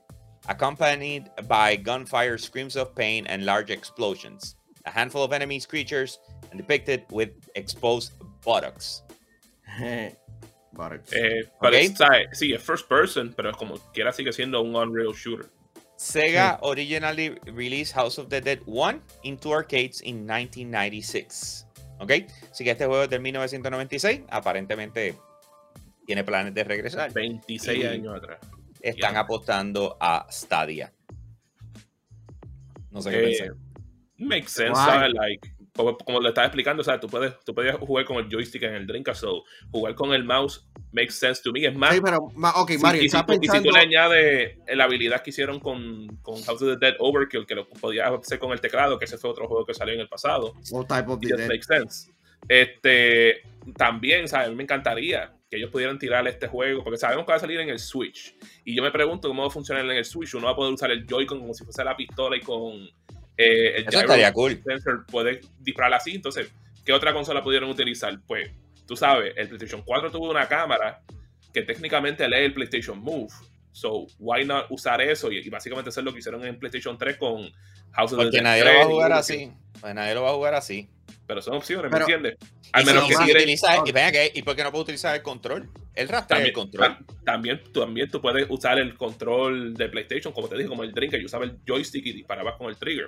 accompanied 0.50 1.30
by 1.48 1.78
gunfire, 1.78 2.38
screams 2.38 2.76
of 2.76 2.94
pain, 2.94 3.26
and 3.28 3.46
large 3.46 3.70
explosions. 3.70 4.56
A 4.86 4.90
handful 4.90 5.24
of 5.24 5.32
enemies, 5.32 5.66
creatures, 5.66 6.20
and 6.52 6.60
depicted 6.60 7.06
with 7.10 7.30
exposed 7.56 8.12
buttocks. 8.44 9.04
Eh, 11.12 11.50
sí, 12.34 12.54
es 12.54 12.62
first 12.64 12.88
person, 12.88 13.34
pero 13.36 13.52
como 13.54 13.78
quiera 13.94 14.12
sigue 14.14 14.32
siendo 14.34 14.62
un 14.62 14.76
Unreal 14.76 15.14
Shooter. 15.14 15.48
Sega 15.98 16.60
originally 16.62 17.30
released 17.54 17.94
House 17.94 18.18
of 18.20 18.30
the 18.30 18.40
Dead 18.40 18.60
1 18.66 19.02
into 19.24 19.54
arcades 19.54 20.02
in 20.02 20.26
1996. 20.26 21.68
¿Ok? 22.00 22.12
Así 22.52 22.64
que 22.64 22.72
este 22.72 22.86
juego 22.86 23.04
es 23.04 23.10
del 23.10 23.22
1996. 23.22 24.22
Aparentemente 24.30 25.16
tiene 26.06 26.24
planes 26.24 26.54
de 26.54 26.64
regresar. 26.64 27.12
26 27.12 27.80
Y- 27.80 27.86
años 27.86 28.16
atrás. 28.16 28.40
Están 28.82 29.18
apostando 29.18 29.98
a 30.00 30.26
Stadia. 30.32 30.94
No 32.92 33.02
sé 33.02 33.12
qué 33.12 33.18
Eh, 33.20 33.24
pensar. 33.38 33.56
Makes 34.18 34.52
sense. 34.52 34.80
Like, 35.14 35.50
como, 35.76 35.98
como 35.98 36.20
le 36.22 36.30
estaba 36.30 36.48
explicando, 36.48 36.82
o 36.82 36.84
sea, 36.84 37.00
tú 37.00 37.08
puedes, 37.08 37.34
tú 37.46 37.54
puedes 37.54 37.76
jugar 37.76 38.06
con 38.06 38.18
el 38.18 38.30
joystick 38.30 38.64
en 38.64 38.74
el 38.76 38.88
Drinka, 38.88 39.14
so 39.16 39.44
jugar 39.72 39.96
con 39.96 40.14
el 40.14 40.24
mouse 40.24 40.68
makes 40.92 41.12
sense 41.14 41.42
to 41.44 41.52
me. 41.52 41.66
Es 41.66 41.76
más, 41.76 41.94
Sí, 41.96 42.02
pero, 42.04 42.18
ok, 42.56 42.70
si- 42.72 42.78
Mario, 42.80 43.04
y, 43.04 43.10
si 43.10 43.18
tú, 43.26 43.34
y 43.34 43.36
si 43.36 43.40
tú 43.40 43.52
pensando. 43.52 43.72
le 43.72 43.80
añades 43.80 44.58
la 44.76 44.84
habilidad 44.86 45.22
que 45.22 45.30
hicieron 45.30 45.60
con, 45.60 46.08
con 46.22 46.36
House 46.44 46.62
of 46.62 46.78
the 46.80 46.86
Dead 46.86 46.96
Overkill, 47.00 47.46
que 47.46 47.56
lo 47.56 47.68
podías 47.70 48.12
hacer 48.12 48.40
con 48.40 48.52
el 48.52 48.60
teclado, 48.62 48.98
que 49.00 49.06
ese 49.06 49.18
fue 49.18 49.30
otro 49.30 49.48
juego 49.48 49.66
que 49.66 49.74
salió 49.74 49.94
en 49.94 50.00
el 50.02 50.08
pasado, 50.10 50.54
What 50.72 50.88
type 50.88 51.10
of 51.12 51.20
the 51.20 51.28
just 51.30 51.40
dead? 51.40 51.48
makes 51.48 51.66
sense. 51.68 52.12
Este, 52.48 53.42
también, 53.78 54.28
¿sabes? 54.28 54.48
A 54.48 54.50
mí 54.50 54.56
me 54.56 54.64
encantaría 54.64 55.34
que 55.50 55.58
ellos 55.58 55.70
pudieran 55.72 55.98
tirar 56.00 56.28
este 56.28 56.48
juego, 56.48 56.84
porque 56.84 56.98
sabemos 56.98 57.26
que 57.26 57.32
va 57.32 57.38
a 57.38 57.40
salir 57.40 57.60
en 57.60 57.70
el 57.70 57.80
Switch. 57.80 58.36
Y 58.66 58.76
yo 58.76 58.84
me 58.84 58.92
pregunto 58.92 59.28
cómo 59.28 59.42
va 59.44 59.48
a 59.48 59.52
funcionar 59.52 59.84
en 59.86 59.92
el 59.92 60.06
Switch. 60.06 60.34
Uno 60.36 60.46
va 60.46 60.52
a 60.52 60.56
poder 60.56 60.74
usar 60.74 60.92
el 60.92 61.06
Joy-Con 61.08 61.40
como 61.40 61.54
si 61.54 61.64
fuese 61.64 61.84
la 61.84 61.96
pistola 61.96 62.38
y 62.38 62.42
con 62.42 62.88
eh, 63.42 63.78
el 63.78 63.88
Eso 63.88 64.00
estaría 64.02 64.34
cool. 64.34 64.62
sensor 64.66 65.06
puede 65.08 65.42
disparar 65.60 65.94
así. 65.94 66.12
Entonces, 66.16 66.52
¿qué 66.86 66.92
otra 66.94 67.14
consola 67.14 67.42
pudieron 67.42 67.70
utilizar? 67.70 68.20
Pues, 68.28 68.52
tú 68.86 68.96
sabes, 68.96 69.34
el 69.38 69.48
PlayStation 69.48 69.82
4 69.84 70.12
tuvo 70.12 70.30
una 70.30 70.48
cámara 70.48 71.02
que 71.54 71.62
técnicamente 71.64 72.28
lee 72.28 72.46
el 72.46 72.54
PlayStation 72.54 73.00
Move. 73.00 73.32
So, 73.72 74.08
why 74.20 74.44
not 74.46 74.66
usar 74.70 75.00
eso? 75.02 75.32
Y, 75.32 75.38
y 75.38 75.50
básicamente 75.50 75.90
hacer 75.90 76.04
lo 76.04 76.12
que 76.12 76.20
hicieron 76.20 76.44
en 76.46 76.60
PlayStation 76.60 76.98
3 76.98 77.18
con 77.18 77.50
House 77.92 78.12
of 78.12 78.18
the 78.20 78.26
Porque 78.26 78.42
nadie 78.42 78.64
lo 78.64 78.72
va 78.72 78.76
a 78.76 78.80
3 78.82 78.86
y 78.88 78.92
jugar 78.92 79.14
así. 79.14 79.52
Pues 79.80 79.96
nadie 79.96 80.14
lo 80.16 80.24
va 80.24 80.32
a 80.32 80.34
jugar 80.34 80.54
así. 80.56 80.90
Pero 81.26 81.42
son 81.42 81.56
opciones, 81.56 81.90
Pero- 81.92 82.06
¿me 82.08 82.14
entiendes? 82.14 82.50
Al 82.74 82.86
menos 82.86 83.04
si- 83.04 83.10
que 83.10 83.16
si 83.16 83.24
quieres- 83.24 83.44
utiliza- 83.44 83.80
ok. 83.80 83.88
y, 83.88 83.92
ven 83.92 84.06
acá, 84.06 84.20
¿y 84.34 84.42
por 84.42 84.56
qué 84.56 84.64
no 84.64 84.72
puedo 84.72 84.84
utilizar 84.84 85.16
el 85.16 85.22
control? 85.22 85.70
El 86.00 86.08
rastrea 86.08 86.38
También, 86.38 86.48
el 86.48 86.54
control. 86.54 86.98
ta- 86.98 87.00
también, 87.26 87.62
tú- 87.64 87.80
también 87.82 88.10
tú 88.10 88.22
puedes 88.22 88.46
usar 88.50 88.80
el 88.80 88.96
control 88.96 89.74
de 89.74 89.90
PlayStation, 89.90 90.34
como 90.34 90.48
te 90.48 90.56
dije, 90.56 90.68
como 90.70 90.84
el 90.84 90.92
drink, 90.94 91.12
que 91.12 91.26
usaba 91.26 91.46
el 91.46 91.58
joystick 91.68 92.06
y 92.06 92.14
disparabas 92.14 92.56
con 92.58 92.70
el 92.70 92.78
trigger. 92.78 93.06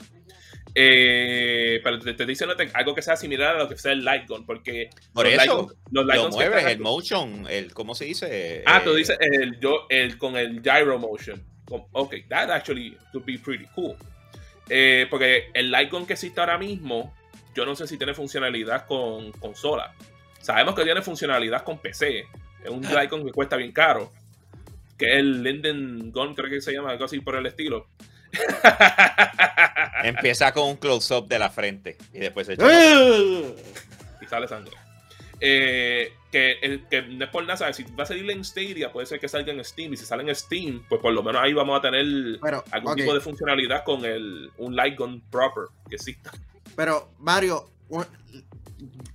Eh, 0.75 1.79
pero 1.83 1.99
te, 1.99 2.13
te 2.13 2.25
dicen 2.25 2.49
algo 2.73 2.95
que 2.95 3.01
sea 3.01 3.15
similar 3.15 3.55
a 3.55 3.59
lo 3.59 3.69
que 3.69 3.77
sea 3.77 3.91
el 3.91 4.03
light 4.05 4.27
gun, 4.27 4.45
porque 4.45 4.89
Por 5.13 5.25
los 5.25 5.33
eso, 5.33 5.43
light 5.45 5.51
gun- 5.51 5.75
los 5.91 6.05
light 6.05 6.17
lo 6.17 6.23
guns 6.23 6.35
mueves, 6.35 6.65
el 6.65 6.79
motion, 6.79 7.45
el, 7.49 7.73
¿cómo 7.73 7.93
se 7.95 8.05
dice? 8.05 8.63
Ah, 8.65 8.77
Eh, 8.77 8.81
tú 8.83 8.93
dices 8.95 9.17
el, 9.19 9.59
yo, 9.59 9.85
el 9.89 10.17
con 10.17 10.37
el 10.37 10.61
gyro 10.61 10.97
motion. 10.99 11.43
Ok, 11.93 12.15
that 12.29 12.49
actually 12.51 12.97
could 13.11 13.25
be 13.25 13.37
pretty 13.39 13.65
cool. 13.75 13.95
Eh, 14.69 15.07
porque 15.09 15.49
el 15.53 15.71
light 15.71 15.89
gun 15.91 16.05
que 16.05 16.13
existe 16.13 16.39
ahora 16.39 16.57
mismo, 16.57 17.13
yo 17.55 17.65
no 17.65 17.75
sé 17.75 17.87
si 17.87 17.97
tiene 17.97 18.13
funcionalidad 18.13 18.85
con 18.85 19.31
consola. 19.33 19.93
Sabemos 20.39 20.73
que 20.75 20.83
tiene 20.83 21.01
funcionalidad 21.01 21.63
con 21.63 21.77
PC. 21.79 22.25
Es 22.63 22.69
un 22.69 22.81
light 22.81 23.09
gun 23.09 23.25
que 23.25 23.31
cuesta 23.31 23.55
bien 23.55 23.71
caro. 23.71 24.11
Que 24.97 25.13
es 25.13 25.17
el 25.17 25.41
Linden 25.43 26.11
Gun, 26.11 26.35
creo 26.35 26.49
que 26.49 26.61
se 26.61 26.71
llama, 26.71 26.91
algo 26.91 27.05
así 27.05 27.19
por 27.19 27.35
el 27.35 27.45
estilo. 27.45 27.87
Empieza 30.03 30.53
con 30.53 30.69
un 30.69 30.77
close-up 30.77 31.27
de 31.27 31.39
la 31.39 31.49
frente 31.49 31.97
y 32.13 32.19
después 32.19 32.47
se 32.47 32.53
echa. 32.53 32.65
Y 34.21 34.25
sale 34.27 34.47
sangre. 34.47 34.73
Eh, 35.39 36.13
que, 36.31 36.83
que 36.89 37.01
no 37.01 37.25
es 37.25 37.31
por 37.31 37.43
nada, 37.43 37.57
¿sabes? 37.57 37.75
si 37.75 37.83
va 37.83 38.03
a 38.03 38.05
salir 38.05 38.29
en 38.29 38.45
Stadia, 38.45 38.91
puede 38.91 39.07
ser 39.07 39.19
que 39.19 39.27
salga 39.27 39.51
en 39.51 39.65
Steam. 39.65 39.93
Y 39.93 39.97
si 39.97 40.05
sale 40.05 40.23
en 40.23 40.35
Steam, 40.35 40.83
pues 40.87 41.01
por 41.01 41.13
lo 41.13 41.23
menos 41.23 41.41
ahí 41.41 41.53
vamos 41.53 41.79
a 41.79 41.81
tener 41.81 42.39
Pero, 42.41 42.63
algún 42.71 42.95
tipo 42.95 43.13
de 43.13 43.21
funcionalidad 43.21 43.83
con 43.83 44.05
el, 44.05 44.51
un 44.59 44.75
light 44.75 44.97
gun 44.97 45.21
proper 45.31 45.65
que 45.89 45.95
exista. 45.95 46.31
pero 46.75 47.09
Mario, 47.17 47.69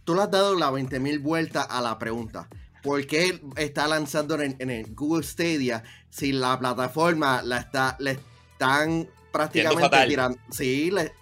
tú 0.04 0.14
le 0.14 0.22
has 0.22 0.30
dado 0.30 0.56
la 0.56 0.70
20.000 0.70 1.22
vueltas 1.22 1.66
a 1.70 1.80
la 1.80 1.98
pregunta. 1.98 2.48
¿Por 2.86 3.06
qué 3.06 3.40
está 3.56 3.86
lanzando 3.88 4.40
en, 4.40 4.54
en 4.60 4.70
el 4.70 4.94
Google 4.94 5.24
Stadia 5.24 5.82
si 6.08 6.32
la 6.32 6.58
plataforma 6.58 7.42
la 7.42 7.58
está, 7.58 7.96
le 7.98 8.12
están 8.52 9.08
prácticamente 9.32 10.06
tirando? 10.06 10.38
Sí, 10.50 10.90
le- 10.92 11.12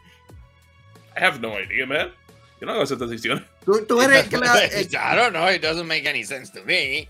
I 1.16 1.24
have 1.24 1.38
no 1.40 1.58
idea, 1.58 1.86
man. 1.86 2.12
Yo 2.60 2.66
no 2.66 2.72
hago 2.74 2.82
esas 2.82 2.98
decisiones. 2.98 3.44
tú, 3.64 3.84
tú 3.86 4.00
eres 4.02 4.28
que 4.28 4.36
la- 4.36 4.62
eh, 4.64 4.82
I 4.90 5.16
don't 5.16 5.30
know, 5.30 5.50
it 5.50 5.62
doesn't 5.62 5.86
make 5.86 6.06
any 6.08 6.22
sense 6.22 6.52
to 6.52 6.64
me. 6.66 7.08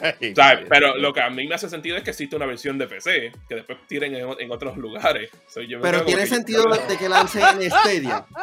¿Sabes? 0.34 0.66
Pero 0.68 0.96
lo 0.96 1.12
que 1.12 1.20
a 1.20 1.30
mí 1.30 1.46
me 1.46 1.54
hace 1.54 1.68
sentido 1.68 1.96
es 1.96 2.02
que 2.02 2.10
existe 2.10 2.34
una 2.34 2.44
versión 2.46 2.76
de 2.76 2.88
PC 2.88 3.30
que 3.48 3.54
después 3.54 3.78
tiren 3.86 4.16
en, 4.16 4.26
en 4.40 4.50
otros 4.50 4.76
lugares. 4.76 5.30
So, 5.48 5.62
yo 5.62 5.78
me 5.78 5.82
pero 5.84 6.04
tiene 6.04 6.22
que- 6.22 6.28
sentido 6.28 6.64
de 6.88 6.96
que 6.98 7.08
lance 7.08 7.40
en 7.40 7.70
Stadia. 7.70 8.26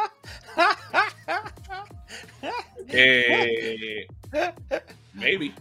Eh, 2.91 4.07
maybe. 5.19 5.51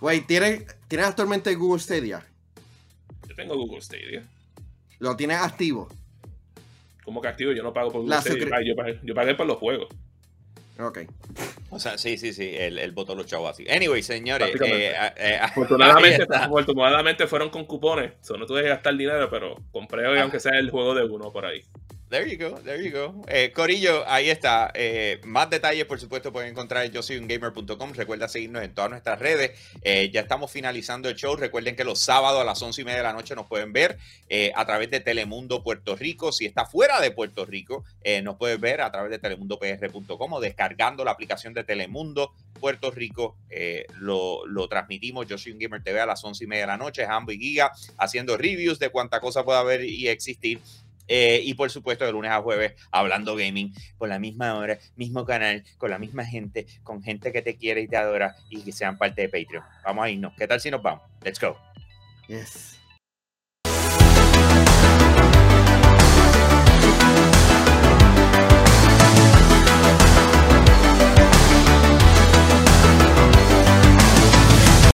Güey, 0.00 0.20
¿tienes, 0.22 0.64
¿tienes 0.88 1.06
actualmente 1.06 1.54
Google 1.54 1.80
Stadia? 1.82 2.24
Yo 3.28 3.34
tengo 3.34 3.56
Google 3.56 3.80
Stadia. 3.80 4.22
¿Lo 4.98 5.16
tienes 5.16 5.38
activo? 5.38 5.88
Como 7.04 7.20
que 7.20 7.28
activo, 7.28 7.52
yo 7.52 7.62
no 7.62 7.72
pago 7.72 7.90
por 7.92 8.00
Google 8.02 8.16
La 8.16 8.22
Stadia. 8.22 8.46
Ah, 8.52 8.60
yo, 8.64 8.74
pagué, 8.76 9.00
yo 9.02 9.14
pagué 9.14 9.34
por 9.34 9.46
los 9.46 9.58
juegos. 9.58 9.88
Ok. 10.78 11.00
O 11.70 11.78
sea, 11.78 11.96
sí, 11.98 12.18
sí, 12.18 12.32
sí, 12.32 12.50
el, 12.54 12.78
el 12.78 12.92
botón 12.92 13.16
lo 13.18 13.24
chavo 13.24 13.48
así. 13.48 13.66
Anyway, 13.68 14.02
señores, 14.02 14.48
eh, 14.60 14.92
eh, 14.92 15.12
eh, 15.16 15.38
Afortunadamente, 15.40 16.22
está. 16.22 16.44
afortunadamente 16.44 17.26
fueron 17.26 17.48
con 17.50 17.64
cupones. 17.64 18.12
So, 18.20 18.36
no 18.36 18.46
tuve 18.46 18.62
que 18.62 18.68
gastar 18.68 18.94
dinero, 18.96 19.28
pero 19.30 19.56
compré 19.72 20.06
hoy, 20.06 20.18
Ah. 20.18 20.22
aunque 20.22 20.38
sea 20.40 20.58
el 20.58 20.70
juego 20.70 20.94
de 20.94 21.04
uno 21.04 21.32
por 21.32 21.46
ahí. 21.46 21.62
There 22.08 22.24
you 22.24 22.38
go, 22.38 22.60
there 22.62 22.80
you 22.80 22.92
go. 22.92 23.24
Eh, 23.26 23.50
Corillo, 23.52 24.04
ahí 24.06 24.30
está. 24.30 24.70
Eh, 24.74 25.20
más 25.24 25.50
detalles, 25.50 25.86
por 25.86 25.98
supuesto, 25.98 26.32
pueden 26.32 26.50
encontrar 26.50 26.84
en 26.86 26.92
yo 26.92 27.02
soy 27.02 27.16
un 27.16 27.26
gamer.com. 27.26 27.94
Recuerda 27.94 28.28
seguirnos 28.28 28.62
en 28.62 28.72
todas 28.72 28.90
nuestras 28.90 29.18
redes. 29.18 29.58
Eh, 29.82 30.08
ya 30.12 30.20
estamos 30.20 30.52
finalizando 30.52 31.08
el 31.08 31.16
show. 31.16 31.34
Recuerden 31.34 31.74
que 31.74 31.82
los 31.82 31.98
sábados 31.98 32.40
a 32.40 32.44
las 32.44 32.62
once 32.62 32.82
y 32.82 32.84
media 32.84 32.98
de 32.98 33.02
la 33.02 33.12
noche 33.12 33.34
nos 33.34 33.48
pueden 33.48 33.72
ver 33.72 33.98
a 34.54 34.66
través 34.66 34.88
de 34.90 35.00
Telemundo 35.00 35.64
Puerto 35.64 35.96
Rico. 35.96 36.30
Si 36.30 36.46
está 36.46 36.64
fuera 36.64 37.00
de 37.00 37.10
Puerto 37.10 37.44
Rico, 37.44 37.84
nos 38.22 38.36
puedes 38.36 38.60
ver 38.60 38.82
a 38.82 38.92
través 38.92 39.10
de 39.10 39.18
telemundopr.com 39.18 40.32
o 40.32 40.40
descargando 40.40 41.04
la 41.04 41.10
aplicación 41.10 41.54
de 41.54 41.64
Telemundo 41.64 42.32
Puerto 42.60 42.92
Rico. 42.92 43.36
Lo, 43.98 44.46
lo 44.46 44.68
transmitimos. 44.68 45.26
Yo 45.26 45.38
soy 45.38 45.52
un 45.52 45.58
gamer 45.58 45.82
TV 45.82 46.00
a 46.00 46.06
las 46.06 46.22
once 46.22 46.44
y 46.44 46.46
media 46.46 46.62
de 46.62 46.68
la 46.68 46.76
noche. 46.76 47.04
Hambo 47.04 47.32
y 47.32 47.38
Giga 47.38 47.72
haciendo 47.98 48.36
reviews 48.36 48.78
de 48.78 48.90
cuánta 48.90 49.20
cosa 49.20 49.44
pueda 49.44 49.60
haber 49.60 49.84
y 49.84 50.08
existir. 50.08 50.60
Eh, 51.08 51.40
y 51.44 51.54
por 51.54 51.70
supuesto, 51.70 52.04
de 52.04 52.12
lunes 52.12 52.30
a 52.30 52.42
jueves, 52.42 52.74
hablando 52.90 53.36
gaming, 53.36 53.72
por 53.98 54.08
la 54.08 54.18
misma 54.18 54.54
hora, 54.54 54.78
mismo 54.96 55.24
canal, 55.24 55.64
con 55.78 55.90
la 55.90 55.98
misma 55.98 56.24
gente, 56.24 56.66
con 56.82 57.02
gente 57.02 57.32
que 57.32 57.42
te 57.42 57.56
quiere 57.56 57.82
y 57.82 57.88
te 57.88 57.96
adora 57.96 58.36
y 58.50 58.62
que 58.62 58.72
sean 58.72 58.98
parte 58.98 59.22
de 59.22 59.28
Patreon. 59.28 59.64
Vamos 59.84 60.04
a 60.04 60.10
irnos. 60.10 60.32
¿Qué 60.36 60.46
tal 60.46 60.60
si 60.60 60.70
nos 60.70 60.82
vamos? 60.82 61.02
Let's 61.22 61.40
go. 61.40 61.56
Yes. 62.28 62.78